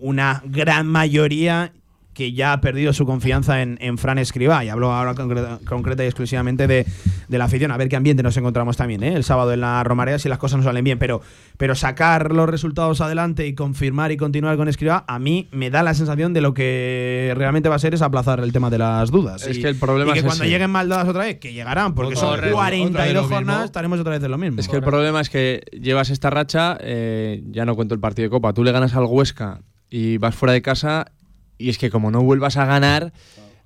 [0.00, 1.72] una gran mayoría
[2.12, 4.64] que ya ha perdido su confianza en, en Fran Escribá.
[4.64, 6.84] Y hablo ahora concreta, concreta y exclusivamente de,
[7.28, 7.70] de la afición.
[7.70, 9.14] A ver qué ambiente nos encontramos también ¿eh?
[9.14, 10.98] el sábado en la Romareda si las cosas no salen bien.
[10.98, 11.20] Pero,
[11.56, 15.82] pero sacar los resultados adelante y confirmar y continuar con Escribá, a mí me da
[15.82, 19.10] la sensación de lo que realmente va a ser es aplazar el tema de las
[19.10, 19.46] dudas.
[19.46, 20.52] Es Y- que el problema y que es cuando ese.
[20.52, 22.30] lleguen mal dadas otra vez, que llegarán, porque son.
[22.34, 23.36] Otra vez 42 lo mismo.
[23.36, 24.60] jornadas, estaremos otra vez en lo mismo.
[24.60, 28.26] Es que el problema es que llevas esta racha, eh, ya no cuento el partido
[28.26, 31.06] de Copa, tú le ganas al Huesca y vas fuera de casa
[31.60, 33.12] y es que como no vuelvas a ganar,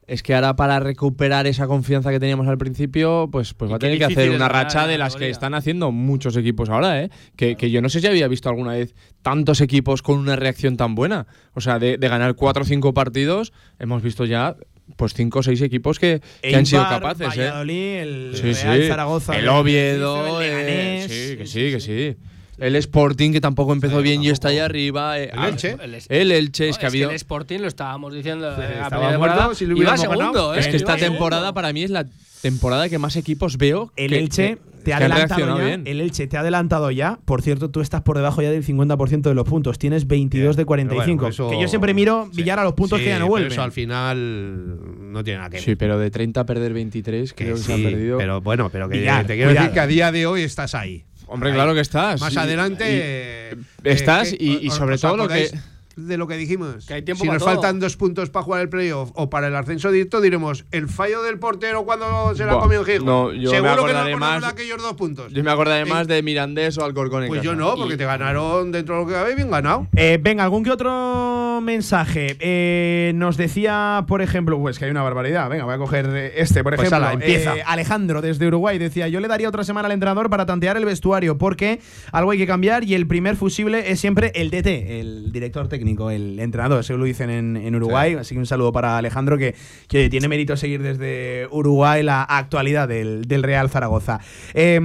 [0.07, 3.79] es que ahora para recuperar esa confianza que teníamos al principio, pues, pues va a
[3.79, 7.11] tener que hacer una racha de la las que están haciendo muchos equipos ahora, ¿eh?
[7.37, 10.77] Que, que yo no sé si había visto alguna vez tantos equipos con una reacción
[10.77, 11.27] tan buena.
[11.55, 14.57] O sea, de, de ganar cuatro o cinco partidos, hemos visto ya
[14.97, 17.49] pues cinco o seis equipos que, que han sido capaces, ¿eh?
[17.49, 18.89] Valladolid, el Sí, Real sí.
[18.89, 22.17] Zaragoza, el Oviedo, el eh, Leganés, sí, que sí, que sí.
[22.59, 25.19] El Sporting que tampoco empezó bien y está ahí arriba.
[25.19, 25.77] eh, El ah, Elche.
[25.83, 27.11] El es- El Elche, es que ha habido.
[27.11, 28.49] el Sporting lo estábamos diciendo.
[28.51, 30.55] eh, a estaba primera muerto temporada, si lo iba hubiéramos segundo, ganado.
[30.55, 30.61] ¿eh?
[30.61, 32.07] Es que esta temporada para mí es la
[32.43, 33.93] temporada que más equipos veo.
[33.97, 35.65] El que- Elche que- te ha que adelantado ya.
[35.65, 35.83] bien.
[35.87, 37.19] El Elche te ha adelantado ya.
[37.25, 39.79] Por cierto, tú estás por debajo ya del 50% de los puntos.
[39.79, 41.07] Tienes 22 de 45.
[41.07, 42.37] Pero bueno, eso- que yo siempre miro Sí.
[42.37, 43.53] Villar a los puntos Sí, que ya no pero vuelven.
[43.53, 45.65] Eso al final no tiene nada que ver.
[45.65, 48.19] Sí, pero de 30 a perder 23, Que creo que sí, se han perdido.
[48.19, 49.65] Pero bueno, pero que Villar, te quiero cuidado.
[49.67, 51.05] decir que a día de hoy estás ahí.
[51.35, 51.55] Hombre, Ahí.
[51.57, 52.21] claro que estás.
[52.21, 52.85] Más adelante.
[52.85, 55.51] y- eh, estás eh, y- y ¿os- sobre todo lo que-
[55.97, 56.87] De lo que dijimos.
[56.87, 57.55] Que hay tiempo si para nos todo.
[57.55, 61.23] faltan dos puntos para jugar el playoff o para el ascenso directo, diremos el fallo
[61.23, 63.07] del portero cuando se la comió el Gijón.
[63.07, 65.33] no, yo me Seguro que no acordaré más- de aquellos dos puntos.
[65.33, 67.97] Yo me acordaré Eh, más de Mirandés o Alcorcón en Pues yo no, porque Y-
[67.97, 69.87] te ganaron dentro de lo que cabe bien ganado.
[69.97, 72.37] Eh, venga, algún que otro mensaje.
[72.41, 75.49] Eh, nos decía, por ejemplo, pues que hay una barbaridad.
[75.49, 77.07] Venga, voy a coger eh, este, por Pues ejemplo.
[77.07, 77.57] ala, empieza.
[77.57, 80.85] eh, Alejandro, desde Uruguay, decía: Yo le daría otra semana al entrenador para tantear el
[80.85, 81.81] vestuario, porque
[82.13, 85.84] algo hay que cambiar y el primer fusible es siempre el DT, el director técnico,
[86.11, 86.81] el entrenador.
[86.81, 88.15] Eso lo dicen en, en Uruguay.
[88.15, 89.55] Así que un saludo para Alejandro, que,
[89.89, 94.21] que tiene mérito seguir desde Uruguay la actualidad del, del Real Zaragoza.
[94.55, 94.81] Eh,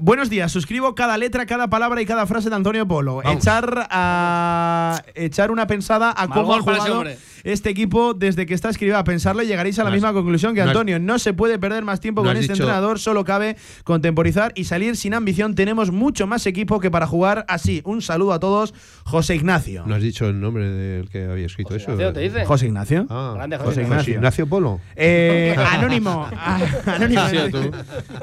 [0.00, 3.16] buenos días, suscribo cada letra, cada palabra y cada frase de Antonio Polo.
[3.16, 3.36] Vamos.
[3.42, 7.04] Echar a echar una pensada a Mal cómo ha jugado
[7.44, 8.96] este equipo desde que está escrito.
[8.96, 10.98] A pensarlo y llegaréis a la No misma conclusión que no Antonio.
[10.98, 14.64] No se puede perder más tiempo no con este dicho- entrenador, solo cabe contemporizar y
[14.64, 15.54] salir sin ambición.
[15.54, 17.80] Tenemos mucho más equipo que para jugar así.
[17.84, 18.72] Un saludo a todos,
[19.04, 19.84] José Ignacio.
[19.86, 21.92] No has dicho el nombre del que había escrito José eso.
[21.92, 22.44] Ignacio, ¿te dice?
[22.44, 23.06] José Ignacio.
[23.10, 24.14] Ah, Grande José José Ignacio.
[24.14, 24.80] Ignacio Polo.
[24.94, 26.28] Eh, anónimo.
[26.32, 27.28] Ah, anónimo.
[27.28, 27.70] Sí, tú.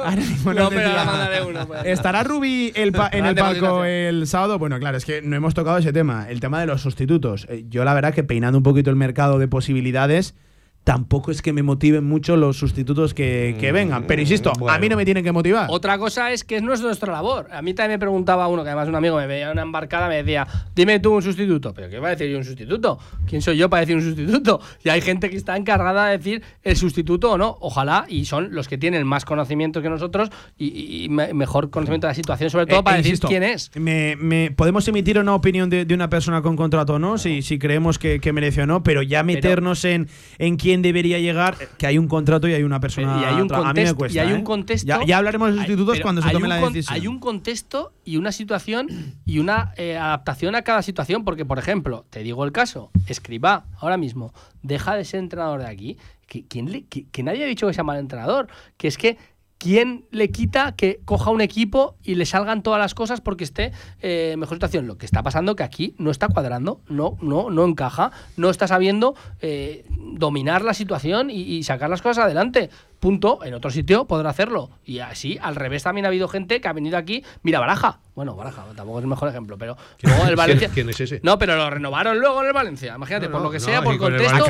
[0.03, 1.67] Anónimo No, pero ahora mandaré uno.
[1.67, 1.81] pues.
[1.85, 3.85] ¿Estará Rubi el pa- en el palco Ignacio.
[3.85, 4.57] el sábado?
[4.59, 7.45] Bueno, claro, es que no hemos tocado ese tema, el tema de los sustitutos.
[7.49, 10.35] Eh, Yo la verdad que peinando un poquito el mercado de posibilidades,
[10.83, 14.05] tampoco es que me motiven mucho los sustitutos que, que vengan.
[14.07, 15.67] Pero insisto, a mí no me tienen que motivar.
[15.69, 17.47] Otra cosa es que no es nuestra labor.
[17.51, 20.15] A mí también me preguntaba uno, que además un amigo me veía una embarcada, me
[20.17, 21.71] decía, dime tú un sustituto.
[21.75, 22.97] ¿Pero qué va a decir yo un sustituto?
[23.27, 24.59] ¿Quién soy yo para decir un sustituto?
[24.83, 27.57] Y hay gente que está encargada de decir el sustituto o no.
[27.61, 32.07] Ojalá, y son los que tienen más conocimiento que nosotros y, y me- mejor conocimiento
[32.07, 33.69] de la situación, sobre todo Eh, para eh, decir quién es.
[33.75, 37.43] Me, me- podemos emitir una opinión de, de una persona con contrato o no, si,
[37.43, 40.07] si creemos que, que merece o no, pero ya meternos en,
[40.39, 43.19] en quién debería llegar, que hay un contrato y hay una persona.
[43.21, 44.43] Y hay un tra- a mí me contexto- cuesta, y hay un ¿eh?
[44.43, 46.95] contexto- Ya, ya hablaremos de sustitutos cuando se tome la decisión.
[46.95, 48.87] Hay un contexto y una situación
[49.25, 53.65] y una eh, adaptación a cada situación, porque, por ejemplo, te digo el caso, escriba
[53.79, 55.97] ahora mismo, deja de ser entrenador de aquí.
[56.27, 58.47] Que, ¿quién le- que- que nadie ha dicho que sea mal entrenador,
[58.77, 59.17] que es que.
[59.61, 63.71] ¿Quién le quita que coja un equipo y le salgan todas las cosas porque esté
[64.01, 64.87] eh, mejor situación?
[64.87, 68.67] Lo que está pasando que aquí no está cuadrando, no, no, no encaja, no está
[68.67, 72.71] sabiendo eh, dominar la situación y sacar las cosas adelante.
[73.01, 73.43] Punto.
[73.43, 74.69] En otro sitio podrá hacerlo.
[74.85, 77.23] Y así, al revés, también ha habido gente que ha venido aquí.
[77.41, 77.99] Mira, Baraja.
[78.13, 80.69] Bueno, Baraja tampoco es el mejor ejemplo, pero luego el Valencia.
[80.71, 81.19] ¿Quién es ese?
[81.23, 82.93] No, pero lo renovaron luego en el Valencia.
[82.95, 84.45] Imagínate, No, por lo que no, sea, por contexto.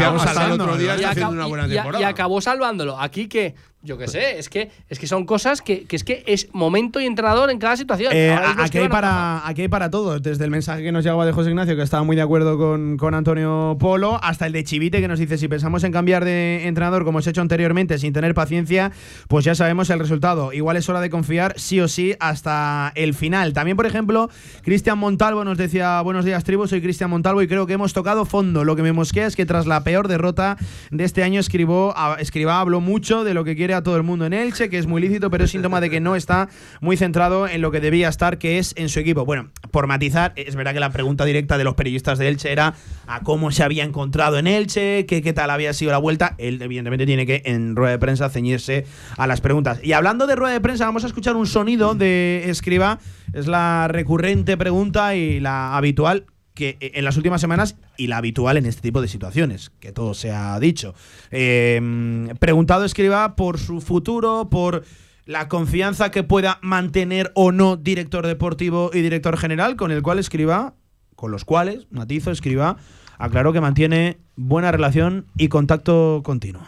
[1.97, 2.99] Y acabó salvándolo.
[2.99, 6.24] Aquí que, yo qué sé, es que, es que son cosas que, que es que
[6.28, 8.12] es momento y entrenador en cada situación.
[8.14, 11.32] Eh, aquí, hay para, aquí hay para todo, desde el mensaje que nos llegaba de
[11.32, 15.02] José Ignacio, que estaba muy de acuerdo con, con Antonio Polo, hasta el de Chivite,
[15.02, 18.14] que nos dice, si pensamos en cambiar de entrenador como se ha hecho anteriormente sin
[18.14, 18.92] tener paciencia,
[19.28, 20.52] pues ya sabemos el resultado.
[20.52, 23.54] Igual es hora de confiar sí o sí hasta el final.
[23.54, 24.32] También, por ejemplo,
[24.64, 28.26] Cristian Montalvo nos decía, buenos días tribu, soy Cristian Montalvo y creo que hemos tocado
[28.26, 28.64] fondo.
[28.64, 30.58] Lo que me mosquea es que tras la peor derrota
[30.89, 34.26] de este año, escribó, escriba habló mucho de lo que quiere a todo el mundo
[34.26, 37.48] en Elche, que es muy lícito, pero es síntoma de que no está muy centrado
[37.48, 39.24] en lo que debía estar, que es en su equipo.
[39.24, 42.74] Bueno, por matizar, es verdad que la pregunta directa de los periodistas de Elche era
[43.06, 46.36] a cómo se había encontrado en Elche, qué, qué tal había sido la vuelta.
[46.38, 48.86] Él, evidentemente, tiene que en rueda de prensa ceñirse
[49.18, 49.80] a las preguntas.
[49.84, 53.00] Y hablando de rueda de prensa, vamos a escuchar un sonido de Escriba.
[53.34, 58.18] Es la recurrente pregunta y la habitual que eh, en las últimas semanas y la
[58.18, 60.94] habitual en este tipo de situaciones, que todo se ha dicho.
[61.30, 64.84] Eh, preguntado Escriba por su futuro, por
[65.26, 70.20] la confianza que pueda mantener o no director deportivo y director general, con el cual
[70.20, 70.76] Escriba,
[71.16, 72.78] con los cuales, matizo, Escriba,
[73.18, 76.64] aclaró que mantiene buena relación y contacto continuo.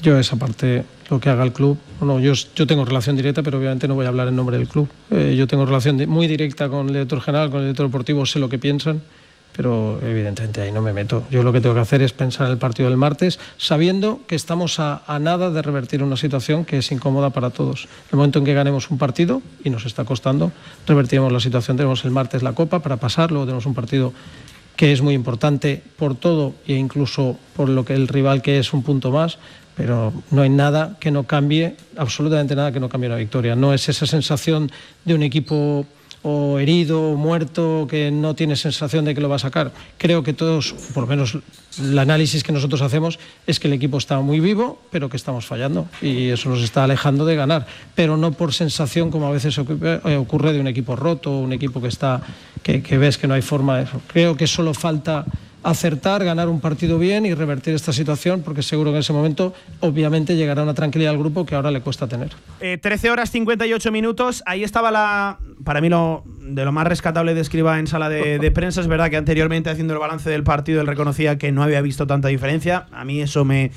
[0.00, 2.34] Yo esa parte, lo que haga el club, bueno, yo,
[2.66, 4.88] tengo relación directa, pero obviamente no voy a hablar en nombre del club.
[5.10, 8.40] Eh, yo tengo relación muy directa con el director general, con el director deportivo, sé
[8.40, 9.02] lo que piensan,
[9.54, 11.24] pero evidentemente ahí no me meto.
[11.30, 14.34] Yo lo que tengo que hacer es pensar en el partido del martes, sabiendo que
[14.34, 17.86] estamos a, nada de revertir una situación que es incómoda para todos.
[18.10, 20.52] El momento en que ganemos un partido, y nos está costando,
[20.86, 21.76] revertiremos la situación.
[21.76, 24.12] Tenemos el martes la Copa para pasar, luego tenemos un partido
[24.76, 28.72] que es muy importante por todo e incluso por lo que el rival que es
[28.72, 29.38] un punto más,
[29.76, 33.56] pero no hay nada que no cambie, absolutamente nada que no cambie la victoria.
[33.56, 34.70] No es esa sensación
[35.04, 35.86] de un equipo
[36.22, 39.72] o herido o muerto que no tiene sensación de que lo va a sacar.
[39.98, 41.38] Creo que todos, por lo menos
[41.80, 45.46] el análisis que nosotros hacemos es que el equipo está muy vivo, pero que estamos
[45.46, 49.58] fallando y eso nos está alejando de ganar, pero no por sensación como a veces
[49.58, 52.22] ocurre eh, de un equipo roto, un equipo que está
[52.62, 53.86] que, que ves que no hay forma de.
[54.06, 55.24] Creo que solo falta
[55.62, 59.54] acertar, ganar un partido bien y revertir esta situación, porque seguro que en ese momento
[59.80, 62.30] obviamente llegará una tranquilidad al grupo que ahora le cuesta tener.
[62.60, 64.42] Eh, 13 horas 58 minutos.
[64.46, 65.38] Ahí estaba la.
[65.64, 68.80] Para mí, lo de lo más rescatable de Escriba en sala de, de prensa.
[68.80, 72.06] Es verdad que anteriormente, haciendo el balance del partido, él reconocía que no había visto
[72.06, 72.86] tanta diferencia.
[72.92, 73.70] A mí eso me,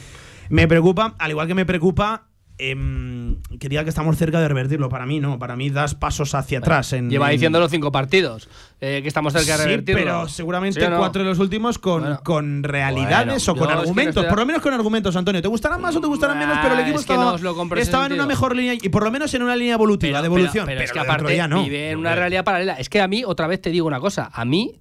[0.49, 1.15] me preocupa.
[1.19, 2.27] Al igual que me preocupa.
[2.57, 4.89] Em, que diga que estamos cerca de revertirlo.
[4.89, 5.37] Para mí, no.
[5.39, 6.93] Para mí, das pasos hacia atrás.
[6.93, 8.47] En, Lleva en- diciendo los cinco partidos
[8.81, 10.01] eh, que estamos cerca de Sí, revertirlo.
[10.01, 10.97] pero seguramente ¿Sí o no?
[10.97, 12.19] cuatro de los últimos con, Bueno.
[12.23, 14.25] con realidades Bueno, o con no argumentos.
[14.25, 15.41] por lo menos con argumentos, Antonio.
[15.41, 16.57] ¿Te gustarán más o te gustarán menos?
[16.61, 19.11] Pero el equipo es que estaba, no estaba en una mejor línea y por lo
[19.11, 20.65] menos en una línea evolutiva, de evolución.
[20.65, 21.63] Pero, es que aparte no.
[21.63, 22.75] vive en una realidad paralela.
[22.75, 24.79] Es que a mí, otra vez te digo una cosa, a mí,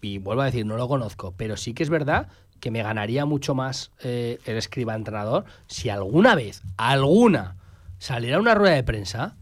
[0.00, 2.28] y vuelvo a decir, no lo conozco, pero sí que es verdad
[2.62, 7.56] que me ganaría mucho más eh, el escriba entrenador si alguna vez, alguna,
[7.98, 9.34] saliera una rueda de prensa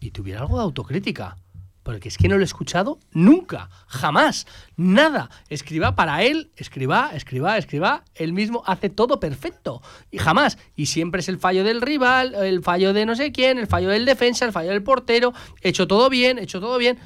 [0.00, 1.36] y tuviera algo de autocrítica.
[1.82, 4.46] Porque es que no lo he escuchado nunca, jamás,
[4.76, 5.28] nada.
[5.50, 9.82] Escriba para él, escriba, escriba, escriba, él mismo hace todo perfecto.
[10.10, 10.56] Y jamás.
[10.74, 13.90] Y siempre es el fallo del rival, el fallo de no sé quién, el fallo
[13.90, 15.34] del defensa, el fallo del portero.
[15.60, 16.98] Hecho todo bien, hecho todo bien.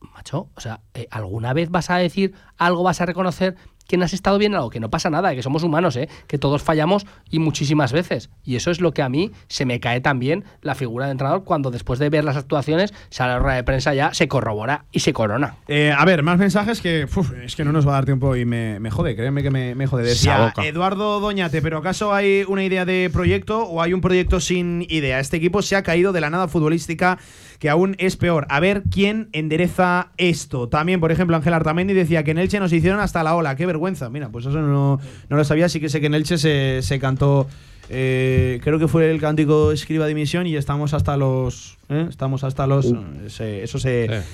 [0.00, 3.56] Macho, o sea, eh, ¿alguna vez vas a decir algo, vas a reconocer
[3.90, 4.70] que no has estado bien en algo?
[4.70, 6.08] Que no pasa nada, que somos humanos, ¿eh?
[6.28, 8.30] Que todos fallamos y muchísimas veces.
[8.44, 11.42] Y eso es lo que a mí se me cae también la figura de entrenador
[11.42, 14.84] cuando después de ver las actuaciones sale a la rueda de prensa ya se corrobora
[14.92, 15.56] y se corona.
[15.66, 18.36] Eh, a ver, más mensajes que uf, es que no nos va a dar tiempo
[18.36, 20.04] y me, me jode, créeme que me, me jode.
[20.04, 20.54] Decía.
[20.62, 25.18] Eduardo Doñate, pero ¿acaso hay una idea de proyecto o hay un proyecto sin idea?
[25.18, 27.18] Este equipo se ha caído de la nada futbolística
[27.60, 28.46] que aún es peor.
[28.48, 30.68] A ver quién endereza esto.
[30.68, 33.54] También, por ejemplo, Ángel Artamendi decía que en Elche nos hicieron hasta la ola.
[33.54, 34.10] Qué vergüenza.
[34.10, 34.98] Mira, pues eso no,
[35.28, 35.68] no lo sabía.
[35.68, 37.46] Sí que sé que en Elche se, se cantó.
[37.90, 41.76] eh, creo que fue el cántico escriba de misión y estamos hasta los.
[41.88, 42.06] ¿eh?
[42.08, 42.92] Estamos hasta los.
[43.28, 44.06] se- eso se.
[44.08, 44.26] Sí.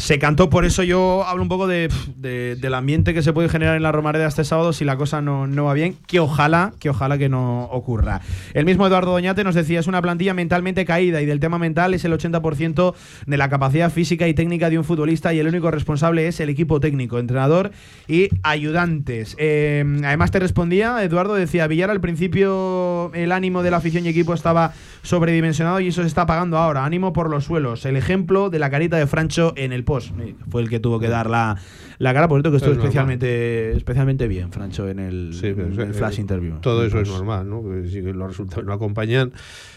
[0.00, 3.76] Se cantó, por eso yo hablo un poco de, del ambiente que se puede generar
[3.76, 6.88] en la Romareda este sábado si la cosa no, no va bien, que ojalá, que
[6.88, 8.22] ojalá que no ocurra.
[8.54, 11.92] El mismo Eduardo Doñate nos decía, es una plantilla mentalmente caída y del tema mental
[11.92, 12.94] es el 80%
[13.26, 16.48] de la capacidad física y técnica de un futbolista y el único responsable es el
[16.48, 17.70] equipo técnico, entrenador
[18.08, 19.36] y ayudantes.
[19.38, 24.08] Eh, además te respondía, Eduardo decía, Villar al principio el ánimo de la afición y
[24.08, 24.72] equipo estaba
[25.02, 26.86] sobredimensionado y eso se está pagando ahora.
[26.86, 27.84] Ánimo por los suelos.
[27.84, 30.12] El ejemplo de la carita de Francho en el equipos.
[30.50, 31.56] Fue el que tuvo que dar la,
[31.98, 32.28] la cara.
[32.28, 32.88] Por cierto, que estuvo Es normal.
[32.88, 36.54] especialmente, especialmente bien, Francho, en el, Sí, en el flash eh, interview.
[36.60, 37.62] Todo eso es normal, ¿no?
[37.88, 39.32] Si los resultados no acompañan,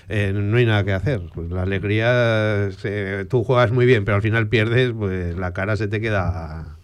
[0.10, 1.22] eh, no hay nada que hacer.
[1.34, 5.76] Pues la alegría, se- tú juegas muy bien, pero al final pierdes, pues la cara
[5.78, 6.78] se te queda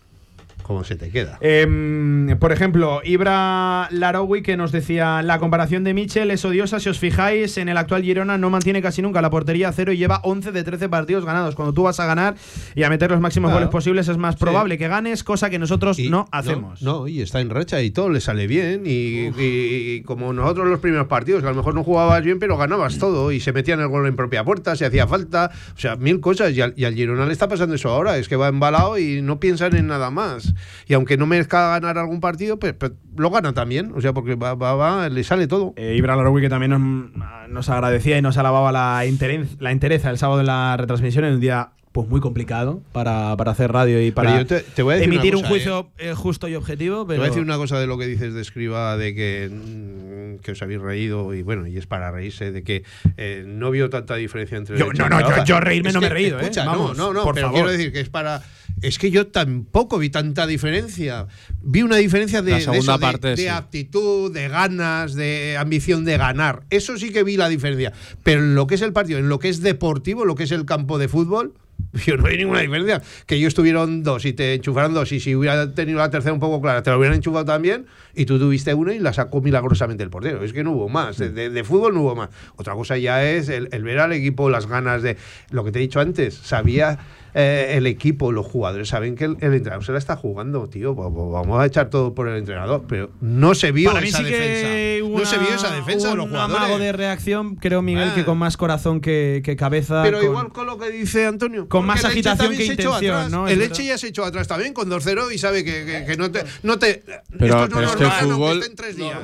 [0.69, 1.39] como se te queda.
[1.41, 6.79] Em, por ejemplo, Ibra Laroui que nos decía la comparación de Michel es odiosa.
[6.79, 9.91] Si os fijáis, en el actual Girona no mantiene casi nunca la portería a cero
[9.93, 11.55] y lleva 11 de 13 partidos ganados.
[11.55, 12.35] Cuando tú vas a ganar
[12.75, 13.61] y a meter los máximos Claro.
[13.61, 14.41] goles posibles es más Sí.
[14.41, 16.83] probable que ganes, cosa que nosotros Y- no hacemos.
[16.83, 18.83] No, y está en racha y todo le sale bien.
[18.85, 22.37] Y, y- y como nosotros los primeros partidos, que a lo mejor no jugabas bien,
[22.37, 25.49] pero ganabas todo y se metían el gol en propia puerta, si hacía falta.
[25.75, 26.53] O sea, mil cosas.
[26.55, 28.17] Y al, y al Girona le está pasando eso ahora.
[28.19, 30.53] Es que va embalado y no piensan en nada más.
[30.87, 33.91] Y aunque no merezca ganar algún partido, pues, pues lo gana también.
[33.95, 35.73] O sea, porque va, va, va, le sale todo.
[35.75, 40.09] Eh, Ibra Laroui que también nos, nos agradecía y nos alababa la, interen- la entereza
[40.09, 43.99] el sábado en la retransmisión en un día pues muy complicado para, para hacer radio
[43.99, 47.01] y para te- te voy a decir emitir un juicio eh, justo y objetivo.
[47.01, 49.49] Te Pero voy a decir una cosa de lo que dices de escriba, de que,
[49.51, 52.83] mm, que os habéis reído, y bueno, y es para reírse, de que
[53.17, 56.11] eh, no vio tanta diferencia entre Yo- no, no, yo- reírme Es no me he
[56.11, 56.51] reído, ¿eh?
[56.57, 57.61] Vamos, no, no, no, por pero favor.
[57.61, 58.43] quiero decir que es para.
[58.81, 61.27] Es que yo tampoco vi tanta diferencia.
[61.61, 63.47] Vi una diferencia de, de eso, de- parte, de, sí.
[63.47, 66.63] aptitud, de ganas, de ambición de ganar.
[66.69, 67.93] Eso sí que vi la diferencia.
[68.23, 70.51] Pero en lo que es el partido, en lo que es deportivo, lo que es
[70.51, 71.53] el campo de fútbol.
[72.05, 73.01] Yo no vi ninguna diferencia.
[73.25, 75.11] Que ellos tuvieron dos y te enchufaron dos.
[75.11, 77.85] Y si hubiera tenido la tercera un poco clara, te la hubieran enchufado también.
[78.15, 80.43] Y tú tuviste una y la sacó milagrosamente el portero.
[80.43, 81.17] Es que no hubo más.
[81.17, 82.29] De, de- de fútbol no hubo más.
[82.55, 85.17] Otra cosa ya es el, el ver al equipo, las ganas de.
[85.51, 86.33] Lo que te he dicho antes.
[86.35, 86.97] Sabía
[87.35, 90.95] eh, el equipo, los jugadores, saben que el, el entrenador se la está jugando, tío.
[90.95, 92.85] Pues, pues vamos a echar todo por el entrenador.
[92.87, 95.05] Pero no se vio Para esa sí defensa.
[95.05, 96.57] hubo No se vio una- esa defensa de los un jugadores.
[96.57, 98.15] amago de reacción, creo, Miguel, Ah.
[98.15, 100.01] que con más corazón que, que cabeza.
[100.03, 101.67] Pero con- igual con lo que dice Antonio.
[101.69, 103.31] con más agitación que se echó intención, atrás.
[103.31, 103.47] ¿no?
[103.47, 103.61] El.
[103.61, 106.43] Eche ya se echó atrás también con 2-0 y sabe que, que- que no te.
[106.63, 107.03] No te
[107.37, 108.63] Pero, esto no pero es que el fútbol.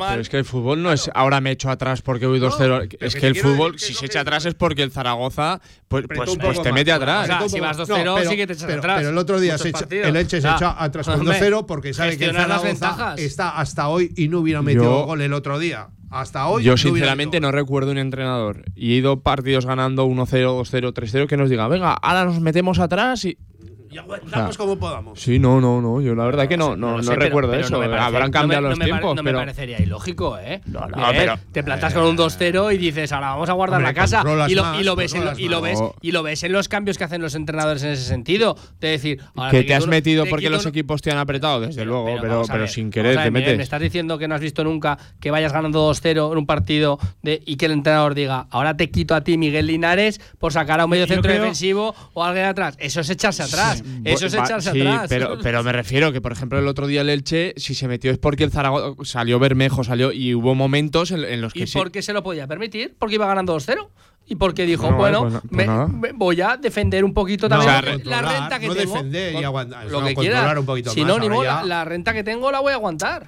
[0.10, 2.58] Pero es que el fútbol no es ahora me echo atrás porque voy 2-0.
[2.58, 6.06] pero es que el fútbol, que si se echa atrás es porque el Zaragoza pues,
[6.08, 7.24] pues, pues te mete atrás.
[7.24, 8.98] O sea, si vas 2-0 pero- sí que te echas pero- atrás.
[8.98, 11.94] Pero el otro día se echa- el Elche se echa atrás con hombre, 2-0 porque
[11.94, 15.90] sabe que el Zaragoza está hasta hoy y no hubiera metido gol el otro día.
[16.12, 16.64] Hasta hoy.
[16.64, 21.28] Yo no sinceramente no recuerdo un entrenador y he ido partidos ganando 1-0, 2-0, 3-0
[21.28, 23.38] que nos diga, venga, ahora nos metemos atrás y...
[23.96, 25.18] Y aguantamos como podamos.
[25.22, 27.62] Sí, no, no, no, yo la verdad que no, no, no sé, pero- recuerdo pero
[27.64, 27.72] eso.
[27.72, 29.38] no me parece- Habrán no cambiado me- los no me pare- tiempos, no pero...
[29.38, 30.62] me parecería ilógico, ¿eh?
[30.66, 33.94] No, no, pero- te plantas con un 2-0 y dices, ahora vamos a guardar Hombre,
[33.94, 34.22] la casa.
[34.50, 36.68] Y lo, más, y lo ves en y lo ves y lo ves en los
[36.68, 38.58] cambios que hacen los entrenadores en ese sentido.
[38.82, 41.62] De decir, ahora que te has metido te porque quito los equipos te han apretado,
[41.62, 43.56] desde luego, pero, pero ver, sin querer te metes.
[43.56, 47.00] Me estás diciendo que no has visto nunca que vayas ganando 2-0 en un partido
[47.22, 50.82] de, y que el entrenador diga, ahora te quito a ti, Miguel Linares, por sacar
[50.82, 52.76] a un medio centro defensivo o alguien atrás.
[52.80, 53.84] Eso es echarse atrás.
[54.04, 55.06] Eso es Va- echarse sí, atrás.
[55.10, 58.12] Pero, pero me refiero que, por ejemplo, el otro día el Elche, si se metió
[58.12, 61.68] es porque el Zaragoza salió Bermejo, salió y hubo momentos en, en los que ¿Y
[61.68, 61.78] sí.
[61.78, 62.96] por qué se lo podía permitir?
[62.98, 63.88] Porque iba ganando 2-0.
[64.28, 67.70] Y porque dijo, No, bueno, pues pues me- voy a defender un poquito No, también
[67.70, 68.94] o sea, la renta que no tengo.
[68.94, 70.60] defender y aguantar, Lo no, que controlar quiera.
[70.60, 73.28] un poquito más, Sinónimo, ahora la, ya- la renta que tengo la voy a aguantar.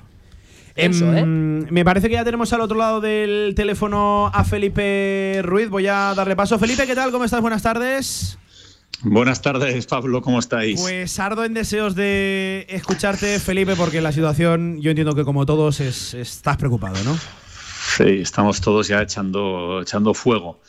[0.75, 1.23] Em, Eso, ¿eh?
[1.25, 5.69] Me parece que ya tenemos al otro lado del teléfono a Felipe Ruiz.
[5.69, 6.57] Voy a darle paso.
[6.59, 7.11] Felipe, ¿qué tal?
[7.11, 7.41] ¿Cómo estás?
[7.41, 8.37] Buenas tardes.
[9.03, 10.81] Buenas tardes, Pablo, ¿cómo estáis?
[10.81, 15.79] Pues ardo en deseos de escucharte, Felipe, porque la situación, yo entiendo que como todos,
[15.79, 17.15] es, estás preocupado, ¿no?
[17.15, 20.61] Sí, estamos todos ya echando, echando fuego.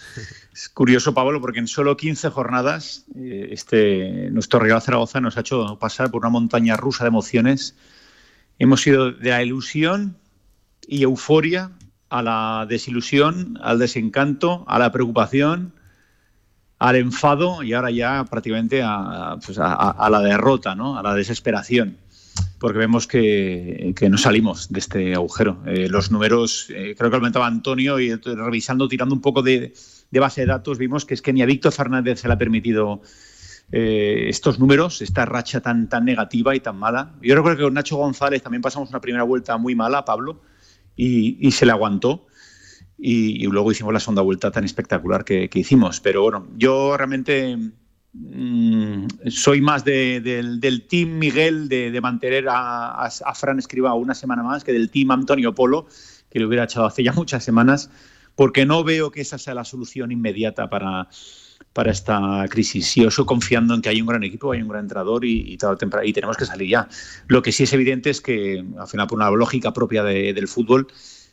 [0.52, 5.40] Es curioso, Pablo, porque en solo 15 jornadas eh, este, nuestro Real Zaragoza nos ha
[5.40, 7.76] hecho pasar por una montaña rusa de emociones.
[8.58, 10.16] Hemos ido de la ilusión
[10.86, 11.70] y euforia
[12.08, 15.74] a la desilusión, al desencanto, a la preocupación,
[16.78, 20.98] al enfado y ahora ya prácticamente a, pues a- la derrota, ¿no?
[20.98, 21.96] a la desesperación.
[22.60, 25.60] Porque vemos que, no salimos de este agujero.
[25.66, 29.72] Eh, los números, eh, creo que comentaba Antonio, y revisando, tirando un poco de,
[30.12, 33.02] base de datos, vimos que es que ni a Víctor Fernández se le ha permitido
[33.72, 37.14] eh, estos números, esta racha tan, tan negativa y tan mala.
[37.20, 40.40] Yo recuerdo que con Nacho González también pasamos una primera vuelta muy mala, Pablo,
[40.96, 42.27] y se le aguantó.
[43.00, 46.00] Y, y luego hicimos la segunda vuelta tan espectacular que, que hicimos.
[46.00, 47.56] Pero bueno, yo realmente
[48.12, 53.94] mm, soy más de- del, del team Miguel de, de mantener a, a- Fran Escriba
[53.94, 55.86] una semana más que del team Antonio Polo,
[56.30, 57.90] que lo hubiera echado hace ya muchas semanas,
[58.34, 61.08] porque no veo que esa sea la solución inmediata para,
[61.72, 62.94] para esta crisis.
[62.96, 65.58] Yo estoy confiando en que hay un gran equipo, hay un gran entrenador y, y,
[66.04, 66.88] y tenemos que salir ya.
[67.28, 70.48] Lo que sí es evidente es que, al final, por una lógica propia de- del
[70.48, 70.88] fútbol,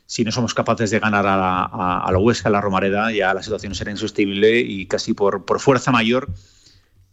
[0.06, 3.12] si no somos capaces de ganar a la, a- a la Huesca, a la Romareda,
[3.12, 6.30] ya la situación será insostenible y casi por, por fuerza mayor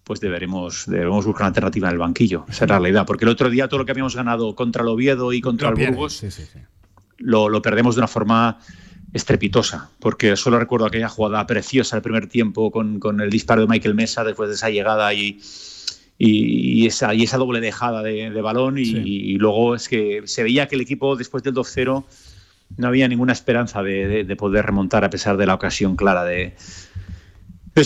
[0.04, 2.44] pues deberemos, debemos buscar una alternativa en el banquillo.
[2.48, 3.06] Esa es la realidad.
[3.06, 5.78] Porque el otro día todo lo que habíamos ganado contra el Oviedo y contra Lo
[5.78, 6.58] el Burgos sí, sí, sí.
[7.18, 8.58] lo, lo perdemos de una forma
[9.12, 13.68] estrepitosa, porque solo recuerdo aquella jugada preciosa del primer tiempo con, con el disparo de
[13.68, 15.40] Michael Mesa después de esa llegada y,
[16.18, 20.22] y, y esa, y esa doble dejada de, de balón y, y luego es que
[20.24, 22.04] se veía que el equipo después del 2-0
[22.76, 26.24] no había ninguna esperanza de, de- de poder remontar a pesar de la ocasión clara
[26.24, 26.54] de,
[27.74, 27.84] de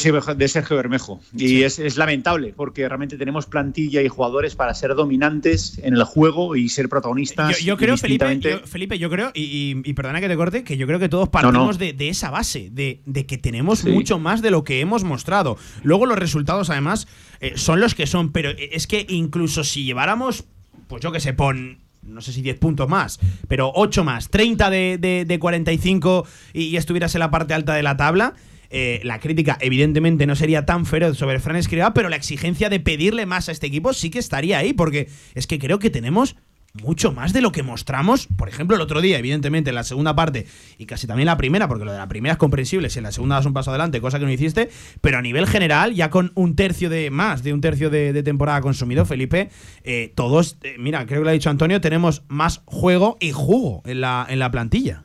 [0.48, 1.20] Sergio- Bermejo.
[1.36, 6.02] Y es, es lamentable porque realmente tenemos plantilla y jugadores para ser dominantes en el
[6.02, 7.58] juego y ser protagonistas.
[7.60, 10.64] Yo, yo creo, Felipe, yo- Felipe, yo creo, y, y- y perdona que te corte,
[10.64, 11.78] que yo creo que todos partimos no.
[11.78, 13.90] De, de esa base, de, de que tenemos Sí.
[13.90, 15.56] mucho más de lo que hemos mostrado.
[15.84, 17.06] Luego los resultados, además,
[17.40, 20.44] eh, son los que son, pero es que incluso si lleváramos,
[20.88, 24.70] pues yo que sé, pon no sé si 10 puntos más, pero 8 más, 30
[24.70, 28.34] de, de- de 45 y, y estuvieras en la parte alta de la tabla,
[28.70, 32.80] eh, la crítica evidentemente no sería tan feroz sobre Fran Escribá, pero la exigencia de
[32.80, 36.34] pedirle más a este equipo sí que estaría ahí, porque es que creo que tenemos
[36.82, 40.14] mucho más de lo que mostramos, por ejemplo, el otro día, evidentemente, en la segunda
[40.14, 40.46] parte,
[40.78, 43.12] y casi también la primera, porque lo de la primera es comprensible, si en la
[43.12, 44.70] segunda das un paso adelante, cosa que no hiciste,
[45.00, 48.60] pero a nivel general, ya con un tercio de más de un tercio de, temporada
[48.60, 49.50] consumido, Felipe,
[49.84, 53.82] eh, todos, eh, mira, creo que lo ha dicho Antonio, tenemos más juego y jugo
[53.84, 55.04] en la, en la plantilla.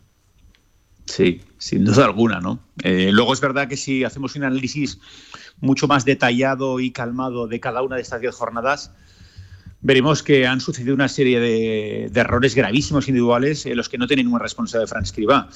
[1.06, 2.60] Sí, sin duda alguna, ¿no?
[2.84, 5.00] Eh, luego es verdad que si hacemos un análisis
[5.60, 8.94] mucho más detallado y calmado de cada una de estas 10 jornadas,
[9.82, 14.08] veremos que han sucedido una serie de, de errores gravísimos individuales en los que no
[14.08, 15.50] tienen ninguna responsabilidad de Fran Escribá.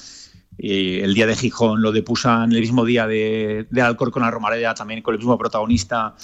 [0.58, 4.30] El día de Gijón, lo de Pusan, el mismo día de, de Alcor con la
[4.30, 6.14] Romareda, también con el mismo protagonista,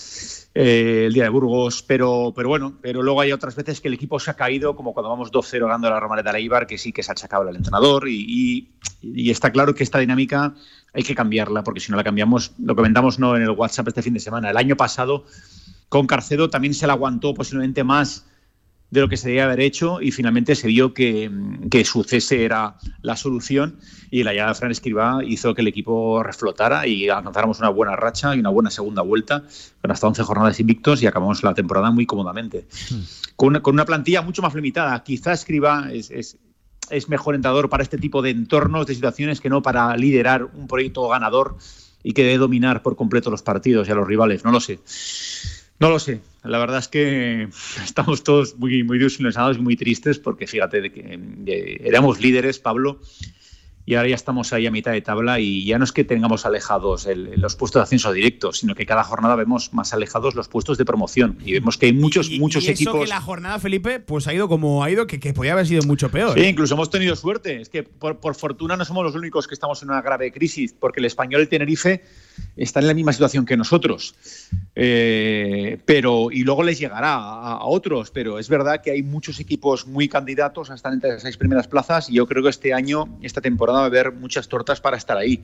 [0.54, 3.94] eh, el día de Burgos, pero, pero bueno, pero luego hay otras veces que el
[3.94, 6.78] equipo se ha caído, como cuando vamos 2-0 ganando a la Romareda a Ibar, que
[6.78, 8.08] sí que se ha achacado al entrenador.
[8.08, 8.70] Y-
[9.02, 10.54] y está claro que esta dinámica
[10.94, 14.00] hay que cambiarla, porque si no la cambiamos, lo comentamos no en el WhatsApp este
[14.02, 15.24] fin de semana, el año pasado
[15.92, 18.24] con Carcedo también se la aguantó posiblemente más
[18.90, 21.30] de lo que se debía haber hecho y finalmente se vio que,
[21.70, 23.76] que su cese era la solución
[24.10, 27.94] y la llegada de Fran Escribá hizo que el equipo reflotara y alcanzáramos una buena
[27.94, 29.44] racha y una buena segunda vuelta
[29.82, 32.66] con hasta 11 jornadas invictos y acabamos la temporada muy cómodamente.
[33.36, 35.04] Con, una, con una plantilla mucho más limitada.
[35.04, 36.38] Quizá Escribá es, es,
[36.88, 40.66] es mejor entrenador para este tipo de entornos, de situaciones, que no para liderar un
[40.68, 41.58] proyecto ganador
[42.02, 44.42] y que debe dominar por completo los partidos y a los rivales.
[44.42, 44.80] No lo sé.
[45.82, 46.20] No lo sé.
[46.44, 47.48] La verdad es que
[47.84, 52.58] estamos todos muy, muy desilusionados y muy tristes porque fíjate de que eh, éramos líderes,
[52.58, 53.00] Pablo,
[53.84, 56.46] y ahora ya estamos ahí a mitad de tabla y ya no es que tengamos
[56.46, 60.46] alejados el- los puestos de ascenso directo, sino que cada jornada vemos más alejados los
[60.46, 63.00] puestos de promoción y vemos que hay muchos, y, muchos y eso equipos.
[63.00, 65.82] que la jornada, Felipe, pues ha ido como ha ido, que, que podía haber sido
[65.82, 66.38] mucho peor.
[66.38, 67.60] Sí, incluso hemos tenido suerte.
[67.60, 70.72] Es que por, por fortuna no somos los únicos que estamos en una grave crisis,
[70.78, 72.04] porque el español el Tenerife
[72.56, 74.14] están en la misma situación que nosotros.
[74.74, 79.40] Eh, pero y luego les llegará a, a otros, pero es verdad que hay muchos
[79.40, 82.74] equipos muy candidatos a estar entre las seis primeras plazas y yo creo que este
[82.74, 85.42] año, esta temporada va a haber muchas tortas para estar ahí.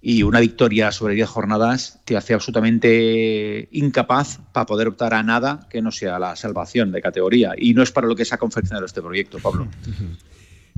[0.00, 5.66] Y una victoria sobre 10 jornadas te hace absolutamente incapaz para poder optar a nada
[5.68, 7.54] que no sea la salvación de categoría.
[7.56, 9.66] Y no es para lo que se ha confeccionado este proyecto, Pablo.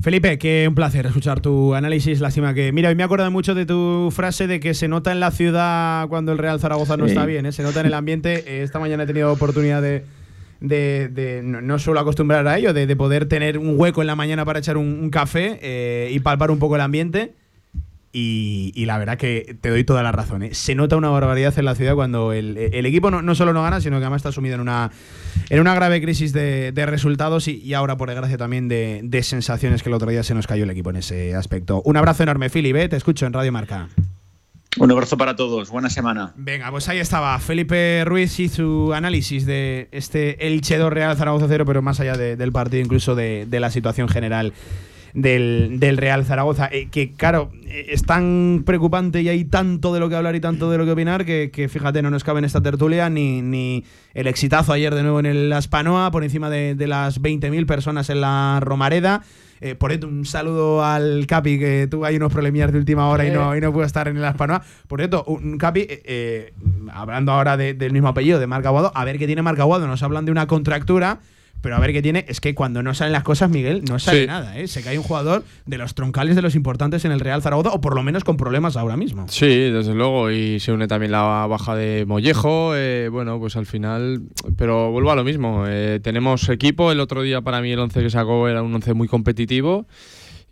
[0.01, 2.21] Felipe, que un placer escuchar tu análisis.
[2.21, 2.71] Lástima que.
[2.71, 6.07] Mira, hoy me acuerdo mucho de tu frase de que se nota en la ciudad
[6.07, 7.11] cuando el Real Zaragoza no Sí.
[7.11, 7.51] está bien, ¿eh?
[7.51, 8.43] se nota en el ambiente.
[8.47, 10.03] Eh, Esta mañana he tenido oportunidad de.
[10.61, 14.07] de- de- no, no suelo acostumbrar a ello, de, de poder tener un hueco en
[14.07, 17.33] la mañana para echar un, un café eh, y palpar un poco el ambiente.
[18.11, 20.41] Y, y la verdad que te doy toda la razón.
[20.41, 20.53] ¿eh?
[20.55, 23.61] Se nota una barbaridad en la ciudad cuando el, el equipo no, no solo no
[23.61, 24.89] gana, sino que además está sumido en una,
[25.51, 29.21] en una grave crisis de, de resultados y, y ahora, por desgracia, también de, de
[29.21, 31.83] sensaciones que el otro día se nos cayó el equipo en ese aspecto.
[31.85, 32.75] Un abrazo enorme, Philip.
[32.77, 32.89] ¿eh?
[32.89, 33.89] Te escucho en Radio Marca.
[34.79, 35.69] Un abrazo para todos.
[35.69, 36.33] Buena semana.
[36.35, 41.45] Venga, pues ahí estaba Felipe Ruiz y su análisis de este Elche 2 Real Zaragoza
[41.47, 44.53] 0, pero más allá de- del partido, incluso de, de la situación general
[45.13, 46.69] del, del Real Zaragoza.
[46.71, 50.39] Eh, que, claro, eh, es tan preocupante y hay tanto de lo que hablar y
[50.39, 53.41] tanto de lo que opinar que, que, fíjate, no nos cabe en esta tertulia ni,
[53.41, 53.83] ni
[54.13, 58.09] el exitazo ayer de nuevo en el Aspanoa, por encima de, de las 20.000 personas
[58.09, 59.21] en la Romareda.
[59.61, 63.31] Eh, por un saludo al Capi, que tuvo ahí unos problemillas de última hora y
[63.31, 64.61] no, y no pudo estar en el Aspanoa.
[64.87, 66.53] Por cierto, un Capi, eh, eh,
[66.93, 69.85] hablando ahora de- del mismo apellido, de Marca Aguado, a ver qué tiene Marca Aguado.
[69.85, 71.19] Nos hablan de una contractura,
[71.61, 72.25] pero a ver qué tiene.
[72.27, 74.27] Es que cuando no salen las cosas, Miguel, no sale Sí.
[74.27, 74.57] nada.
[74.57, 74.67] ¿eh?
[74.67, 77.81] Se cae un jugador de los troncales de los importantes en el Real Zaragoza, o
[77.81, 79.27] por lo menos con problemas ahora mismo.
[79.27, 83.65] Sí, desde luego, y se une también la baja de Mollejo, eh, bueno, pues al
[83.65, 84.21] final,
[84.57, 88.01] pero vuelvo a lo mismo, eh, tenemos equipo, el otro día para mí el 11
[88.01, 89.87] que sacó era un 11 muy competitivo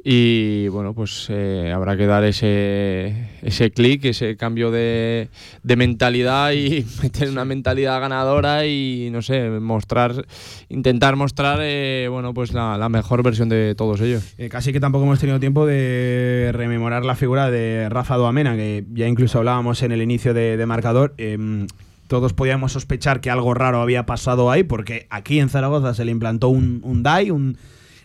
[0.09, 5.27] y bueno, pues eh, habrá que dar ese, ese clic, ese cambio de,
[5.63, 10.25] de, mentalidad y meter una mentalidad ganadora y no sé, mostrar,
[10.69, 14.33] intentar mostrar eh, bueno, pues la, la, mejor versión de todos ellos.
[14.37, 18.85] Eh, casi que tampoco hemos tenido tiempo de rememorar la figura de Rafa Doamena, que
[18.93, 21.15] ya incluso hablábamos en el inicio de, de marcador.
[21.17, 21.67] Em,
[22.07, 26.11] todos podíamos sospechar que algo raro había pasado ahí, porque aquí en Zaragoza se le
[26.11, 27.57] implantó un, un DAI, un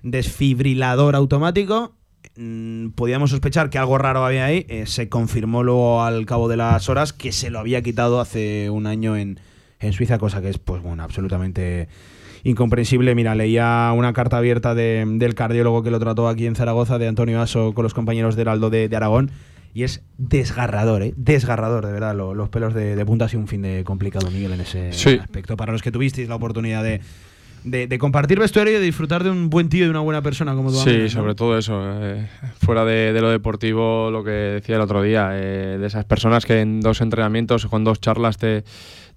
[0.03, 1.95] desfibrilador automático.
[2.37, 4.67] Mm, podíamos sospechar que algo raro había ahí.
[4.69, 8.71] Eh, se confirmó luego al cabo de las horas que se lo había quitado hace
[8.71, 9.41] un año en,
[9.81, 11.89] en Suiza, cosa que es, pues bueno, absolutamente
[12.45, 13.15] incomprensible.
[13.15, 17.09] Mira, leía una carta abierta de, del cardiólogo que lo trató aquí en Zaragoza, de
[17.09, 19.31] Antonio Aso, con los compañeros de Heraldo de, de Aragón.
[19.75, 21.15] Y es desgarrador, ¿eh?
[21.17, 22.15] Desgarrador, de verdad.
[22.15, 24.93] Lo, los pelos de, de, punta ha sido un fin de complicado, Miguel, en ese
[24.93, 25.19] sí.
[25.19, 25.57] aspecto.
[25.57, 27.01] Para los que tuvisteis la oportunidad de,
[27.65, 30.23] de, de, compartir vestuario y de disfrutar de un buen tío y de una buena
[30.23, 30.79] persona como tú.
[30.79, 31.09] Sí, ¿no?
[31.09, 31.81] sobre todo eso.
[32.03, 32.27] Eh,
[32.61, 36.47] fuera de, de, lo deportivo, lo que decía el otro día, eh, de esas personas
[36.47, 38.65] que en dos entrenamientos, con dos charlas te,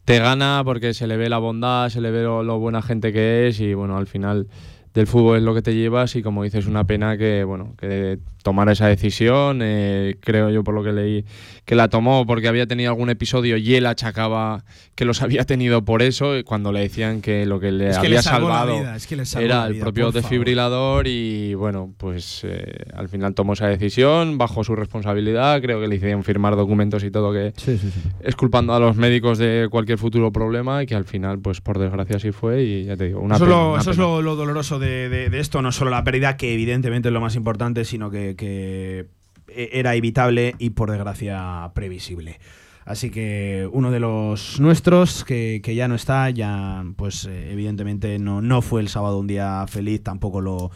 [0.06, 3.12] te gana porque se le ve la bondad, se le ve lo, lo buena gente
[3.12, 4.48] que es y bueno, al final
[4.96, 8.18] del fútbol es lo que te llevas y como dices, una pena que, bueno, que
[8.44, 11.26] tomara esa decisión, eh, creo yo por lo que leí,
[11.66, 15.84] que la tomó porque había tenido algún episodio y él achacaba que los había tenido
[15.84, 18.96] por eso, cuando le decían que lo que le es que había le salvado vida,
[18.96, 23.54] es que le era vida, el propio desfibrilador y bueno, pues eh, al final tomó
[23.54, 27.78] esa decisión bajo su responsabilidad, creo que le hicieron firmar documentos y todo que sí,
[27.78, 28.10] sí, sí.
[28.22, 31.80] es culpando a los médicos de cualquier futuro problema y que al final, pues por
[31.80, 34.22] desgracia sí fue y ya te digo, una eso, pena, lo, una eso es lo,
[34.22, 37.86] lo doloroso de, de, esto, no solo la pérdida, que evidentemente es lo más importante,
[37.86, 39.08] sino que, que
[39.48, 42.40] era evitable y por desgracia previsible.
[42.86, 48.20] Así que uno de los nuestros que, que ya no está, ya pues eh, evidentemente
[48.20, 50.70] no, no fue el sábado un día feliz, tampoco lo,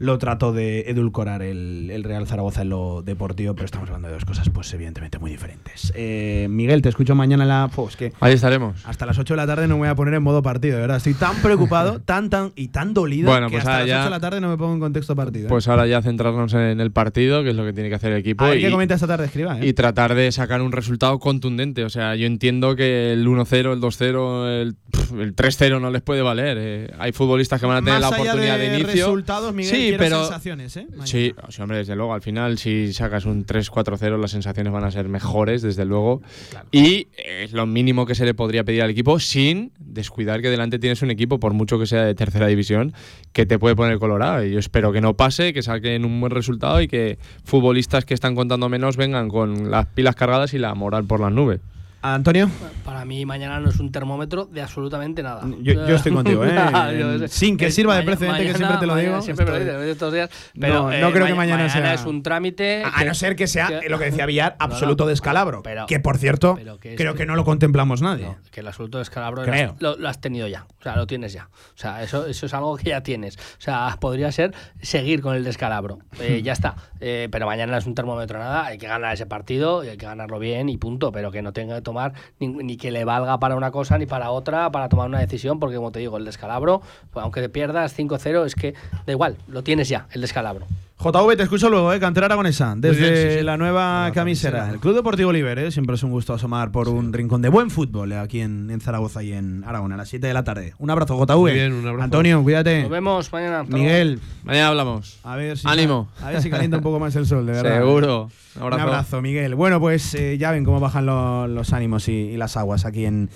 [0.00, 4.14] lo trató de edulcorar el, el, Real Zaragoza en lo deportivo, pero estamos hablando de
[4.14, 5.92] dos cosas, pues evidentemente muy diferentes.
[5.94, 7.70] Eh, Miguel, te escucho mañana en la.
[7.74, 8.82] Pues que Ahí estaremos.
[8.86, 10.80] Hasta las 8 de la tarde no me voy a poner en modo partido, de
[10.80, 10.96] verdad.
[10.96, 14.04] Estoy tan preocupado, tan, tan y tan dolido bueno, que pues hasta las ya, 8
[14.04, 15.46] de la tarde no me pongo en contexto partido.
[15.46, 15.48] ¿eh?
[15.50, 18.20] Pues ahora ya centrarnos en el partido, que es lo que tiene que hacer el
[18.20, 18.46] equipo.
[18.46, 19.58] Ver y, qué comenta esta tarde, escriba.
[19.60, 19.66] ¿eh?
[19.66, 21.84] Y tratar de sacar un resultado contundente.
[21.84, 24.76] O sea, yo entiendo que el 1-0, el 2-0, el,
[25.20, 26.56] el 3-0 no les puede valer.
[26.58, 29.06] Eh, hay futbolistas que van a tener Más la oportunidad de, de, inicio.
[29.06, 30.86] resultados, Miguel, sí, pero sensaciones, ¿eh?
[31.04, 35.08] Sí, hombre, desde luego, al final si sacas un 3-4-0 las sensaciones van a ser
[35.08, 36.22] mejores, desde luego.
[36.50, 36.68] Claro.
[36.72, 40.78] Y es lo mínimo que se le podría pedir al equipo sin descuidar que delante
[40.78, 42.92] tienes un equipo, por mucho que sea de tercera división,
[43.32, 44.44] que te puede poner colorado.
[44.44, 48.14] Y yo espero que no pase, que saquen un buen resultado y que futbolistas que
[48.14, 51.60] están contando menos vengan con las pilas cargadas y la moral por las nubes.
[52.02, 52.50] Antonio.
[52.84, 55.42] Para mí mañana no es un termómetro de absolutamente nada.
[55.60, 57.28] Yo, yo estoy contigo, ¿eh?
[57.28, 59.22] Sin que sirva de precedente, mañana, que siempre te lo mañana, digo.
[59.22, 60.30] Siempre me lo dices estos días.
[60.58, 61.94] Pero no, no eh, creo que mañana, mañana, sea.
[61.94, 62.84] es un trámite.
[62.84, 65.62] A, que, no ser que sea que, lo que decía Villar, absoluto descalabro.
[65.62, 68.28] Pero, que por cierto, que creo que no lo contemplamos nadie.
[68.50, 69.76] que el absoluto descalabro creo.
[69.78, 70.66] Lo, lo, has tenido ya.
[70.80, 71.48] O sea, lo tienes ya.
[71.52, 73.36] O sea, eso, eso es algo que ya tienes.
[73.36, 75.98] O sea, podría ser seguir con el descalabro.
[76.20, 76.76] Eh, ya está.
[77.00, 78.66] Eh, pero mañana es un termómetro nada.
[78.66, 81.12] Hay que ganar ese partido y hay que ganarlo bien y punto.
[81.12, 84.06] Pero que no tenga que tomar ni, ni que le valga para una cosa ni
[84.06, 87.48] para otra para tomar una decisión, porque como te digo, el descalabro, pues aunque te
[87.48, 88.74] pierdas 5-0, es que
[89.06, 90.66] da igual, lo tienes ya, el descalabro.
[91.02, 91.98] JV, te escucho luego, ¿eh?
[91.98, 93.42] Cantera Aragonesa, desde bien, sí, sí.
[93.42, 94.58] la nueva La camisera.
[94.58, 94.74] camisera.
[94.74, 95.70] El Club Deportivo Oliver, ¿eh?
[95.70, 98.82] Siempre es un gusto asomar por un rincón de buen fútbol eh, aquí en, en,
[98.82, 100.74] Zaragoza y en Aragón a las 7 de la tarde.
[100.78, 101.38] Un abrazo, JV.
[101.38, 102.04] Muy bien, un abrazo.
[102.04, 102.82] Antonio, cuídate.
[102.82, 103.62] Nos vemos mañana.
[103.62, 104.20] Miguel.
[104.44, 105.18] Mañana hablamos.
[105.24, 106.10] A ver si Ánimo.
[106.22, 107.78] A ver si calienta un poco más el sol, de verdad.
[107.78, 108.28] Seguro.
[108.56, 109.54] Un abrazo, un abrazo Miguel.
[109.54, 113.30] Bueno, pues eh, ya ven cómo bajan lo, los ánimos y, las aguas aquí en,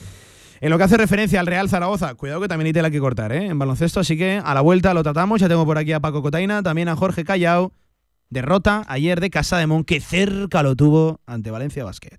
[0.60, 3.32] en lo que hace referencia al Real Zaragoza, cuidado que también hay tela que cortar
[3.32, 3.46] ¿eh?
[3.46, 5.40] en baloncesto, así que a la vuelta lo tratamos.
[5.40, 7.72] Ya tengo por aquí a Paco Cotaina, también a Jorge Callao.
[8.30, 12.18] Derrota ayer de Casa de Mon, que cerca lo tuvo ante Valencia Basket.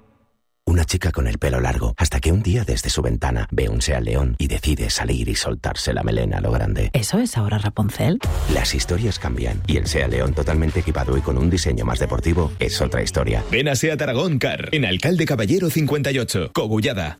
[0.71, 3.81] Una chica con el pelo largo, hasta que un día desde su ventana ve un
[3.81, 6.91] Seat León y decide salir y soltarse la melena a lo grande.
[6.93, 8.19] ¿Eso es ahora Rapunzel?
[8.53, 12.53] Las historias cambian y el Seat León totalmente equipado y con un diseño más deportivo
[12.57, 13.43] es otra historia.
[13.51, 17.19] Ven a Seat Aragón Car, en Alcalde Caballero 58, Cogullada.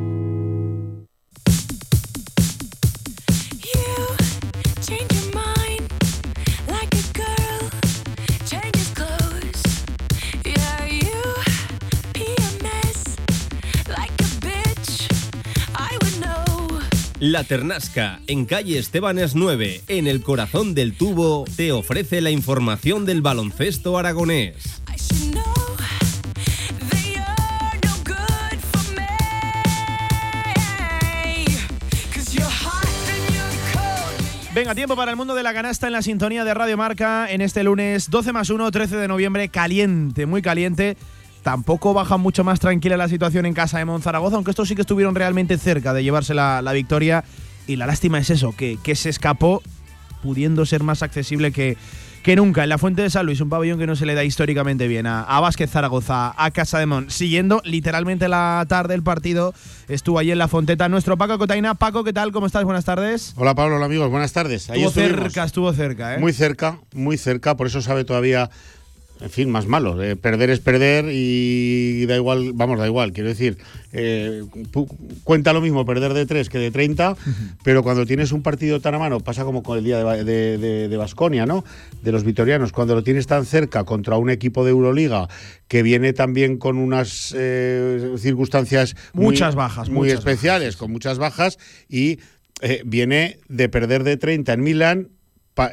[17.31, 23.05] La Ternasca, en calle Estebanes 9, en el corazón del tubo, te ofrece la información
[23.05, 24.57] del baloncesto aragonés.
[34.53, 37.39] Venga, tiempo para el mundo de la canasta en la sintonía de Radio Marca en
[37.39, 40.97] este lunes 12 más 1, 13 de noviembre, caliente, muy caliente.
[41.43, 44.81] Tampoco baja mucho más tranquila la situación en casa de Monzaragoza, aunque estos sí que
[44.81, 47.23] estuvieron realmente cerca de llevarse la, la victoria.
[47.67, 49.61] Y la lástima es eso, que, que, se escapó
[50.21, 51.77] pudiendo ser más accesible que,
[52.21, 54.23] que nunca en la Fuente de San Luis, un pabellón que no se le da
[54.23, 57.09] históricamente bien a, a Vázquez Zaragoza, a Casa de Mon.
[57.09, 59.53] Siguiendo literalmente la tarde el partido,
[59.87, 61.75] estuvo allí en la Fonteta nuestro Paco Cotaina.
[61.75, 62.31] Paco, ¿qué tal?
[62.31, 62.63] ¿Cómo estás?
[62.63, 63.33] Buenas tardes.
[63.35, 64.69] Hola Pablo, hola amigos, buenas tardes.
[64.69, 66.19] Ahí estuvo cerca, estuvo cerca, ¿eh?
[66.19, 68.49] Muy cerca, muy cerca, por eso sabe todavía
[69.21, 70.01] en fin, más malo.
[70.01, 73.13] Eh, perder es perder y da igual, vamos, da igual.
[73.13, 73.57] Quiero decir,
[73.93, 74.43] eh,
[75.23, 77.15] cuenta lo mismo perder de 3 que de 30,
[77.63, 81.45] pero cuando tienes un partido tan a mano, pasa como con el día de Basconia,
[81.45, 81.63] ¿no?
[82.01, 85.27] De los vitorianos, cuando lo tienes tan cerca contra un equipo de Euroliga
[85.67, 90.77] que viene también con unas eh, circunstancias muchas bajas, muy muchas especiales, bajas.
[90.77, 92.19] con muchas bajas y
[92.85, 95.09] viene de perder de 30 en Milán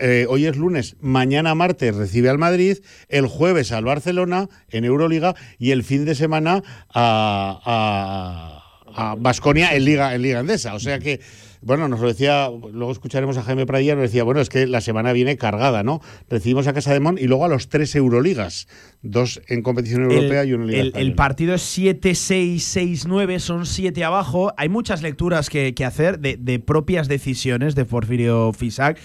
[0.01, 5.35] eh, hoy es lunes, mañana martes recibe al Madrid, el jueves al Barcelona en Euroliga
[5.59, 6.63] y el fin de semana
[6.93, 10.75] a, a, a Basconia en Liga, en Liga Andesa.
[10.75, 11.21] O sea que,
[11.61, 14.81] bueno, nos lo decía, luego escucharemos a Jaime Pradilla, nos decía, bueno, es que la
[14.81, 16.01] semana viene cargada, ¿no?
[16.29, 18.69] Recibimos a Casa de Mon y luego a los tres Euroligas,
[19.03, 23.67] dos en competición europea el, y uno en Liga el, el partido es 7-6-6-9, son
[23.67, 24.53] 7 abajo.
[24.57, 28.99] Hay muchas lecturas que, que hacer de, de, propias decisiones de Porfirio Fisac,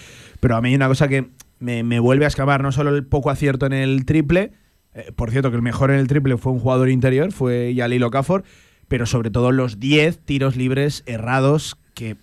[0.44, 3.06] pero a mí hay una cosa que me, me, vuelve a escapar, no solo el
[3.06, 4.52] poco acierto en el triple,
[4.92, 8.02] eh, por cierto que el mejor en el triple fue un jugador interior, fue Yalil
[8.02, 8.44] Okafor,
[8.86, 12.16] pero sobre todo los 10 tiros libres errados que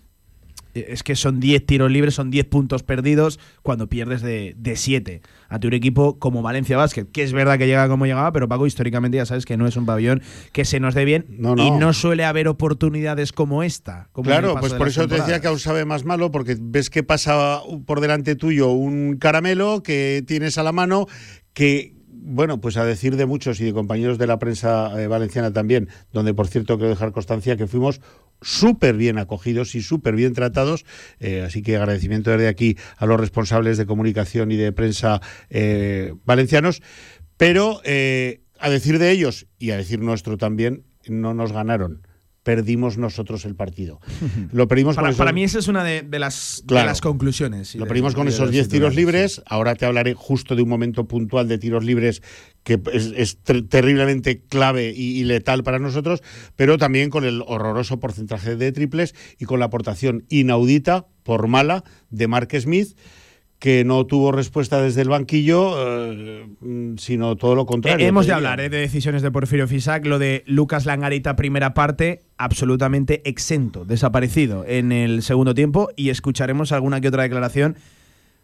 [0.73, 5.67] es que son 10 tiros libres, son 10 puntos perdidos cuando pierdes de 7 ante
[5.67, 9.17] un equipo como Valencia Basket, que es verdad que llega como llegaba, pero Paco, históricamente
[9.17, 10.21] ya sabes que no es un pabellón
[10.53, 11.67] que se nos dé bien no, no.
[11.67, 14.07] y no suele haber oportunidades como esta.
[14.13, 17.03] Como claro, pues por eso te decía que aún sabe más malo, porque ves que
[17.03, 21.07] pasa por delante tuyo un caramelo que tienes a la mano
[21.53, 25.51] que bueno, pues a decir de muchos y de compañeros de la prensa eh, valenciana
[25.51, 27.99] también, donde por cierto quiero dejar constancia que fuimos
[28.41, 30.85] súper bien acogidos y súper bien tratados.
[31.19, 36.13] Eh, así que agradecimiento desde aquí a los responsables de comunicación y de prensa eh,
[36.25, 36.81] valencianos.
[37.37, 42.07] Pero eh, a decir de ellos y a decir nuestro también, no nos ganaron
[42.43, 43.99] perdimos nosotros el partido.
[44.51, 46.87] Lo perdimos para, con esos, para mí esa es una de, de, las, claro, de
[46.87, 47.75] las, conclusiones.
[47.75, 49.35] Lo perdimos con esos 10 tiros libres.
[49.35, 49.41] Sí.
[49.45, 52.21] Ahora te hablaré justo de un momento puntual de tiros libres
[52.63, 56.21] que es, es ter terriblemente clave y, y, letal para nosotros,
[56.55, 61.83] pero también con el horroroso porcentaje de triples y con la aportación inaudita, por mala,
[62.09, 62.95] de Mark Smith
[63.61, 66.47] que no tuvo respuesta desde el banquillo, eh,
[66.97, 68.03] sino todo lo contrario.
[68.03, 71.75] Eh, hemos de hablar eh, de decisiones de Porfirio Fisac, lo de Lucas Langarita, primera
[71.75, 77.77] parte, absolutamente exento, desaparecido en el segundo tiempo, y escucharemos alguna que otra declaración,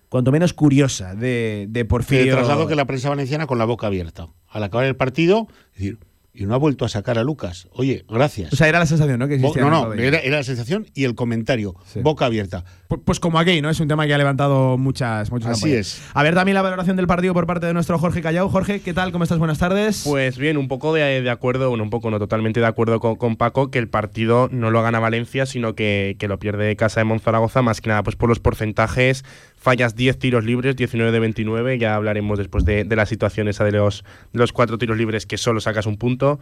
[0.08, 2.26] cuanto menos curiosa, de, de Porfirio.
[2.26, 4.28] Que trasladó que la prensa valenciana con la boca abierta.
[4.48, 5.98] Al acabar el partido, es decir,
[6.38, 7.68] y no ha vuelto a sacar a Lucas.
[7.74, 8.54] Oye, gracias.
[8.54, 9.28] O sea, era la sensación, ¿no?
[9.28, 12.64] Que Bo- no, no, era, era la sensación y el comentario, boca abierta.
[12.90, 13.70] Pu- Pues como aquí, ¿no?
[13.70, 16.02] Es un tema que ha levantado muchas, muchas Así es.
[16.14, 18.50] A ver también la valoración del partido por parte de nuestro Jorge Callao.
[18.50, 19.12] Jorge, ¿qué tal?
[19.12, 19.40] ¿Cómo estás?
[19.40, 20.04] Buenas tardes.
[20.06, 23.16] Pues bien, un poco de, de acuerdo, bueno, un poco no totalmente de acuerdo con,
[23.16, 27.00] con Paco, que el partido no lo gana Valencia, sino que, que lo pierde Casa
[27.00, 29.24] de Monzaragoza, más que nada pues por los porcentajes,
[29.58, 33.64] fallas 10 tiros libres, 19 de 29, ya hablaremos después de, de la situación esa
[33.66, 36.40] de los, de los cuatro tiros libres que solo sacas un punto,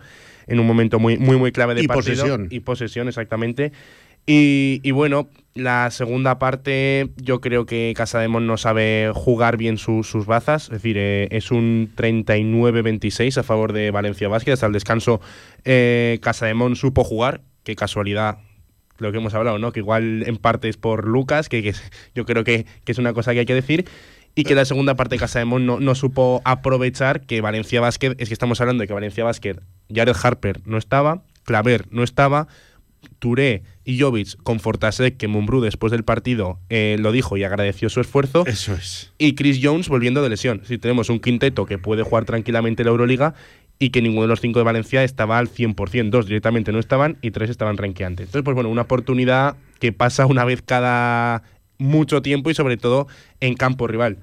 [0.48, 2.15] en un momento muy, muy, muy clave de Y partido.
[2.18, 2.48] posesión.
[2.52, 3.72] Y posesión, exactamente.
[4.27, 10.03] Y, y bueno, la segunda parte yo creo que Casademón no sabe jugar bien su-
[10.03, 14.73] sus bazas, es decir, eh, es un 39-26 a favor de Valencia Basket, hasta el
[14.73, 15.22] descanso
[15.64, 18.39] eh, Casademón supo jugar, qué casualidad
[18.97, 19.72] lo que hemos hablado, ¿no?
[19.72, 21.73] Que igual en parte es por Lucas, que, que
[22.15, 23.85] yo creo que, que es una cosa que hay que decir.
[24.38, 27.80] Y que la segunda parte de Casa de Mon no, no supo aprovechar que Valencia
[27.80, 29.61] Basket, es que estamos hablando de que Valencia Basket,
[29.93, 32.47] Jared Harper no estaba, Claver no estaba,
[33.19, 37.89] Touré y Jovic con Fortasek, que Mumbrú después del partido eh, lo dijo y agradeció
[37.89, 38.45] su esfuerzo.
[38.45, 39.13] Eso es.
[39.17, 40.61] Y Chris Jones volviendo de lesión.
[40.65, 43.35] Si tenemos un quinteto que puede jugar tranquilamente la Euroliga
[43.80, 46.10] y que ninguno de los cinco de Valencia estaba al 100%.
[46.10, 48.27] Dos directamente no estaban y tres estaban ranqueantes.
[48.27, 51.43] Entonces, pues bueno, una oportunidad que pasa una vez cada
[51.77, 53.07] mucho tiempo y sobre todo
[53.41, 54.19] en campo rival.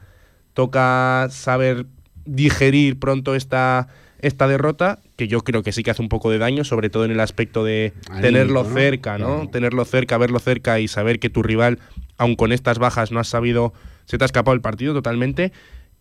[0.55, 1.87] Toca saber
[2.25, 3.89] digerir pronto esta,
[4.21, 7.05] esta derrota, que yo creo que sí que hace un poco de daño, sobre todo
[7.05, 8.71] en el aspecto de tenerlo ¿no?
[8.71, 9.49] cerca, ¿no?
[9.49, 11.79] Tenerlo cerca, verlo cerca y saber que tu rival,
[12.17, 13.73] aun con estas bajas, no has sabido,
[14.07, 15.53] se te ha escapado el partido totalmente.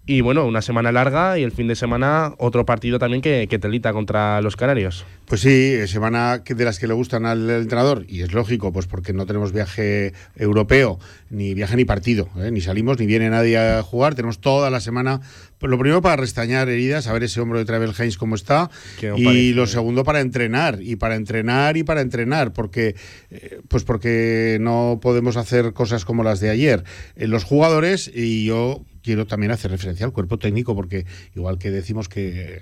[0.07, 3.60] Y bueno, una semana larga y el fin de semana otro partido también que, que
[3.60, 5.06] telita contra los Canarios.
[5.28, 8.88] Pues sí, semana que- de las que le gustan al entrenador, y es lógico, pues
[8.88, 10.99] porque no tenemos viaje europeo,
[11.30, 12.49] ni viaje ni partido, ¿eh?
[12.52, 15.22] ni salimos, ni viene nadie a jugar, tenemos toda la semana,
[15.60, 18.72] pues lo primero para restañar heridas, a ver ese hombro de Travel Heinz cómo está,
[19.03, 22.95] no y parece- lo segundo para entrenar, y para entrenar y para entrenar, porque
[23.30, 26.84] eh, pues porque no podemos hacer cosas como las de ayer.
[27.15, 31.06] Eh, los jugadores, y yo quiero también hacer referencia al cuerpo técnico, porque
[31.36, 32.61] igual que decimos que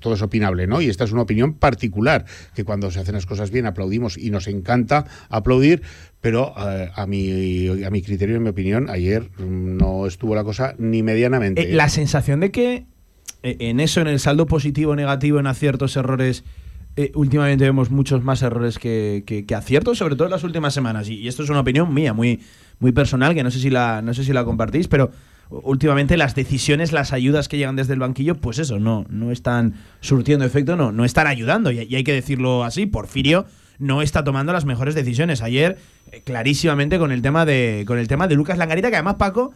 [0.00, 0.80] todo es opinable, ¿no?
[0.80, 2.24] Y esta es una opinión particular,
[2.54, 5.82] que cuando se hacen las cosas bien aplaudimos y nos encanta aplaudir,
[6.20, 10.74] pero eh, a, mi, a mi criterio, en mi opinión, ayer no estuvo la cosa
[10.78, 11.62] ni medianamente.
[11.70, 12.86] Eh, la sensación de que
[13.44, 16.42] eh, en eso, en el saldo positivo negativo, en aciertos, errores,
[17.14, 21.08] últimamente vemos muchos más errores que, que- que aciertos, sobre todo en las últimas semanas.
[21.08, 22.40] Y, y esto es una opinión mía, muy,
[22.78, 25.10] muy personal, que no sé si la, no sé si la compartís, pero
[25.50, 29.74] últimamente las decisiones, las ayudas que llegan desde el banquillo, pues eso, no, no están
[30.00, 31.70] surtiendo efecto, no, no están ayudando.
[31.70, 33.46] Y, hay que decirlo así, Porfirio
[33.78, 35.42] no está tomando las mejores decisiones.
[35.42, 35.78] Ayer,
[36.12, 37.84] eh, clarísimamente, con el tema de.
[37.86, 39.52] con el tema de Lucas Langarita, que además, Paco.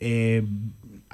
[0.00, 0.42] eh,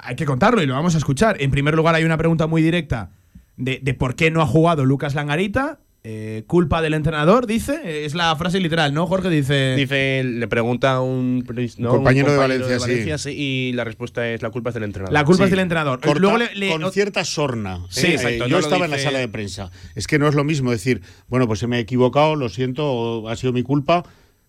[0.03, 1.37] hay que contarlo y lo vamos a escuchar.
[1.41, 3.11] En primer lugar, hay una pregunta muy directa
[3.57, 5.80] de, de por qué no ha jugado Lucas Langarita.
[6.03, 7.79] Eh, culpa del entrenador, dice.
[7.83, 9.05] Eh, Es la frase literal, ¿no?
[9.05, 9.75] Jorge dice.
[9.75, 11.43] Dice, le pregunta a un,
[11.87, 13.05] compañero de Valencia, sí.
[13.19, 15.13] sí, Y la respuesta es la culpa es del entrenador.
[15.13, 15.45] La culpa Sí.
[15.45, 15.99] es del entrenador.
[16.01, 17.85] Corta- Luego le- le- con cierta sorna.
[17.89, 18.13] Sí, ¿eh?
[18.15, 19.69] exacto, Eh, yo estaba en la sala de prensa.
[19.93, 22.91] Es que no es lo mismo decir, bueno, pues se me he equivocado, lo siento,
[22.91, 24.03] o ha sido mi culpa.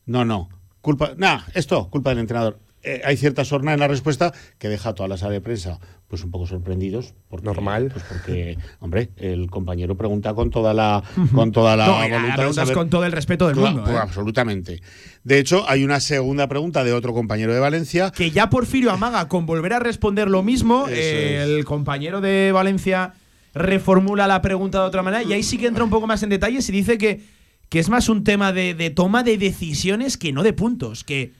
[0.07, 0.49] No, no.
[0.81, 1.13] Culpa.
[1.19, 2.59] Nah, esto, culpa del entrenador.
[2.83, 5.79] Eh, hay cierta sorna en la respuesta que deja a toda la sala de prensa
[6.13, 7.15] pues un poco sorprendidos.
[7.31, 7.89] Porque, Normal.
[7.91, 11.03] Pues porque, hombre, el compañero pregunta con toda la,
[11.35, 13.71] con toda la No, la voluntad de preguntas saber- con todo el respeto del Claro,
[13.71, 13.85] mundo.
[13.85, 14.01] pues ¿eh?
[14.03, 14.83] absolutamente.
[15.25, 18.11] De hecho, hay una segunda pregunta de otro compañero de Valencia.
[18.11, 20.85] Que ya Porfirio amaga con volver a responder lo mismo.
[20.91, 21.49] Eh, es.
[21.49, 23.15] El compañero de Valencia
[23.55, 26.29] reformula la pregunta de otra manera y ahí sí que entra un poco más en
[26.29, 27.23] detalles y dice que,
[27.71, 31.05] que es más un tema de, de toma de decisiones que no de puntos.
[31.05, 31.33] Que,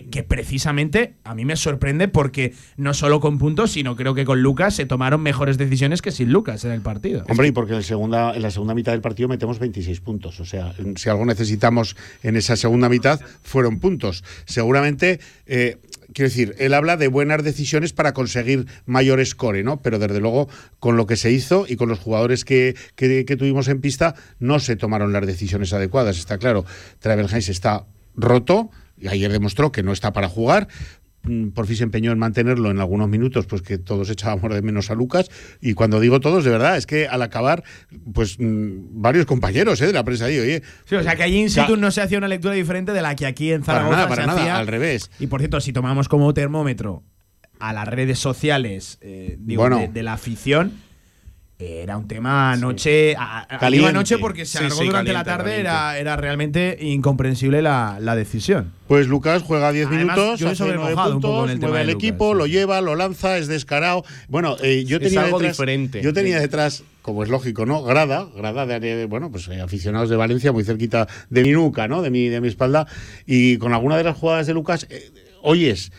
[0.00, 4.42] que, precisamente a mí me sorprende porque no solo con puntos, sino creo que con
[4.42, 7.24] Lucas se tomaron mejores decisiones que sin Lucas en el partido.
[7.28, 10.40] Hombre, y porque en, segunda, en la segunda mitad del partido metemos 26 puntos.
[10.40, 14.24] O sea, si algo necesitamos en esa segunda mitad, fueron puntos.
[14.44, 15.78] Seguramente, eh,
[16.12, 19.80] quiero decir, él habla de buenas decisiones para conseguir mayor score, ¿no?
[19.82, 20.48] Pero desde luego,
[20.78, 24.14] con lo que se hizo y con los jugadores que, que- que tuvimos en pista,
[24.38, 26.64] no se tomaron las decisiones adecuadas, está claro.
[26.98, 28.70] Travel Heinz está roto,
[29.08, 30.68] ayer demostró que no está para jugar.
[31.24, 34.60] Mm, Por fin se empeñó en mantenerlo en algunos minutos, pues que todos echábamos de
[34.62, 35.30] menos a Lucas.
[35.60, 37.62] Y cuando digo todos, de verdad, es que al acabar,
[38.12, 39.86] pues mm, varios compañeros ¿eh?
[39.86, 40.62] de la prensa ahí, oye.
[40.84, 43.14] Sí, o sea que allí in situ no se hacía una lectura diferente de la
[43.14, 44.56] que aquí en Para Zaragoza nada, para se nada, hacía.
[44.58, 45.10] al revés.
[45.20, 47.04] Y por cierto, si tomamos como termómetro
[47.60, 49.78] a las redes sociales eh, digo, Bueno.
[49.78, 50.72] de, de la afición,
[51.64, 53.14] era un tema anoche.
[53.16, 53.88] a- a- Caliente.
[53.88, 55.70] anoche porque se Sí, alargó sí, durante la caliente, tarde, caliente.
[55.70, 58.72] era, era realmente incomprensible la, la decisión.
[58.88, 61.58] Pues Lucas juega 10 Además, minutos, yo hace nueve sobremojado un poco puntos, con el
[61.60, 62.38] mueve de Lucas, equipo, sí.
[62.38, 64.04] lo lleva, lo lanza, es descarado.
[64.28, 66.02] Bueno, eh, yo Es tenía algo detrás, diferente.
[66.02, 67.82] Yo tenía detrás como es lógico, ¿no?
[67.82, 72.00] Grada, grada de, bueno, pues eh, aficionados de Valencia, muy cerquita de mi nuca, ¿no?
[72.02, 72.86] De mi, de mi espalda.
[73.26, 75.10] Y con alguna de las jugadas de Lucas, eh,
[75.42, 75.90] oyes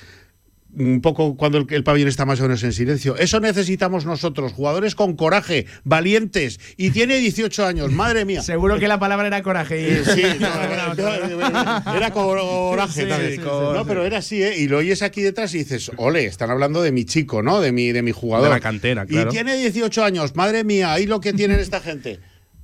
[0.77, 3.15] un poco cuando el, el, pabellón está más o menos en silencio.
[3.17, 6.59] Eso necesitamos nosotros, jugadores con coraje, valientes.
[6.77, 8.41] Y tiene 18 años, madre mía.
[8.53, 9.99] Seguro que la palabra era coraje.
[9.99, 13.35] Eh, sí, no, era, era coraje sí, también.
[13.35, 14.57] Sí, no, pero era así, ¿eh?
[14.59, 17.61] Y lo oyes aquí detrás y dices, ole, están hablando de mi chico, ¿no?
[17.61, 18.47] De mi, de mi jugador.
[18.47, 19.29] De la cantera, claro.
[19.29, 22.19] Y tiene 18 años, madre mía, ahí lo que tienen esta gente.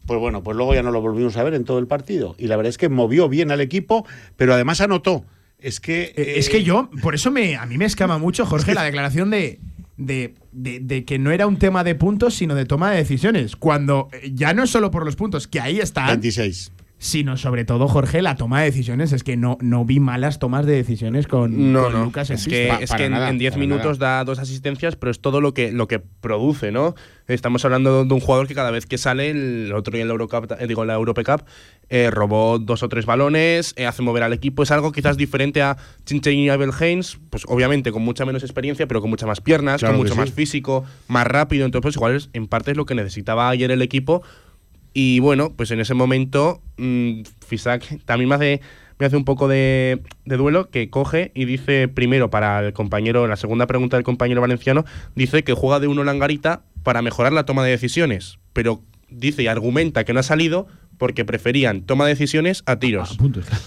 [0.06, 2.36] Pues bueno, pues luego ya no lo volvimos a ver en todo el partido.
[2.40, 4.07] Y la verdad es que movió bien al equipo,
[4.38, 5.23] pero además anotó.
[5.61, 6.14] Es que.
[6.15, 9.30] Eh, es que yo, por eso me, a mí me escama mucho, Jorge, la declaración
[9.30, 9.60] de,
[9.98, 13.56] de, de, de, que no era un tema de puntos, sino de toma de decisiones.
[13.56, 16.07] Cuando eh, ya no es solo por los puntos, que ahí están.
[16.07, 16.72] 26.
[17.01, 19.13] Sino sobre todo, Jorge, la toma de decisiones.
[19.13, 22.03] Es que no, no vi malas tomas de decisiones con, no, con no.
[22.03, 24.17] Lucas en es que, es que en 10 minutos nada.
[24.17, 26.95] da dos asistencias, pero es todo lo que, lo que produce, ¿no?
[27.27, 30.13] Estamos hablando de un jugador que cada vez que sale, el otro día en la
[30.13, 31.45] Eurocup, eh, digo, en la Europe Cup,
[31.88, 34.63] eh, robó dos o tres balones, eh, hace mover al equipo.
[34.63, 38.88] Es algo quizás diferente a Chinchein y Abel Haynes, pues obviamente con mucha menos experiencia,
[38.88, 40.19] pero con muchas más piernas, Claro con mucho sí.
[40.19, 41.65] más físico, más rápido.
[41.65, 44.21] Entonces, pues, igual es, en parte es lo que necesitaba ayer el equipo.
[44.94, 48.61] Y bueno, pues en ese momento, mmm, Fisac también me hace,
[48.98, 53.28] me hace un poco de, de duelo que coge y dice primero para el compañero,
[53.28, 54.86] la segunda pregunta del compañero valenciano,
[55.16, 59.48] dice que juega de uno Langarita para mejorar la toma de decisiones, pero dice y
[59.48, 60.68] argumenta que no ha salido
[60.98, 63.18] porque preferían toma de decisiones a tiros.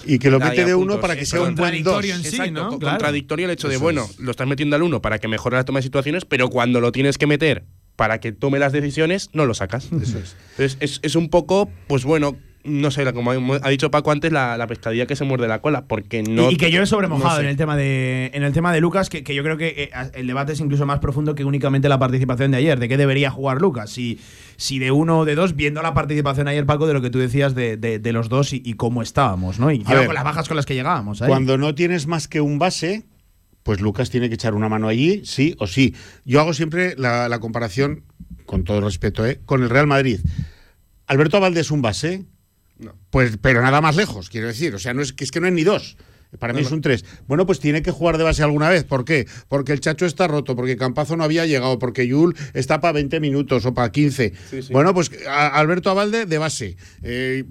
[0.06, 1.94] Y que lo mete de uno para que sea un buen dos.
[1.94, 2.78] Contradictorio en sí, Exacto, ¿no?
[2.78, 2.98] Claro.
[2.98, 4.20] contradictorio el hecho de, Eso bueno, es.
[4.20, 6.92] lo estás metiendo al uno para que mejore la toma de situaciones, pero cuando lo
[6.92, 7.64] tienes que meter
[7.96, 9.84] para que tome las decisiones, no lo sacas.
[9.92, 10.36] Eso es.
[10.52, 14.56] Entonces, es, es un poco, pues bueno, no sé, como ha dicho Paco antes, la,
[14.56, 16.48] la pescadilla que se muerde la cola, porque no.
[16.48, 17.42] y, y que yo he sobremojado no sé.
[17.42, 19.90] en el tema de en el tema de Lucas, que, que yo creo que eh,
[20.14, 23.32] el debate es incluso más profundo que únicamente la participación de ayer, de qué debería
[23.32, 24.20] jugar Lucas, si,
[24.56, 27.18] si de uno o de dos, viendo la participación ayer, Paco, de lo que tú
[27.18, 29.72] decías de, de- de los dos y, y cómo estábamos, ¿no?
[29.72, 30.06] Y ver.
[30.06, 31.20] con las bajas con las que llegábamos.
[31.20, 31.28] ahí.
[31.28, 33.02] Cuando no tienes más que un base,
[33.62, 35.94] pues Lucas tiene que echar una mano allí, sí o sí.
[36.24, 38.04] Yo hago siempre la, la comparación,
[38.46, 39.40] con todo respeto, ¿eh?
[39.44, 40.20] con el Real Madrid.
[41.06, 42.24] Alberto Valde es un base,
[43.10, 44.74] pues, pero nada más lejos, quiero decir.
[44.74, 45.96] O sea, no es, que es que no es ni dos.
[46.38, 47.04] Para mí es un 3.
[47.26, 48.84] Bueno, pues tiene que jugar de base alguna vez.
[48.84, 49.26] ¿Por qué?
[49.48, 53.20] Porque el Chacho está roto, porque Campazo no había llegado, porque Yul está para 20
[53.20, 54.32] minutos o para 15.
[54.50, 54.72] Sí, sí.
[54.72, 56.76] Bueno, pues Alberto Avalde de base.
[57.02, 57.44] Eh,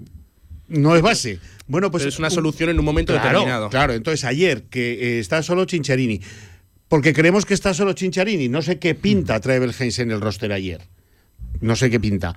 [0.72, 1.38] no es base.
[1.66, 3.70] Bueno, pues Pero es una solución en un momento Claro, determinado.
[3.70, 6.20] Claro, entonces ayer que eh, está solo Chincharini,
[6.88, 10.52] porque creemos que está solo Chincharini, no sé qué pinta trae Belgens en el roster
[10.52, 10.82] ayer.
[11.60, 12.34] No sé qué pinta.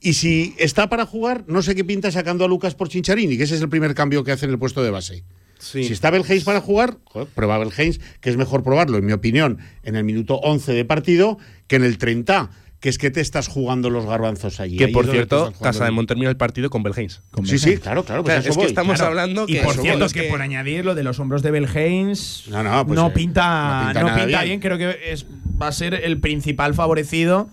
[0.00, 3.44] Y si está para jugar, no sé qué pinta sacando a Lucas por Chincharini, que
[3.44, 5.24] ese es el primer cambio que hace en el puesto de base.
[5.58, 5.84] Sí.
[5.84, 9.58] Si está Belgeins para jugar, joder, prueba Belgeins, que es mejor probarlo, en mi opinión,
[9.82, 13.48] en el minuto 11 de partido que en el 30, que es que te estás
[13.48, 14.76] jugando los garbanzos allí.
[14.76, 15.52] Que Ahí por cierto.
[15.60, 17.22] Casa de Mon termina el partido con Belgeins.
[17.44, 18.22] Sí, sí, claro, claro.
[18.22, 19.10] pues Claro, es que estamos Claro.
[19.10, 22.44] hablando y por cierto, es que, que- por añadir lo de los hombros de Belgeins
[22.48, 24.44] No, no, pues, eh, pinta, no pinta no pinta bien.
[24.44, 24.60] bien.
[24.60, 25.26] Creo que es,
[25.60, 27.48] va a ser el principal favorecido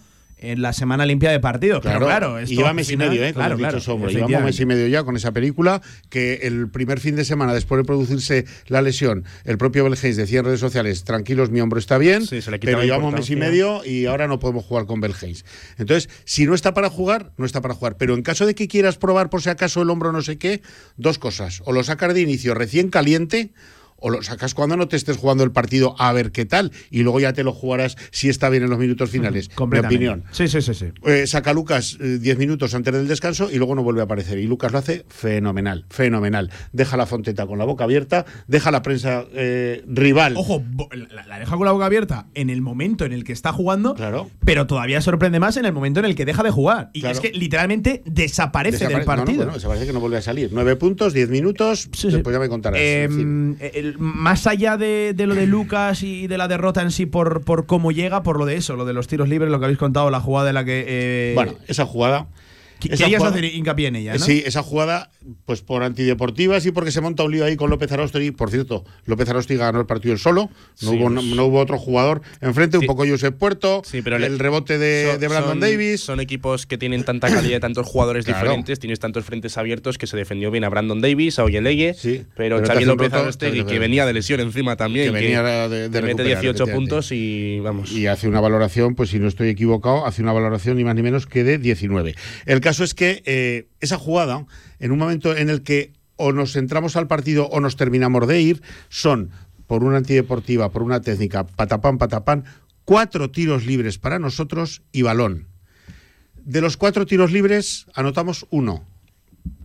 [0.52, 1.82] en la semana limpia de partido.
[1.82, 3.34] Pero claro, esto y lleva al mes y final- medio, ¿eh?
[3.34, 4.10] Claro, claro, hombro.
[4.10, 7.80] Llevamos mes y medio ya con esa película, que el primer fin de semana, después
[7.80, 11.98] de producirse la lesión, el propio Belgeins decía en redes sociales, tranquilos, mi hombro está
[11.98, 15.02] bien, Sí, se le pero llevamos mes y medio y ahora no podemos jugar con
[15.02, 15.46] Belgeins.
[15.78, 17.98] Entonces, si no está para jugar, no está para jugar.
[17.98, 20.62] Pero en caso de que quieras probar por si acaso el hombro no sé qué,
[20.98, 21.62] dos cosas.
[21.66, 23.52] O lo sacas de inicio recién caliente,
[23.98, 27.04] o lo sacas cuando no te estés jugando el partido a ver qué tal, y
[27.04, 29.50] luego ya te lo jugarás si está bien en los minutos finales.
[29.50, 29.96] Mi Completamente.
[29.96, 30.24] opinión.
[30.32, 30.88] Sí, sí, sí, sí.
[31.06, 34.38] Eh, saca Lucas 10 minutos antes del descanso y luego no vuelve a aparecer.
[34.40, 36.52] Y Lucas lo hace fenomenal, fenomenal.
[36.74, 40.34] Deja la fonteta con la boca abierta, deja la prensa eh, rival.
[40.38, 40.64] Ojo,
[40.94, 43.96] la, la deja con la boca abierta en el momento en el que está jugando,
[43.96, 44.30] Claro.
[44.44, 46.90] pero todavía sorprende más en el momento en el que deja de jugar.
[46.94, 47.16] Y Claro.
[47.16, 49.26] es que literalmente desaparece, Desaparece- del partido.
[49.26, 50.50] No, no, bueno, desaparece que no vuelve a salir.
[50.52, 52.12] 9 puntos, 10 minutos, Sí, sí.
[52.12, 52.80] después ya me contarás.
[52.80, 53.58] Eh, En fin.
[53.98, 57.66] Más allá de, de lo de Lucas y de la derrota en sí por, por
[57.66, 60.10] cómo llega, por lo de eso, lo de los tiros libres, lo que habéis contado,
[60.10, 60.86] la jugada en la que.
[60.88, 62.28] eh, bueno, esa jugada.
[62.80, 64.20] Querías jugada- hacer hincapié en ella, ¿no?
[64.20, 65.12] Sí, esa jugada,
[65.46, 68.32] pues por antideportivas y porque se monta un lío ahí con López Arostegui.
[68.32, 70.50] Por cierto, López Arostegui ganó el partido solo.
[70.82, 74.02] No, Sí, hubo, no, pues- no hubo otro jugador enfrente, un poco Josep Puerto, Sí,
[74.02, 76.02] pero el rebote de, son- de Brandon son- Davis.
[76.02, 78.40] Son equipos que tienen tanta calidad y tantos jugadores Claro.
[78.42, 82.24] diferentes, tienes tantos frentes abiertos que se defendió bien a Brandon Davis, a Oyeleye, Sí,
[82.36, 85.70] pero, pero Xavi López Arostegui, te- que venía de lesión encima también, que venía de-
[85.70, 86.74] de te mete recuperar, 18 efectivamente.
[86.76, 87.92] puntos y vamos.
[87.92, 91.02] y hace una valoración, pues si no estoy equivocado, hace una valoración ni más ni
[91.04, 92.16] menos que de 19.
[92.46, 94.44] El caso es que eh, esa jugada,
[94.80, 98.42] en un momento en el que o nos entramos al partido o nos terminamos de
[98.42, 99.30] ir, son
[99.68, 102.46] por una antideportiva, por una técnica, patapán, patapán,
[102.84, 105.48] cuatro tiros libres para nosotros y balón.
[106.44, 108.84] De los cuatro tiros libres, anotamos uno.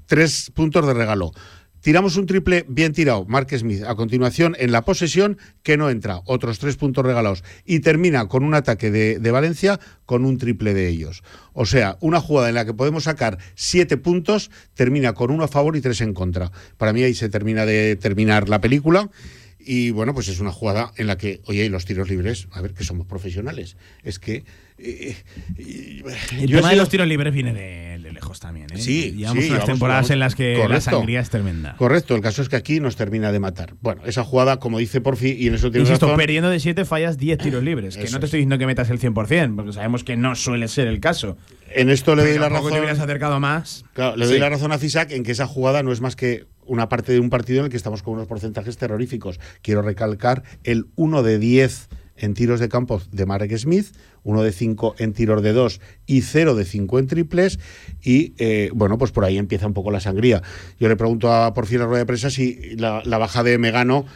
[0.04, 1.32] Tres puntos de regalo.
[1.80, 3.84] Tiramos un triple bien tirado, Mark Smith.
[3.86, 7.42] A continuación, en la posesión, que no entra, otros tres puntos regalados.
[7.64, 11.22] Y termina con un ataque de, de, Valencia con un triple de ellos.
[11.54, 15.48] O sea, una jugada en la que podemos sacar siete puntos, termina con uno a
[15.48, 16.52] favor y tres en contra.
[16.76, 19.10] Para mí ahí se termina de terminar la película.
[19.58, 22.74] Y bueno, pues es una jugada en la que, oye, los tiros libres, a ver,
[22.74, 23.76] que somos profesionales.
[24.02, 24.44] Es que.
[24.82, 25.14] Eh,
[25.58, 26.02] eh,
[26.38, 28.66] el tema los tiros libres viene de, lejos también.
[28.72, 28.78] ¿eh?
[28.78, 31.76] Sí, llevamos unas temporadas en las que la sangría es tremenda.
[31.76, 33.74] Correcto, el caso es que aquí nos termina de matar.
[33.82, 36.18] Bueno, esa jugada, como dice Porfi, y en eso tiene Insisto, razón.
[36.18, 37.96] perdiendo de 7 fallas 10 tiros libres.
[37.96, 38.24] Que no te es.
[38.24, 41.36] estoy diciendo que metas el 100%, porque sabemos que no suele ser el caso.
[41.72, 42.72] En esto le doy la razón.
[42.72, 43.84] te hubieras acercado más.
[43.92, 46.46] Claro, le doy la razón a Fisac en que esa jugada no es más que
[46.64, 49.40] una parte de un partido en el que estamos con unos porcentajes terroríficos.
[49.60, 51.88] Quiero recalcar el 1 de 10
[52.20, 53.86] en tiros de campo de Marek Smith,
[54.22, 57.58] 1 de 5 en tiros de 2 y 0 de 5 en triples.
[58.02, 60.42] Y eh, bueno, pues por ahí empieza un poco la sangría.
[60.78, 63.58] Yo le pregunto a Porfi en la rueda de prensa si la, la baja de
[63.58, 64.06] Megano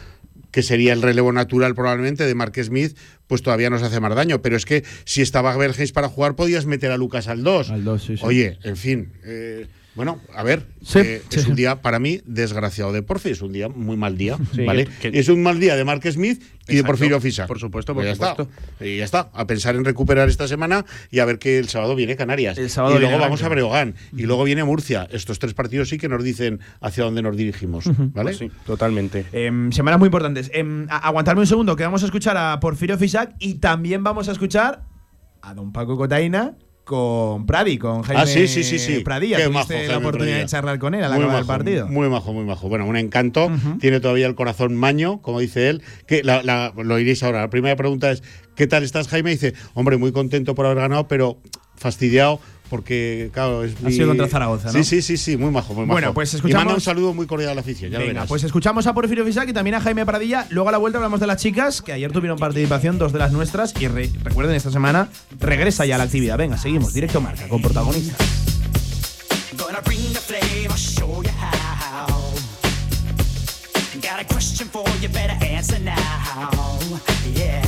[0.51, 2.95] que sería el relevo natural probablemente de Mark Smith,
[3.27, 4.41] pues todavía nos hace más daño.
[4.41, 7.71] Pero es que si estaba Bergeis para jugar, podías meter a Lucas al 2.
[8.23, 9.11] Oye, en fin.
[9.25, 13.29] eh, bueno, a ver, Sí, eh, sí, es un día para mí desgraciado de Porfi,
[13.29, 14.87] es un día muy mal día, Sí, ¿vale?
[15.01, 17.47] que- es un mal día de Mark Smith y de Porfirio Fisac.
[17.47, 18.53] por supuesto, Pues por ya supuesto.
[18.69, 18.85] está.
[18.85, 21.95] Y ya está, a pensar en recuperar esta semana y a ver que el sábado
[21.95, 22.57] viene Canarias.
[22.57, 23.49] El sábado y luego vamos a.
[23.49, 25.07] Breogán y luego viene Murcia.
[25.11, 28.11] Estos tres partidos sí que nos dicen hacia dónde nos dirigimos, ¿vale?
[28.31, 29.25] Pues sí, totalmente.
[29.31, 30.51] Em, semanas muy importantes.
[30.89, 34.31] A- aguantarme un segundo, que vamos a escuchar a Porfirio Fisac y también vamos a
[34.33, 34.83] escuchar
[35.41, 36.55] a don Paco Cotaina
[36.85, 38.99] con Pradi, con Jaime Ah, sí, sí, sí, sí.
[38.99, 39.37] Pradilla.
[39.37, 40.37] Qué majo, la oportunidad Pradilla.
[40.37, 41.87] de charlar con él al Muy acabar el majo, partido.
[41.87, 42.69] Muy majo, muy majo.
[42.69, 43.51] Bueno, un encanto.
[43.81, 45.81] Tiene todavía el corazón maño, como dice él.
[46.07, 47.41] Que la- la- lo oiréis ahora.
[47.41, 48.23] La primera pregunta es:
[48.55, 49.31] ¿qué tal estás, Jaime?
[49.31, 51.37] dice: Hombre, muy contento por haber ganado, pero
[51.75, 52.39] fastidiado
[52.69, 54.73] porque, claro, es Ha muy- sido contra Zaragoza, ¿no?
[54.73, 55.93] Sí, sí, sí, sí, muy majo, muy majo.
[55.93, 58.27] Bueno, pues Y escuchamos- manda un saludo muy cordial a la afición, ya lo verás.
[58.27, 60.47] pues escuchamos a Porfirio Fisac y también a Jaime Pradilla.
[60.49, 63.31] Luego a la vuelta hablamos de las chicas, que ayer tuvieron participación, dos de las
[63.31, 63.73] nuestras.
[63.79, 65.09] Y re- recuerden, esta semana
[65.39, 66.37] regresa ya la actividad.
[66.37, 66.93] Venga, seguimos.
[66.93, 68.17] Directo marca con protagonistas.
[69.57, 72.07] Gonna bring the flame, I'll show you how.
[74.01, 75.93] Got a question for you, better answer now.
[77.35, 77.61] Yeah.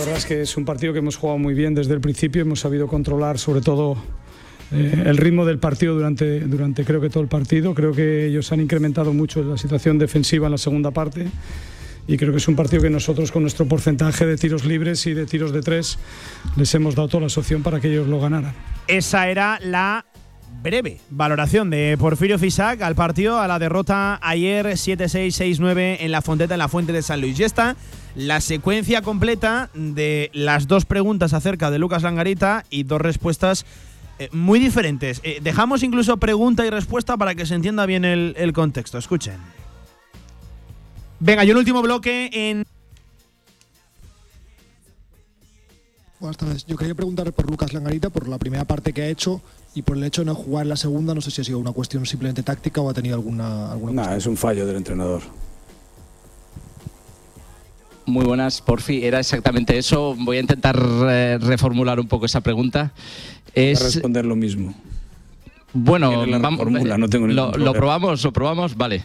[0.00, 2.60] Verdad es que es un partido que hemos jugado muy bien desde el principio, hemos
[2.60, 3.96] sabido controlar sobre todo
[4.72, 8.50] eh, el ritmo del partido durante, durante creo que todo el partido, creo que ellos
[8.52, 11.28] han incrementado mucho la situación defensiva en la segunda parte
[12.06, 15.12] y creo que es un partido que nosotros con nuestro porcentaje de tiros libres y
[15.12, 15.98] de tiros de tres
[16.56, 18.54] les hemos dado toda la opción para que ellos lo ganaran.
[18.88, 20.06] Esa era la
[20.62, 26.54] breve valoración de Porfirio Fisac al partido, a la derrota ayer 7-6-6-9 en la Fonteta,
[26.54, 27.38] en la Fuente de San Luis.
[27.38, 27.76] Y está
[28.14, 33.64] la secuencia completa de las dos preguntas acerca de Lucas Langarita y dos respuestas
[34.18, 35.20] eh, muy diferentes.
[35.22, 38.98] Eh, dejamos incluso pregunta y respuesta para que se entienda bien el, el contexto.
[38.98, 39.38] Escuchen.
[41.20, 42.64] Venga, y un último bloque en
[46.20, 46.66] Buenas tardes.
[46.66, 49.40] Yo quería preguntar por Lucas Langarita, por la primera parte que ha hecho
[49.74, 51.14] y por el hecho de no jugar la segunda.
[51.14, 53.72] No sé si ha sido una cuestión simplemente táctica o ha tenido alguna.
[53.72, 55.22] alguna Nah, es un fallo del entrenador.
[58.10, 59.04] Muy buenas, Porfi.
[59.04, 60.16] Era exactamente eso.
[60.18, 60.76] Voy a intentar
[61.08, 62.92] eh, reformular un poco esa pregunta.
[63.54, 64.74] Voy a Es, responder lo mismo.
[65.72, 69.04] bueno, vamos, no tengo lo, lo probamos, lo probamos, vale.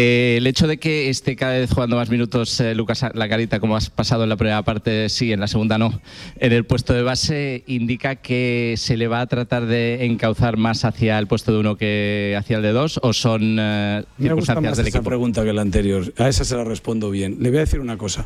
[0.00, 3.74] Eh, el hecho de que esté cada vez jugando más minutos eh, Lucas Lagarita, como
[3.74, 6.00] has pasado en la primera parte, sí, en la segunda no,
[6.36, 10.84] en el puesto de base, indica que se le va a tratar de encauzar más
[10.84, 14.52] hacia el puesto de uno que hacia el de dos, o son eh, Me gusta
[14.52, 15.02] circunstancias más del equipo.
[15.02, 16.12] pregunta que la anterior.
[16.16, 17.38] A esa se la respondo bien.
[17.40, 18.24] Le voy a decir una cosa.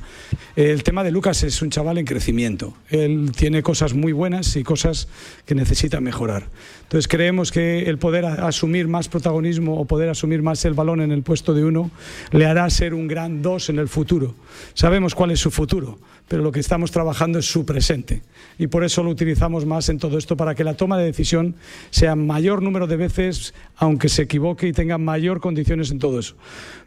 [0.55, 2.75] El tema de Lucas es un chaval en crecimiento.
[2.91, 5.09] Él tiene cosas muy buenas y cosas
[5.47, 6.51] que necesita mejorar.
[6.93, 11.11] Entonces creemos que el poder asumir más protagonismo o poder asumir más el balón en
[11.11, 11.91] el puesto de uno
[12.33, 14.35] le hará ser un gran dos en el futuro.
[14.75, 15.99] Sabemos cuál es su futuro,
[16.29, 18.21] pero lo que estamos trabajando es su presente.
[18.59, 21.55] Y por eso lo utilizamos más en todo esto, para que la toma de decisión
[21.89, 26.35] sea mayor número de veces, aunque se equivoque y tenga mayor condiciones en todo eso.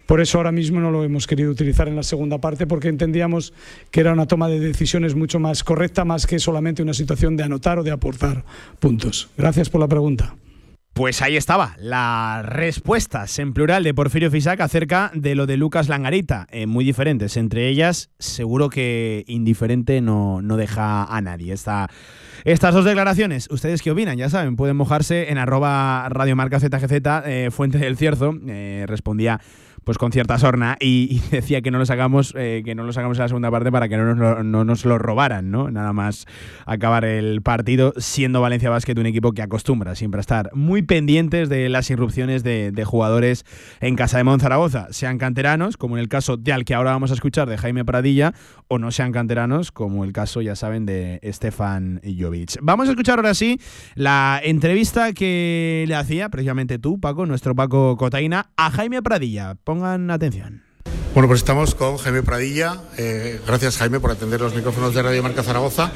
[0.05, 3.53] Por eso ahora mismo no lo hemos querido utilizar en la segunda parte, porque entendíamos
[3.91, 7.43] que era una toma de decisiones mucho más correcta, más que solamente una situación de
[7.43, 8.43] anotar o de aportar
[8.79, 9.29] puntos.
[9.37, 10.35] Gracias por la pregunta.
[10.95, 15.89] Pues ahí estaba, las respuestas en plural de Porfirio Fisac acerca de lo de Lucas
[15.89, 17.35] Langarita, eh, muy diferentes.
[17.35, 21.51] Entre ellas, seguro que indiferente no, no deja a nadie.
[21.51, 21.89] Esta,
[22.45, 24.17] estas dos declaraciones, ¿ustedes qué opinan?
[24.17, 26.93] Ya saben, pueden mojarse en arroba radiomarca ZGZ,
[27.25, 29.41] eh, Fuente del Cierzo, eh, respondía
[29.85, 33.17] pues con cierta sorna y, decía que no lo sacamos, eh, que no lo sacamos
[33.17, 35.71] en la segunda parte para que no nos, no nos lo robaran, ¿no?
[35.71, 36.25] Nada más
[36.65, 41.47] acabar el partido, siendo Valencia Basket un equipo que acostumbra siempre a estar muy pendientes
[41.49, 43.45] de las irrupciones de, de jugadores
[43.79, 47.11] en Casa de Monzaragoza, sean canteranos, como en el caso de al que ahora vamos
[47.11, 48.33] a escuchar de Jaime Pradilla,
[48.67, 52.57] o no sean canteranos, como el caso, ya saben, de Stefan Jovic.
[52.61, 53.59] Vamos a escuchar ahora sí
[53.93, 59.55] la entrevista que le hacía precisamente tú, Paco, nuestro Paco Cotaina, a Jaime Pradilla.
[59.75, 60.61] Pongan atención.
[61.13, 62.77] Bueno, pues estamos con Jaime Pradilla.
[62.97, 65.91] Eh, gracias, Jaime, por atender los micrófonos de Radio Marca Zaragoza.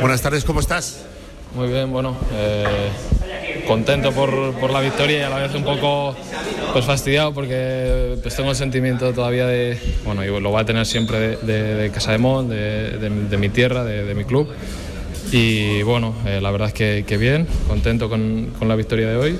[0.00, 1.04] Buenas tardes, ¿cómo estás?
[1.54, 2.90] Muy bien, bueno, eh,
[3.68, 6.16] contento por, por la victoria y a la vez un poco
[6.72, 10.84] pues fastidiado porque pues tengo el sentimiento todavía de, bueno, y lo voy a tener
[10.84, 14.24] siempre de, de, de Casa de Mon, de, de- de mi tierra, de, de mi
[14.24, 14.48] club.
[15.30, 19.16] Y bueno, eh, la verdad es que, que bien, contento con, con la victoria de
[19.16, 19.38] hoy.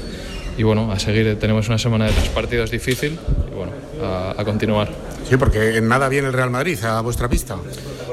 [0.58, 3.18] Y bueno, a seguir, tenemos una semana de tres partidos difícil
[3.50, 3.72] y bueno,
[4.04, 4.88] a, a continuar.
[5.28, 7.56] Sí, porque en nada viene el Real Madrid a vuestra pista.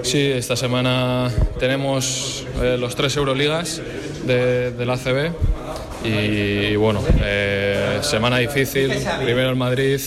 [0.03, 3.81] Sí, esta semana tenemos eh, los tres Euroligas
[4.25, 5.31] de, del ACB
[6.05, 8.93] y bueno, eh, semana difícil,
[9.23, 9.99] primero en Madrid,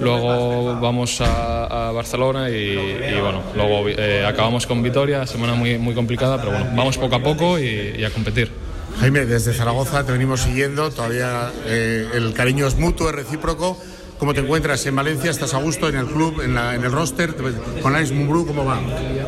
[0.00, 5.78] luego vamos a, a Barcelona y, y, bueno, luego eh, acabamos con Vitoria, semana muy,
[5.78, 8.50] muy complicada, pero bueno, vamos poco a poco y, y a competir.
[9.00, 13.76] Jaime, desde Zaragoza te venimos siguiendo, todavía eh, el cariño es mutuo, es recíproco.
[14.18, 15.30] ¿Cómo te encuentras en Valencia?
[15.30, 17.34] ¿Estás a gusto en el club, en, la- en el roster?
[17.82, 18.80] ¿Con Alex Mumbrú cómo va?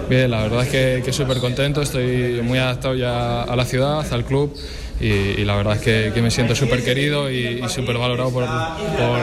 [0.09, 4.25] Bien, la verdad es que, súper contento, estoy muy adaptado ya a la ciudad, al
[4.25, 4.57] club
[5.01, 8.45] y, la verdad es que, me siento súper querido y, súper valorado por,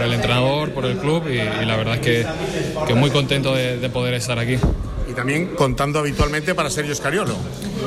[0.04, 2.28] el entrenador, por el club y, la verdad es que,
[2.86, 4.58] que muy contento de poder estar aquí.
[5.14, 7.36] Y también contando habitualmente para Sergio Escariolo.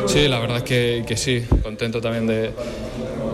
[0.07, 2.53] Sí, la verdad es que, que sí, contento también de,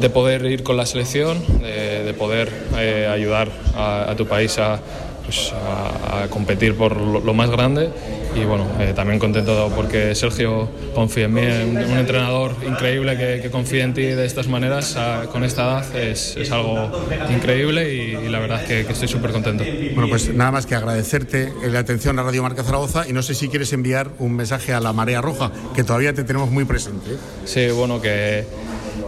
[0.01, 4.81] de poder ir con la selección, de, de poder eh, ayudar a, tu país a,
[5.27, 7.91] pues, a- a competir por lo más grande
[8.35, 13.41] y bueno, eh, también contento porque Sergio confía en mí, un, un entrenador increíble que,
[13.43, 16.91] que confía en ti de estas maneras a- con esta edad es, es algo
[17.31, 19.65] increíble y, y la verdad es que, que estoy súper contento.
[19.95, 23.35] Bueno, pues nada más que agradecerte la atención a Radio Marca Zaragoza y no sé
[23.35, 27.11] si quieres enviar un mensaje a la Marea Roja, que todavía te tenemos muy presente.
[27.45, 28.45] Sí, bueno, que,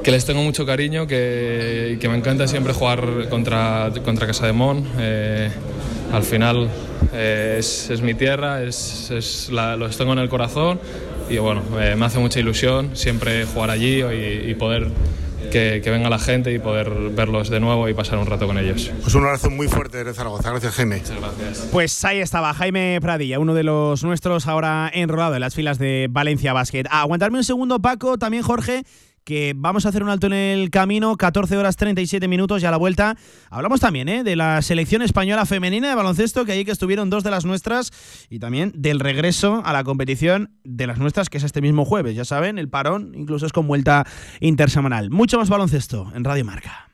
[0.02, 4.52] que les tengo mucho cariño, que, que me encanta siempre jugar contra, contra Casa de
[4.52, 4.84] Mon.
[4.98, 5.50] Eh,
[6.12, 6.68] al final
[7.12, 10.80] eh, es, es mi tierra, es, es la- los tengo en el corazón
[11.28, 14.88] y bueno, eh, me hace mucha ilusión siempre jugar allí y, y poder
[15.50, 18.58] que, que venga la gente y poder verlos de nuevo y pasar un rato con
[18.58, 18.90] ellos.
[19.02, 20.50] Pues un abrazo muy fuerte desde Zaragoza.
[20.50, 20.96] Gracias, Jaime.
[20.96, 21.68] Muchas gracias.
[21.70, 26.08] Pues ahí estaba Jaime Pradilla, uno de los nuestros ahora enrolado en las filas de
[26.10, 26.84] Valencia Basket.
[26.90, 28.82] A aguantarme un segundo, Paco, también Jorge,
[29.24, 32.70] que vamos a hacer un alto en el camino, 14 horas 37 minutos y a
[32.70, 33.16] la vuelta.
[33.50, 34.22] Hablamos también ¿eh?
[34.22, 37.90] de la selección española femenina de baloncesto, que ahí que estuvieron dos de las nuestras,
[38.30, 42.14] y también del regreso a la competición de las nuestras, que es este mismo jueves.
[42.14, 44.06] Ya saben, el parón incluso es con vuelta
[44.40, 45.10] intersemanal.
[45.10, 46.90] Mucho más baloncesto en Radio Marca.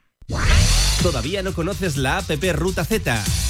[1.02, 3.49] ¿Todavía no conoces la APP Ruta Z?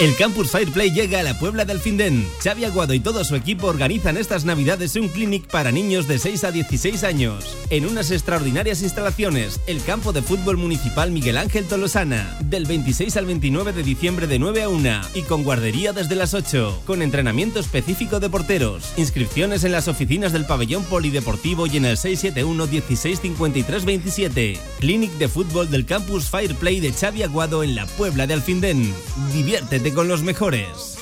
[0.00, 2.24] El Campus Fireplay llega a la Puebla del Findén.
[2.44, 6.44] Xavi Aguado y todo su equipo organizan estas navidades un clinic para niños de 6
[6.44, 7.56] a 16 años.
[7.70, 12.38] En unas extraordinarias instalaciones, el campo de fútbol municipal Miguel Ángel Tolosana.
[12.44, 16.32] Del 26 al 29 de diciembre de 9 a 1 y con guardería desde las
[16.32, 16.82] 8.
[16.86, 18.92] Con entrenamiento específico de porteros.
[18.96, 24.60] Inscripciones en las oficinas del pabellón polideportivo y en el 671 16 53 27.
[24.78, 28.94] Clinic de fútbol del Campus Fireplay de Xavi Aguado en la Puebla de Alfindén.
[29.32, 30.98] Diviértete con los mejores.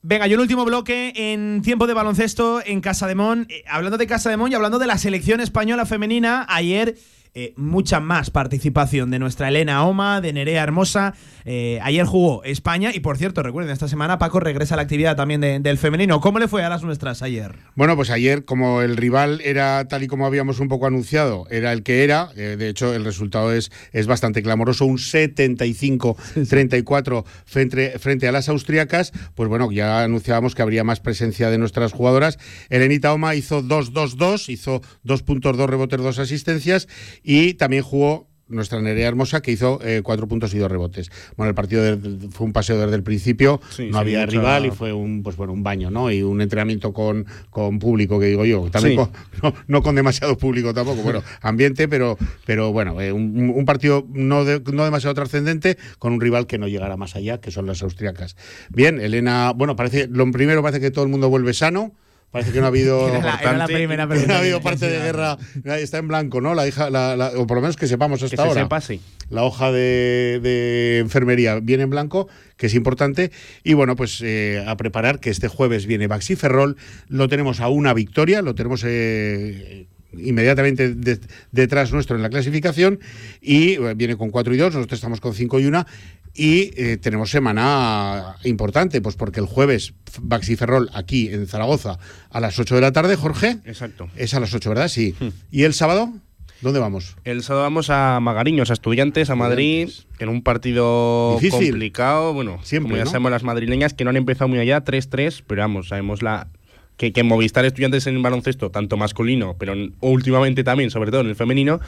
[0.00, 3.46] Venga, y un último bloque en tiempo de baloncesto en Casa de Mon.
[3.50, 6.96] Eh, hablando de Casa de Mon y hablando de la selección española femenina, ayer
[7.34, 11.14] eh, mucha más participación de nuestra Elena Oma, de Nerea Hermosa.
[11.44, 15.16] Eh, ayer jugó España y, por cierto, recuerden, esta semana Paco regresa a la actividad
[15.16, 16.20] también de- del femenino.
[16.20, 17.54] ¿Cómo le fue a las nuestras ayer?
[17.74, 21.72] Bueno, pues ayer, como el rival era tal y como habíamos un poco anunciado, era
[21.72, 27.98] el que era, eh, de hecho el resultado es, es bastante clamoroso, un 75-34 frente,
[27.98, 32.38] frente a las austriacas, pues bueno, ya anunciábamos que habría más presencia de nuestras jugadoras.
[32.70, 36.88] Elenita Oma hizo 2-2-2, hizo 2 puntos, 2 rebotes, 2 asistencias
[37.24, 41.10] y también jugó nuestra Nerea Hermosa, que hizo eh, cuatro puntos y dos rebotes.
[41.34, 44.30] Bueno, el partido de- fue un paseo desde el principio, Sí, no sí, había mucha-
[44.32, 46.10] rival y fue un pues bueno un baño, ¿no?
[46.12, 48.96] Y un entrenamiento con, con público, que digo yo, también Sí.
[48.98, 49.10] con-
[49.42, 54.06] no, no con demasiado público tampoco, bueno, ambiente, pero, pero bueno, eh, un, un partido
[54.12, 57.64] no, de- no demasiado trascendente con un rival que no llegará más allá, que son
[57.66, 58.36] las austriacas.
[58.68, 61.92] Bien, Elena, bueno, parece, lo primero parece que todo el mundo vuelve sano.
[62.34, 63.08] Parece que no ha habido.
[63.08, 65.38] Era la- era la primera pregunta no ha habido que- parte de guerra.
[65.78, 66.52] Está en blanco, ¿no?
[66.56, 68.62] La hija, la- la- o por lo menos que sepamos hasta Que se ahora.
[68.62, 69.00] sepa, sí.
[69.30, 73.30] La hoja de, de enfermería viene en blanco, que es importante.
[73.62, 76.76] Y bueno, pues eh, a preparar que este jueves viene Baxi Ferrol.
[77.08, 78.82] Lo tenemos a una victoria, lo tenemos.
[78.84, 79.86] eh,
[80.16, 81.18] inmediatamente de-
[81.50, 83.00] detrás nuestro en la clasificación
[83.40, 85.86] y eh, viene con 4 y 2, nosotros estamos con 5 y 1
[86.34, 91.98] y eh, tenemos semana importante, pues porque el jueves Baxi Ferrol aquí en Zaragoza
[92.30, 93.58] a las 8 de la tarde, Jorge.
[93.64, 94.08] Exacto.
[94.16, 94.88] Es a las 8, ¿verdad?
[94.88, 95.14] Sí.
[95.50, 96.12] ¿Y el sábado?
[96.60, 97.16] ¿Dónde vamos?
[97.24, 101.70] El sábado vamos a Magariños, a Estudiantes, a Madrid, en un partido Difícil.
[101.70, 102.32] complicado.
[102.32, 103.10] Bueno, Siempre, como ya ¿no?
[103.10, 106.48] sabemos las madrileñas que no han empezado muy allá, 3-3, pero vamos, sabemos la
[106.96, 111.26] que, que Movistar Estudiantes en baloncesto, tanto masculino, pero en- últimamente también, sobre todo en
[111.28, 111.80] el femenino,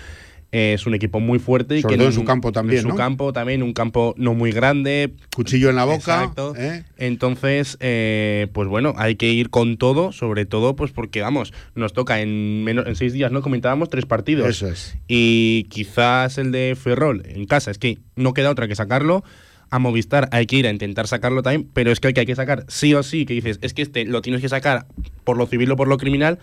[0.52, 1.76] eh, es un equipo muy fuerte.
[1.76, 2.94] y Sobre que todo en su campo también, En su ¿no?
[2.94, 5.12] campo también, un campo no muy grande.
[5.34, 5.96] Cuchillo en la boca.
[5.96, 6.54] Exacto.
[6.56, 6.84] ¿eh?
[6.96, 11.92] Entonces, eh, pues bueno, hay que ir con todo, sobre todo, pues porque vamos, nos
[11.92, 13.42] toca en menos, en seis días, ¿no?
[13.42, 14.48] Comentábamos tres partidos.
[14.48, 14.96] Eso es.
[15.08, 19.24] Y quizás el de Ferrol en casa, es que no queda otra que sacarlo.
[19.68, 22.26] A Movistar hay que ir a intentar sacarlo también, pero es que el que hay
[22.26, 24.86] que sacar sí o sí, que dices, es que este lo tienes que sacar
[25.24, 26.38] por lo civil o por lo criminal,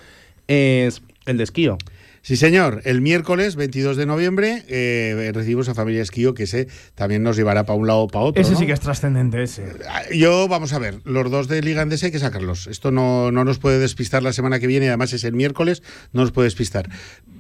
[0.47, 1.77] es el de esquío.
[2.25, 2.81] Sí, señor.
[2.85, 7.65] El miércoles 22 de noviembre eh, recibimos a Familia Esquío, que ese también nos llevará
[7.65, 8.41] para un lado o para otro.
[8.41, 8.59] Ese ¿no?
[8.59, 9.65] sí que es trascendente, ese.
[10.15, 12.67] Yo, vamos a ver, los dos de Liga Andesa hay que sacarlos.
[12.67, 15.83] Esto no, no nos puede despistar la semana que viene, además es el miércoles,
[16.13, 16.89] no nos puede despistar.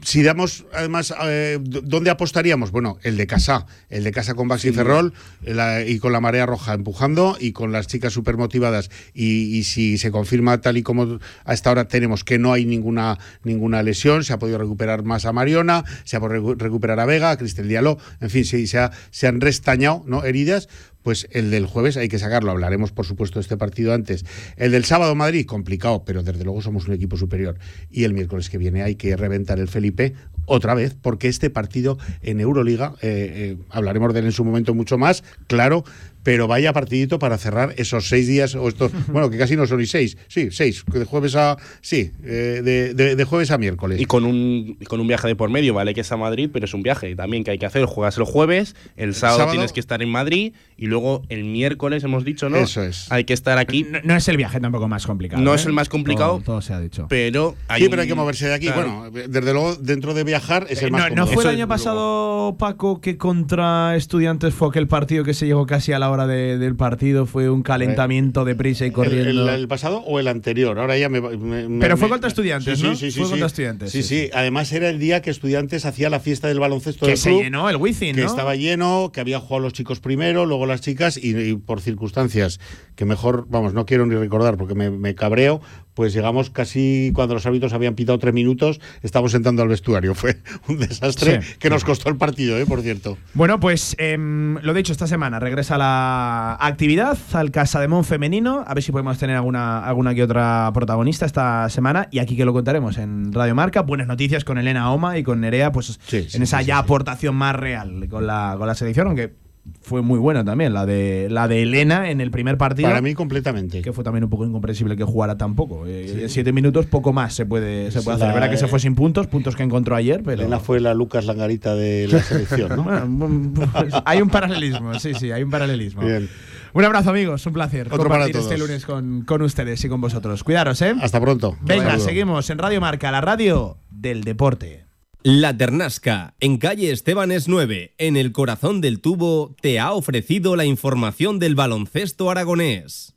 [0.01, 2.71] Si damos, además, eh, ¿dónde apostaríamos?
[2.71, 6.45] Bueno, el de casa, el de casa con Baxi Ferrol la- y con la marea
[6.45, 8.91] roja empujando y con las chicas súper motivadas.
[9.13, 13.17] Y, y si se confirma tal y como hasta ahora tenemos que no hay ninguna,
[13.45, 14.72] ninguna lesión, se ha podido recuperar
[15.03, 18.45] más a Mariona, se ha podido recu- recuperar a Vega, a Cristel Diallo, en fin,
[18.45, 20.23] sí, se, ha- se han restañado ¿no?
[20.23, 20.69] heridas,
[21.01, 22.51] pues el del jueves hay que sacarlo.
[22.51, 24.25] Hablaremos, por supuesto, de este partido antes.
[24.55, 27.57] El del sábado Madrid, complicado, pero desde luego somos un equipo superior.
[27.91, 30.13] Y el miércoles que viene hay que reventar el Felipe
[30.45, 34.73] otra vez, porque este partido en Euroliga, eh, eh, hablaremos de él en su momento
[34.73, 35.83] mucho más, claro,
[36.23, 39.79] pero vaya partidito para cerrar esos seis días, o estos, bueno, que casi no son
[39.79, 43.99] ni seis, sí, seis, de jueves a, sí, eh, de, de- de jueves a miércoles.
[44.01, 46.49] Y con un, y con un viaje de por medio, vale que es a Madrid,
[46.51, 47.85] pero es un viaje también que hay que hacer.
[47.85, 52.03] Juegas el jueves, el sábado, sábado- tienes que estar en Madrid y luego el miércoles
[52.03, 52.57] hemos dicho, ¿no?
[52.57, 53.11] Eso es.
[53.11, 53.83] Hay que estar aquí.
[53.89, 55.41] No, no es el viaje tampoco más complicado.
[55.41, 55.55] No ¿eh?
[55.55, 56.33] es el más complicado.
[56.35, 57.07] Todo, todo se ha dicho.
[57.09, 58.67] Pero hay sí, un- pero hay que moverse de aquí.
[58.67, 59.09] Claro.
[59.11, 61.33] Bueno, desde luego, dentro de viajar es el Eh, más no, ¿no cómodo.
[61.33, 65.91] fue el año pasado, Paco, que contra Estudiantes fue aquel partido que se llegó casi
[65.91, 67.25] a la hora de- del partido?
[67.25, 69.29] Fue un calentamiento de prisa y corriendo.
[69.29, 70.79] ¿El, el- el pasado o el anterior?
[70.79, 71.19] Ahora ya me.
[71.21, 72.95] me- Pero fue contra Estudiantes, sí, ¿no?
[72.95, 73.51] Sí, sí, Fue sí, contra sí.
[73.53, 77.05] Estudiantes, Sí, sí, sí, Además, era el día que Estudiantes hacía la fiesta del baloncesto
[77.05, 78.27] Que del se club, llenó el Wizzing, Que ¿no?
[78.27, 82.59] estaba lleno, que había jugado los chicos primero, luego las chicas, y, y por circunstancias
[82.95, 85.61] que mejor, vamos, no quiero ni recordar porque me, me cabreo,
[85.93, 90.15] pues llegamos casi cuando los árbitros habían pitado tres minutos, estábamos entrando al vestuario.
[90.15, 90.37] Fue
[90.67, 91.53] un desastre Sí.
[91.59, 92.65] que nos costó el partido, ¿eh?
[92.65, 93.17] por cierto.
[93.33, 98.63] Bueno, pues em, lo dicho, esta semana regresa la actividad al Casa de Mon femenino.
[98.67, 102.07] A ver si podemos tener alguna, alguna que otra protagonista esta semana.
[102.11, 103.81] Y aquí que lo contaremos en Radio Marca.
[103.81, 108.07] Buenas noticias con Elena Oma y con Nerea, pues en esa ya aportación más real
[108.09, 109.33] con la, con la selección, aunque
[109.81, 112.89] fue muy buena también, la de la de Elena en el primer partido.
[112.89, 113.81] Para mí completamente.
[113.81, 115.85] Que fue también un poco incomprensible que jugara tampoco.
[115.87, 118.27] En siete minutos poco más se puede, se puede hacer.
[118.27, 120.41] la- Es verdad que se fue sin puntos, puntos que encontró ayer, pero...
[120.41, 122.83] Elena fue la Lucas Langarita de la selección, ¿no?
[123.07, 126.01] Bueno, pues hay un paralelismo, sí, sí, hay un paralelismo.
[126.01, 126.29] Bien.
[126.73, 128.67] Un abrazo, amigos, un placer Otro para compartir este todos.
[128.67, 130.43] lunes con, con ustedes y con vosotros.
[130.43, 130.93] Cuidaros, ¿eh?
[131.01, 131.55] Hasta pronto.
[131.61, 134.83] Venga, seguimos en Radio Marca, la radio del deporte.
[135.25, 140.65] La Ternasca, en calle Estebanes 9, en el corazón del tubo, te ha ofrecido la
[140.65, 143.15] información del baloncesto aragonés.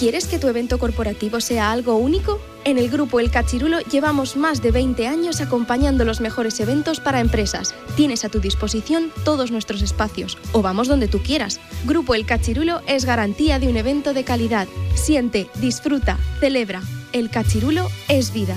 [0.00, 2.40] ¿Quieres que tu evento corporativo sea algo único?
[2.64, 7.20] En el grupo El Cachirulo llevamos más de 20 años acompañando los mejores eventos para
[7.20, 7.72] empresas.
[7.94, 11.60] Tienes a tu disposición todos nuestros espacios o vamos donde tú quieras.
[11.84, 14.66] Grupo El Cachirulo es garantía de un evento de calidad.
[14.96, 16.82] Siente, disfruta, celebra.
[17.12, 18.56] El Cachirulo es vida.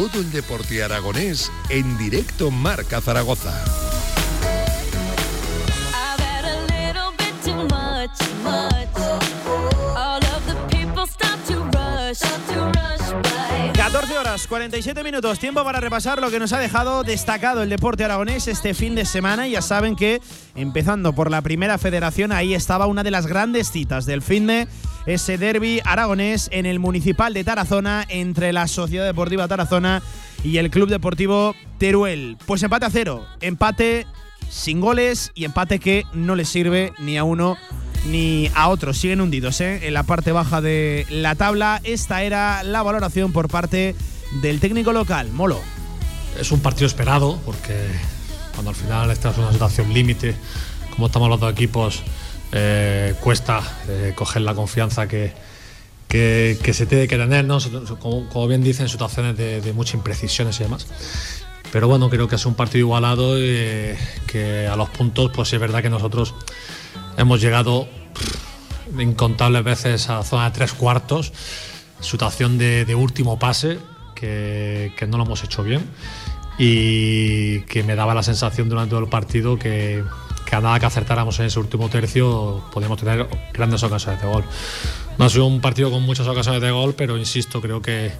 [0.00, 3.52] Todo el deporte aragonés en directo Marca Zaragoza.
[5.92, 8.88] I've had a little bit too much, much.
[9.94, 13.72] All of the people stop to rush, stop to rush by.
[13.76, 18.02] 14 horas, 47 minutos, tiempo para repasar lo que nos ha dejado destacado el deporte
[18.02, 19.48] aragonés este fin de semana.
[19.48, 20.22] Ya saben que,
[20.54, 24.66] empezando por la primera federación, ahí estaba una de las grandes citas del fin de
[25.06, 30.02] ese derby aragonés en el municipal de Tarazona entre la Sociedad Deportiva Tarazona
[30.44, 32.36] y el Club Deportivo Teruel.
[32.46, 34.06] Pues empate a cero, empate
[34.48, 37.56] sin goles y empate que no les sirve ni a uno
[38.06, 38.92] ni a otro.
[38.92, 39.86] Siguen hundidos ¿eh?
[39.86, 41.80] en la parte baja de la tabla.
[41.84, 43.94] Esta era la valoración por parte
[44.42, 45.60] del técnico local, Molo.
[46.38, 47.76] Es un partido esperado porque
[48.52, 50.34] cuando al final estás en una situación límite,
[50.94, 52.02] como estamos los dos equipos,
[52.52, 55.32] eh, cuesta eh, coger la confianza que,
[56.08, 57.58] que, se tiene que tener, ¿no?
[58.00, 60.86] como, como bien dicen, situaciones de, muchas imprecisiones y demás.
[61.70, 63.94] Pero bueno, creo que es un partido igualado y
[64.26, 66.34] que a los puntos, pues es verdad que nosotros
[67.16, 67.88] hemos llegado
[68.98, 71.32] incontables veces a la zona de tres cuartos,
[72.00, 73.78] situación de, de último pase,
[74.16, 75.84] que, que no lo hemos hecho bien
[76.58, 80.04] y que me daba la sensación durante todo el partido que,
[80.50, 84.44] que a nada que acertáramos en ese último tercio podíamos tener grandes ocasiones de gol.
[85.16, 88.10] No ha sido un partido con muchas ocasiones de gol, pero insisto, creo que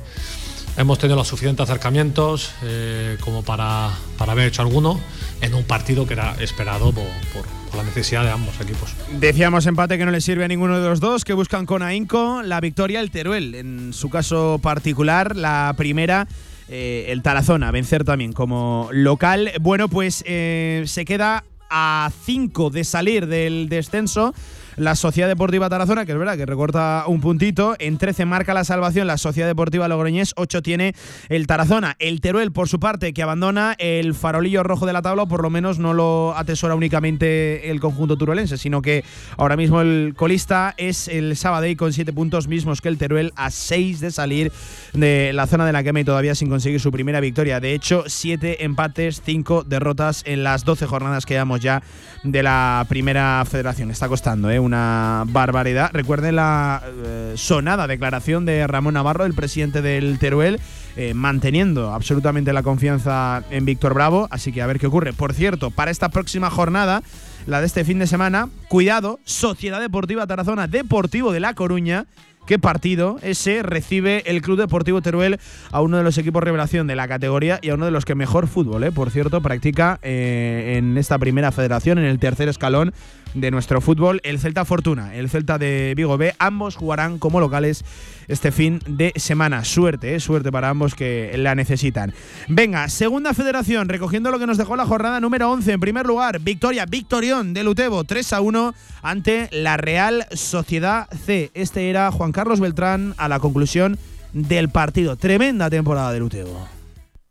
[0.77, 5.01] hemos tenido los suficientes acercamientos eh, como para, para haber hecho alguno
[5.41, 8.93] en un partido que era esperado por, por- por la necesidad de ambos equipos.
[9.21, 12.43] Decíamos empate que no le sirve a ninguno de los dos, que buscan con ahínco
[12.43, 13.55] la victoria el Teruel.
[13.55, 16.27] En su caso particular, la primera,
[16.69, 19.53] eh, el Tarazona, vencer también como local.
[19.61, 24.35] Bueno, pues eh, se queda a 5 de salir del descenso.
[24.81, 28.65] La Sociedad Deportiva Tarazona, que es verdad que recorta un puntito, en 13 marca la
[28.65, 30.95] salvación la Sociedad Deportiva Logroñés, 8 tiene
[31.29, 31.97] el Tarazona.
[31.99, 35.43] El Teruel, por su parte, que abandona el farolillo rojo de la tabla, o por
[35.43, 39.05] lo menos no lo atesora únicamente el conjunto turolense, sino que
[39.37, 43.51] ahora mismo el colista es el Sabadell con 7 puntos mismos que el Teruel, a
[43.51, 44.51] 6 de salir
[44.95, 47.61] de la zona de la quema y todavía sin conseguir su primera victoria.
[47.61, 51.83] De hecho, 7 empates, 5 derrotas en las 12 jornadas que llevamos ya
[52.25, 53.91] de la primera federación.
[53.91, 54.70] Está costando, ¿eh?
[54.71, 55.91] Barbaridad.
[55.93, 60.61] Recuerden la eh, sonada declaración de Ramón Navarro, el presidente del Teruel,
[60.97, 65.13] eh, manteniendo absolutamente la confianza en Víctor Bravo, así que a ver qué ocurre.
[65.13, 67.03] Por cierto, para esta próxima jornada,
[67.47, 72.07] la de este fin de semana, cuidado, Sociedad Deportiva Tarazona, Deportivo de La Coruña,
[72.51, 75.39] qué partido ese recibe el Club Deportivo Teruel
[75.71, 78.17] a uno de los equipos revelación de la categoría y a uno de los que
[78.17, 82.93] mejor fútbol, eh, por cierto, practica eh, en esta primera federación, en el tercer escalón
[83.35, 86.35] de nuestro fútbol, el Celta Fortuna, el Celta de Vigo B.
[86.41, 87.85] Ambos jugarán como locales
[88.31, 89.65] este fin de semana.
[89.65, 92.15] Suerte, eh, suerte para ambos que la necesitan.
[92.49, 95.73] Venga, segunda federación, recogiendo lo que nos dejó la jornada número 11.
[95.73, 101.51] En primer lugar, victoria, victorión del Utebo, 3 a 1 ante la Real Sociedad C.
[101.55, 103.99] Este era Juan Carlos Beltrán a la conclusión
[104.33, 105.17] del partido.
[105.17, 106.69] Tremenda temporada del Utebo.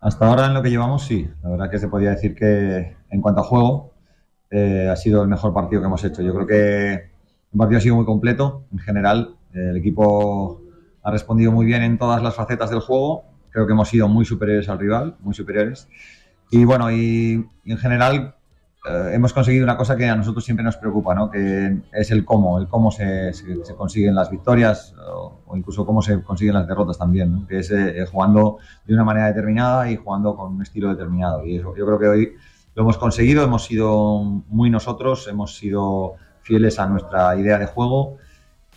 [0.01, 1.30] Hasta ahora en lo que llevamos, sí.
[1.43, 3.93] La verdad que se podía decir que en cuanto a juego,
[4.51, 6.21] eh, ha sido el mejor partido que hemos hecho.
[6.21, 9.35] Yo creo que el partido ha sido muy completo en general.
[9.53, 10.61] El equipo
[11.10, 13.23] ha respondido muy bien en todas las facetas del juego.
[13.52, 15.88] Creo que hemos sido muy superiores al rival, muy superiores.
[16.52, 18.36] Y bueno, y, y en general
[18.88, 21.30] eh, hemos conseguido una cosa que a nosotros siempre nos preocupa, ¿no?
[21.30, 25.86] que es el cómo, el cómo se, se- se consiguen las victorias o, o incluso
[25.86, 27.48] cómo se consiguen las derrotas también, ¿no?
[27.48, 31.45] que es eh, jugando de una manera determinada y jugando con un estilo determinado.
[31.45, 32.34] Y eso, yo creo que hoy
[32.76, 38.18] lo hemos conseguido, hemos sido muy nosotros, hemos sido fieles a nuestra idea de juego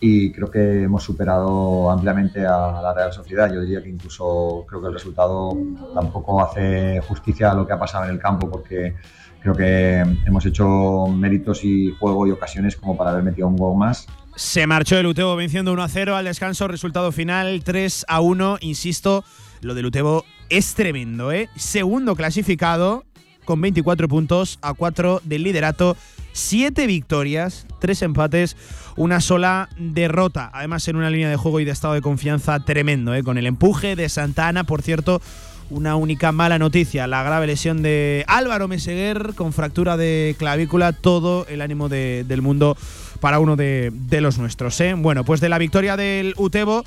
[0.05, 3.49] y creo que hemos superado ampliamente a la Real Sociedad.
[3.53, 5.57] Yo diría que incluso creo que el resultado
[5.93, 8.95] tampoco hace justicia a lo que ha pasado en el campo porque
[9.39, 13.77] creo que hemos hecho méritos y juego y ocasiones como para haber metido un gol
[13.77, 14.05] más.
[14.35, 18.57] Se marchó el Utebo venciendo 1 a 0 al descanso, resultado final 3 a 1.
[18.59, 19.23] Insisto,
[19.61, 21.47] lo del Utebo es tremendo, ¿eh?
[21.55, 23.05] Segundo clasificado
[23.45, 25.95] con 24 puntos a 4 del liderato,
[26.33, 28.57] 7 victorias, 3 empates,
[28.97, 30.49] una sola derrota.
[30.53, 33.23] Además, en una línea de juego y de estado de confianza tremendo, ¿eh?
[33.23, 35.21] Con el empuje de Santana, por cierto.
[35.69, 41.47] Una única mala noticia, la grave lesión de Álvaro Meseguer con fractura de clavícula, todo
[41.47, 42.77] el ánimo de- del mundo
[43.21, 44.79] para uno de, de los nuestros.
[44.81, 44.93] ¿eh?
[44.93, 46.83] Bueno, pues de la victoria del Utebo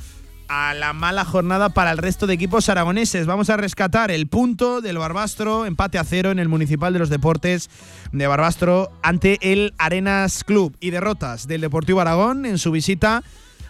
[0.49, 3.27] a la mala jornada para el resto de equipos aragoneses.
[3.27, 7.11] Vamos a rescatar el punto del Barbastro, empate a cero en el Municipal de los
[7.11, 7.71] Deportes
[8.13, 13.23] de Barbastro ante el Arenas Club y derrotas del Deportivo Aragón en su visita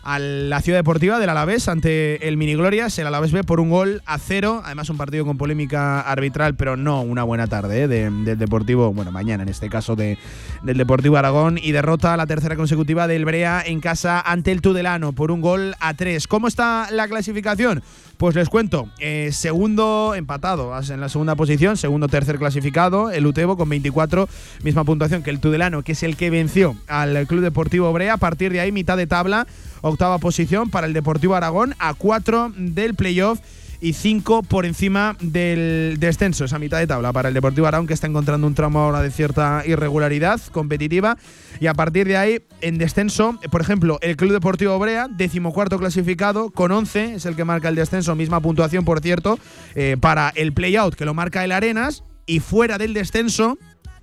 [0.09, 3.71] a la ciudad deportiva del Alavés ante el Mini Glorias, el Alavés B por un
[3.71, 7.89] gol a cero, además un partido con polémica arbitral, pero no una buena tarde ¿eh?
[7.89, 10.17] de- del Deportivo, bueno, mañana en este caso de,
[10.63, 15.13] del Deportivo Aragón y derrota la tercera consecutiva del Brea en casa ante el Tudelano
[15.13, 16.29] por un gol a tres.
[16.29, 17.83] ¿Cómo está la clasificación?
[18.17, 23.57] Pues les cuento, eh, segundo empatado en la segunda posición, segundo tercer clasificado, el Utebo
[23.57, 24.29] con 24,
[24.63, 28.15] misma puntuación que el Tudelano, que es el que venció al Club Deportivo Brea.
[28.15, 29.47] A partir de ahí, mitad de tabla,
[29.89, 33.41] octava posición para el Deportivo Aragón, a 4 del playoff
[33.81, 37.95] y 5 por encima del descenso, esa mitad de tabla para el Deportivo Aragón que
[37.95, 41.17] está encontrando un tramo ahora de cierta irregularidad competitiva.
[41.61, 46.51] Y a partir de ahí en descenso, por ejemplo, el Club Deportivo Brea, decimocuarto clasificado
[46.51, 49.39] con 11, es el que marca el descenso, misma puntuación por cierto,
[49.75, 53.59] eh, para el playout que lo marca el Arenas y fuera del descenso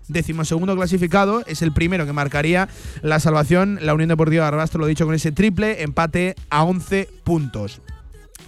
[0.08, 2.70] decimosegundo clasificado, es el primero que marcaría
[3.02, 3.80] la salvación.
[3.82, 7.82] La Unión Deportiva Barbastro lo he dicho con ese triple empate a 11 puntos.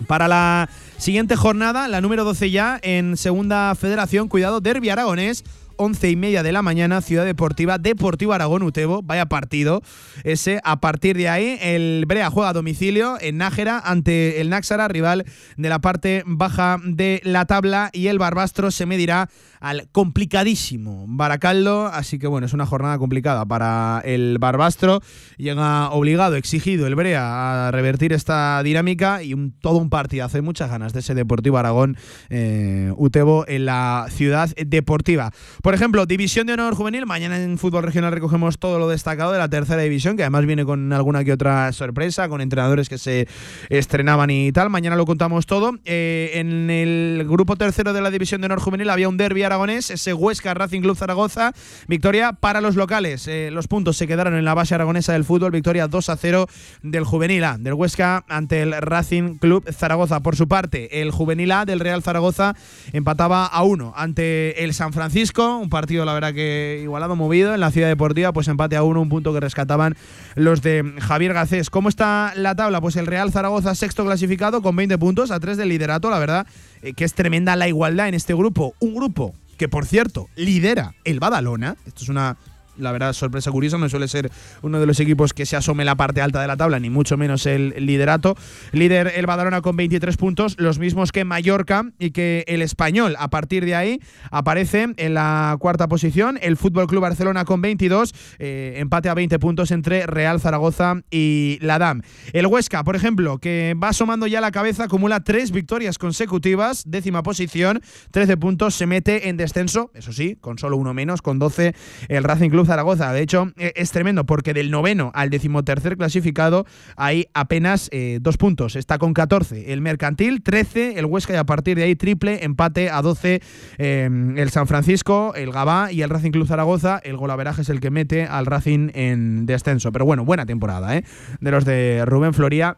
[0.07, 5.43] Para la siguiente jornada, la número 12 ya en Segunda Federación, cuidado, Derby Aragonés.
[5.77, 9.81] 11 y media de la mañana, Ciudad Deportiva, Deportivo Aragón Utebo, vaya partido
[10.23, 10.59] ese.
[10.63, 15.25] A partir de ahí, el Brea juega a domicilio en Nájera ante el Náxara, rival
[15.57, 19.29] de la parte baja de la tabla, y el Barbastro se medirá
[19.59, 25.01] al complicadísimo Baracaldo, así que bueno, es una jornada complicada para el Barbastro.
[25.37, 30.37] Llega obligado, exigido el Brea a revertir esta dinámica y todo un partidazo.
[30.37, 31.97] Hay muchas ganas de ese Deportivo Aragón
[32.29, 35.31] eh, Utebo en la ciudad deportiva.
[35.65, 37.07] Por ejemplo, División de Honor Juvenil.
[37.07, 40.63] Mañana en Fútbol Regional recogemos todo lo destacado de la tercera división, que además viene
[40.63, 43.27] con alguna que otra sorpresa, con entrenadores que se
[43.69, 44.69] estrenaban y tal.
[44.69, 45.71] Mañana lo contamos todo.
[45.83, 49.89] Eh, en el grupo tercero de la División de Honor Juvenil había un derby aragonés,
[49.89, 51.51] ese Huesca Racing Club Zaragoza.
[51.87, 53.27] Victoria para los locales.
[53.27, 55.49] Eh, los puntos se quedaron en la base aragonesa del fútbol.
[55.49, 56.45] Victoria 2 a 0
[56.83, 60.19] del Juvenil A, del Huesca ante el Racing Club Zaragoza.
[60.19, 62.55] Por su parte, el Juvenil A del Real Zaragoza
[62.93, 65.54] empataba a 1 ante el San Francisco.
[65.59, 67.53] Un partido, la verdad, que igualado, movido.
[67.53, 69.95] En la ciudad deportiva, pues empate a 1, un punto que rescataban
[70.35, 71.69] los de Javier Gacés.
[71.69, 72.81] ¿Cómo está la tabla?
[72.81, 76.09] Pues el Real Zaragoza, sexto clasificado, con 20 puntos, a 3 del liderato.
[76.09, 76.47] La verdad,
[76.81, 78.73] eh, que es tremenda la igualdad en este grupo.
[78.79, 81.75] Un grupo que, por cierto, lidera el Badalona.
[81.85, 82.37] Esto es una
[82.77, 84.31] La verdad, sorpresa curiosa, no suele ser
[84.61, 87.17] uno de los equipos que se asome la parte alta de la tabla, ni mucho
[87.17, 88.35] menos el liderato.
[88.71, 93.15] Líder el Badalona con 23 puntos, los mismos que Mallorca y que el Español.
[93.19, 98.13] A partir de ahí aparece en la cuarta posición el Fútbol Club Barcelona con 22,
[98.39, 102.01] eh, empate a 20 puntos entre Real Zaragoza y la DAM.
[102.33, 107.23] El Huesca, por ejemplo, que va asomando ya la cabeza, acumula tres victorias consecutivas, décima
[107.23, 107.81] posición,
[108.11, 111.73] 13 puntos, se mete en descenso, eso sí, con solo uno menos, con 12
[112.09, 113.11] el Racing Club Zaragoza.
[113.13, 116.65] De hecho, eh, es tremendo porque del noveno al decimotercer clasificado
[116.95, 118.75] hay apenas eh, dos puntos.
[118.75, 122.89] Está con 14 el Mercantil, 13 el Huesca y a partir de ahí triple empate
[122.89, 123.41] a 12
[123.77, 126.99] eh, el San Francisco, el Gabá y el Racing Club Zaragoza.
[127.03, 129.91] El golaveraje es el que mete al Racing en descenso.
[129.91, 131.03] Pero bueno, buena temporada ¿eh?
[131.39, 132.77] de los de Rubén Floría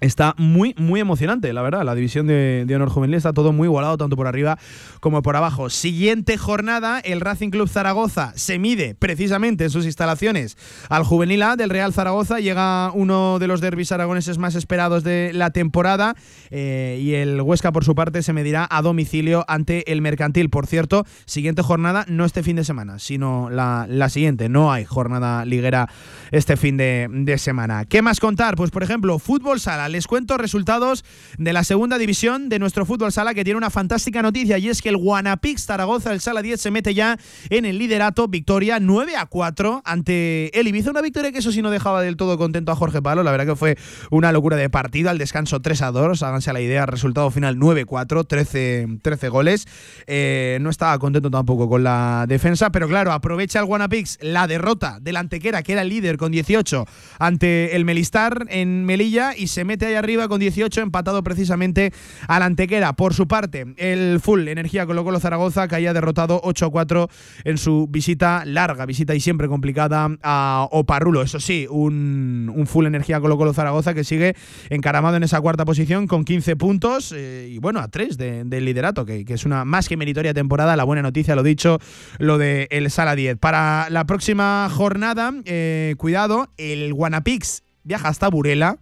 [0.00, 1.84] Está muy, muy emocionante, la verdad.
[1.84, 4.58] La división de, honor juvenil está todo muy igualado, tanto por arriba
[5.00, 5.68] como por abajo.
[5.68, 10.56] Siguiente jornada, el Racing Club Zaragoza se mide precisamente en sus instalaciones
[10.88, 12.40] al juvenil A del Real Zaragoza.
[12.40, 16.14] Llega uno de los derbis aragoneses más esperados de la temporada.
[16.50, 20.48] Eh, y el Huesca, por su parte, se medirá a domicilio ante el Mercantil.
[20.48, 24.48] Por cierto, siguiente jornada, no este fin de semana, sino la, siguiente.
[24.48, 25.88] No hay jornada liguera
[26.30, 27.84] este fin de, de semana.
[27.84, 28.56] ¿Qué más contar?
[28.56, 31.04] Pues, por ejemplo, fútbol sala les cuento resultados
[31.38, 34.82] de la segunda división de nuestro fútbol sala que tiene una fantástica noticia y es
[34.82, 37.18] que el Guanapix Zaragoza, el Sala 10, se mete ya
[37.48, 41.62] en el liderato, victoria 9 a 4 ante el Ibiza, una victoria que eso sí
[41.62, 43.76] no dejaba del todo contento a Jorge Palo, la verdad que fue
[44.10, 48.26] una locura de partido, al descanso 3 a 2, háganse la idea, resultado final 9-4,
[48.26, 49.66] 13, 13 goles,
[50.06, 54.98] eh, no estaba contento tampoco con la defensa, pero claro, aprovecha el Guanapix la derrota
[55.00, 56.86] del Antequera, que era el líder con 18
[57.18, 61.92] ante el Melistar en Melilla y se mete ahí arriba con 18, empatado precisamente
[62.28, 62.92] al Antequera.
[62.94, 67.08] Por su parte, el Full Energía Colo Colo Zaragoza que haya derrotado 8-4
[67.44, 71.22] en su visita larga, visita y siempre complicada a Oparrulo.
[71.22, 74.34] Eso sí, un, Full Energía Colo Colo Zaragoza que sigue
[74.68, 79.04] encaramado en esa cuarta posición con 15 puntos eh, y bueno, a 3 del liderato,
[79.04, 80.76] que, es una más que meritoria temporada.
[80.76, 81.78] La buena noticia, lo dicho,
[82.18, 83.38] lo de el Sala 10.
[83.38, 88.78] Para la próxima jornada, eh, cuidado, el Guanapix viaja hasta Burela,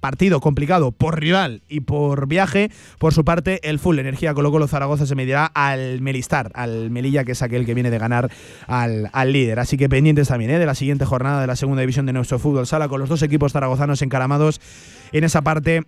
[0.00, 2.70] partido complicado por rival y por viaje.
[2.98, 7.24] Por su parte, el Full Energía Colo Colo Zaragoza se medirá al Melistar, al Melilla,
[7.24, 8.30] que es aquel que viene de ganar
[8.66, 9.58] al, líder.
[9.58, 10.58] Así que pendientes también ¿eh?
[10.58, 13.22] de la siguiente jornada de la segunda división de nuestro fútbol sala, con los dos
[13.22, 14.60] equipos zaragozanos encaramados
[15.12, 15.82] en esa parte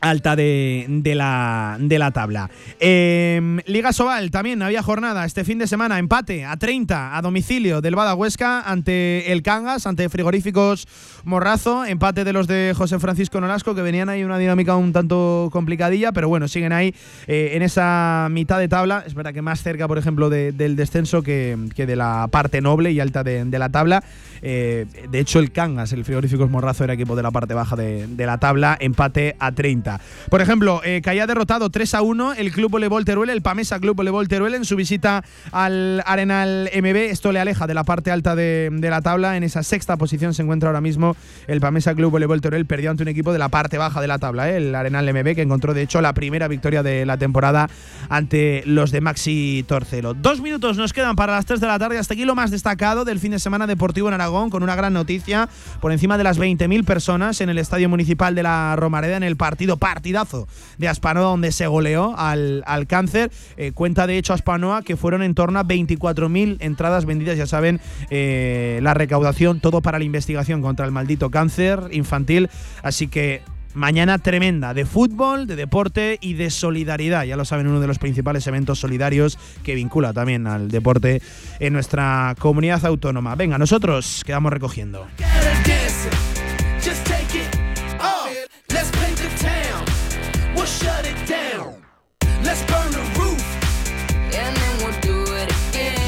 [0.00, 2.50] alta de, la, de la tabla.
[2.80, 7.80] Em, Liga Sobal también había jornada este fin de semana, empate a 30 a domicilio
[7.80, 10.86] del Bada Huesca ante el Cangas, ante Frigoríficos
[11.24, 15.48] Morrazo, empate de los de José Francisco Nolasco que venían ahí una dinámica un tanto
[15.52, 16.94] complicadilla, pero bueno, siguen ahí
[17.26, 21.22] eh, en esa mitad de tabla, es verdad que más cerca, por ejemplo, del descenso
[21.22, 24.04] que, de la parte noble y alta de, la tabla.
[24.42, 28.06] Eh, de hecho, el Cangas, el Frigoríficos Morrazo, era equipo de la parte baja de,
[28.06, 29.85] de la tabla, empate a 30.
[30.30, 33.78] Por ejemplo, eh, que haya derrotado 3 a 1 el Club Voleibol Teruel, el Pamesa
[33.78, 36.96] Club Voleibol Teruel en su visita al Arenal MB.
[36.96, 39.36] Esto le aleja de la parte alta de, la tabla.
[39.36, 43.02] En esa sexta posición se encuentra ahora mismo el Pamesa Club Voleibol Teruel, perdió ante
[43.02, 45.74] un equipo de la parte baja de la tabla, eh, el Arenal MB, que encontró
[45.74, 47.68] de hecho la primera victoria de la temporada
[48.08, 50.14] ante los de Maxi Torcelo.
[50.14, 51.98] Dos minutos nos quedan para las 3 de la tarde.
[51.98, 54.92] Hasta aquí lo más destacado del fin de semana deportivo en Aragón, con una gran
[54.92, 55.48] noticia
[55.80, 59.36] por encima de las 20.000 personas en el Estadio Municipal de la Romareda en el
[59.36, 60.48] partido partidazo
[60.78, 63.30] de Aspanoa donde se goleó al, al cáncer.
[63.56, 67.80] Eh, cuenta de hecho Aspanoa que fueron en torno a 24.000 entradas vendidas, ya saben,
[68.10, 72.48] eh, la recaudación, todo para la investigación contra el maldito cáncer infantil.
[72.82, 73.42] Así que
[73.76, 77.24] Mañana tremenda de fútbol, de deporte y de solidaridad.
[77.24, 81.20] Ya lo saben, uno de los principales eventos solidarios que vincula también al deporte
[81.60, 83.34] en nuestra comunidad autónoma.
[83.34, 85.06] Venga, nosotros quedamos recogiendo.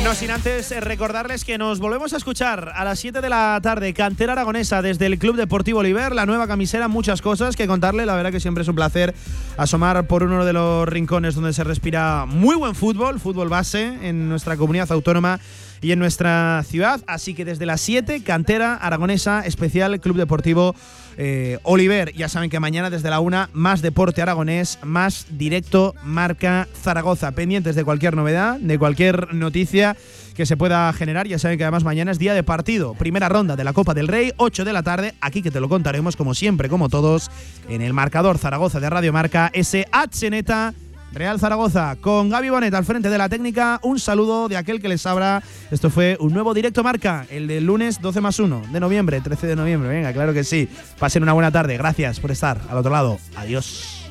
[0.09, 3.61] No sin antes eh, recordarles que nos volvemos a escuchar a las 7 de la
[3.63, 8.07] tarde, Cantera Aragonesa, desde el Club Deportivo Oliver, la nueva camisera, muchas cosas que contarle.
[8.07, 9.15] La verdad que siempre es un placer
[9.59, 14.31] asomar por uno de los rincones donde se respira muy buen fútbol, fútbol base en
[14.31, 15.41] nuestra comunidad autónoma
[15.83, 17.03] y en nuestra ciudad.
[17.07, 20.75] Así que desde las 7, Cantera Aragonesa, especial Club Deportivo
[21.19, 22.15] eh, Oliver.
[22.15, 27.33] Ya saben que mañana desde la 1, más deporte aragonés, más directo marca Zaragoza.
[27.33, 29.97] Pendientes de cualquier novedad, de cualquier noticia
[30.35, 31.27] que se pueda generar.
[31.27, 32.95] Ya saben que además mañana es día de partido.
[32.95, 35.15] Primera ronda de la Copa del Rey, 8 de la tarde.
[35.21, 37.31] Aquí que te lo contaremos como siempre, como todos,
[37.69, 39.87] en el marcador Zaragoza de Radio Marca, ese
[40.31, 40.73] Neta
[41.13, 43.81] Real Zaragoza, con Gaby Bonet al frente de la técnica.
[43.83, 45.43] Un saludo de aquel que les abra.
[45.71, 49.47] Esto fue un nuevo directo marca, el del lunes 12 más 1 de noviembre, 13
[49.47, 49.89] de noviembre.
[49.89, 50.69] Venga, claro que sí.
[50.99, 51.77] Pasen una buena tarde.
[51.77, 53.19] Gracias por estar al otro lado.
[53.37, 54.05] Adiós.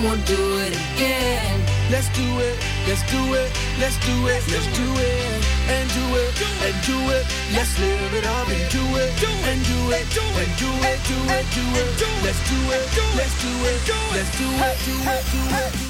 [0.00, 1.60] And we'll do it again.
[1.90, 2.56] Let's do it,
[2.86, 6.32] let's do it, let's do it, let's do it, and do it,
[6.64, 7.26] and do it.
[7.52, 9.10] Let's live it up and do it,
[9.50, 10.06] and do it,
[10.36, 11.90] and do it, do it, do it.
[12.22, 12.84] Let's do it,
[13.16, 13.80] let's do it,
[14.14, 15.89] let's do it, do it, do it.